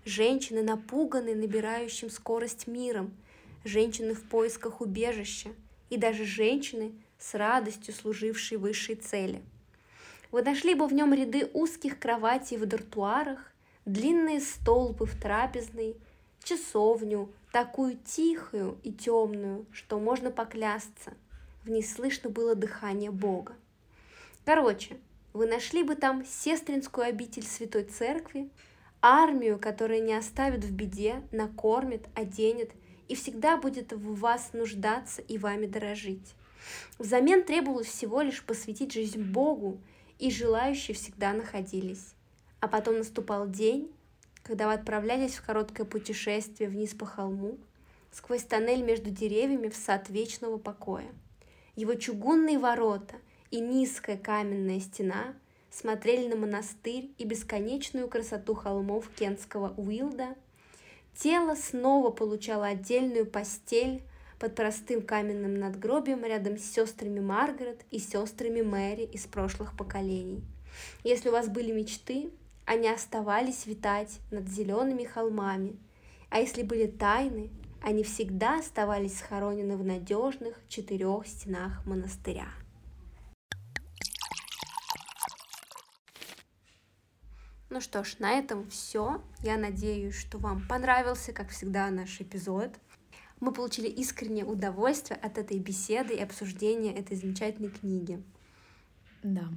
[0.05, 3.13] женщины, напуганные набирающим скорость миром,
[3.65, 5.49] женщины в поисках убежища
[5.89, 9.41] и даже женщины, с радостью служившие высшей цели.
[10.31, 13.51] Вы нашли бы в нем ряды узких кроватей в дартуарах,
[13.85, 15.97] длинные столбы в трапезной,
[16.43, 21.13] часовню, такую тихую и темную, что можно поклясться,
[21.67, 23.53] в ней слышно было дыхание Бога.
[24.45, 24.97] Короче,
[25.33, 28.49] вы нашли бы там сестринскую обитель Святой Церкви,
[29.01, 32.71] армию, которая не оставит в беде, накормит, оденет
[33.07, 36.33] и всегда будет в вас нуждаться и вами дорожить.
[36.97, 39.79] Взамен требовалось всего лишь посвятить жизнь Богу,
[40.19, 42.13] и желающие всегда находились.
[42.59, 43.91] А потом наступал день,
[44.43, 47.57] когда вы отправлялись в короткое путешествие вниз по холму,
[48.11, 51.09] сквозь тоннель между деревьями в сад вечного покоя.
[51.77, 53.13] Его чугунные ворота
[53.51, 55.35] и низкая каменная стена
[55.69, 60.35] смотрели на монастырь и бесконечную красоту холмов Кентского Уилда.
[61.15, 64.01] Тело снова получало отдельную постель
[64.39, 70.43] под простым каменным надгробием рядом с сестрами Маргарет и сестрами Мэри из прошлых поколений.
[71.03, 72.31] Если у вас были мечты,
[72.65, 75.77] они оставались витать над зелеными холмами,
[76.31, 77.51] а если были тайны,
[77.81, 82.47] они всегда оставались схоронены в надежных четырех стенах монастыря.
[87.69, 89.21] Ну что ж, на этом все.
[89.43, 92.71] Я надеюсь, что вам понравился, как всегда, наш эпизод.
[93.39, 98.23] Мы получили искреннее удовольствие от этой беседы и обсуждения этой замечательной книги.
[99.21, 99.49] Да.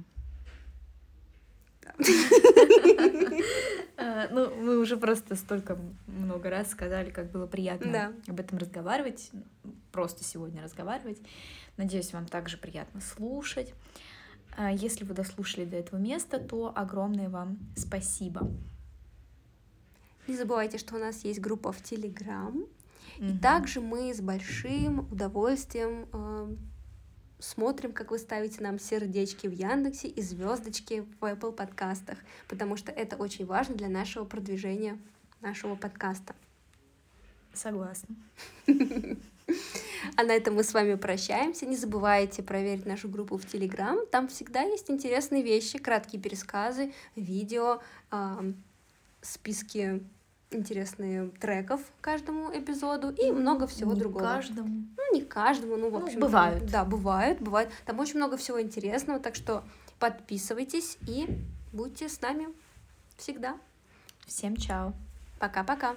[3.97, 5.77] А, ну, мы уже просто столько
[6.07, 9.29] много раз сказали, как было приятно об этом разговаривать,
[9.91, 11.19] просто сегодня разговаривать.
[11.77, 13.73] Надеюсь, вам также приятно слушать.
[14.57, 18.51] А если вы дослушали до этого места, то огромное вам спасибо.
[20.27, 22.65] Не забывайте, что у нас есть группа в Телеграм.
[23.19, 26.55] И также мы с большим удовольствием э,
[27.41, 32.91] смотрим, как вы ставите нам сердечки в Яндексе и звездочки в Apple подкастах, потому что
[32.91, 34.97] это очень важно для нашего продвижения
[35.41, 36.35] нашего подкаста.
[37.53, 38.15] Согласна.
[40.15, 41.65] А на этом мы с вами прощаемся.
[41.65, 43.99] Не забывайте проверить нашу группу в Телеграм.
[44.11, 47.81] Там всегда есть интересные вещи, краткие пересказы, видео,
[49.21, 50.01] списки
[50.51, 54.23] интересные треков каждому эпизоду и много всего не другого.
[54.23, 54.85] Каждому.
[54.97, 56.19] Ну, не каждому, ну, в ну, общем.
[56.19, 56.65] Ну, бывают.
[56.65, 57.69] Да, бывают, бывает.
[57.85, 59.63] Там очень много всего интересного, так что
[59.99, 61.27] подписывайтесь и
[61.71, 62.49] будьте с нами
[63.17, 63.57] всегда.
[64.27, 64.93] Всем чао.
[65.39, 65.95] Пока-пока.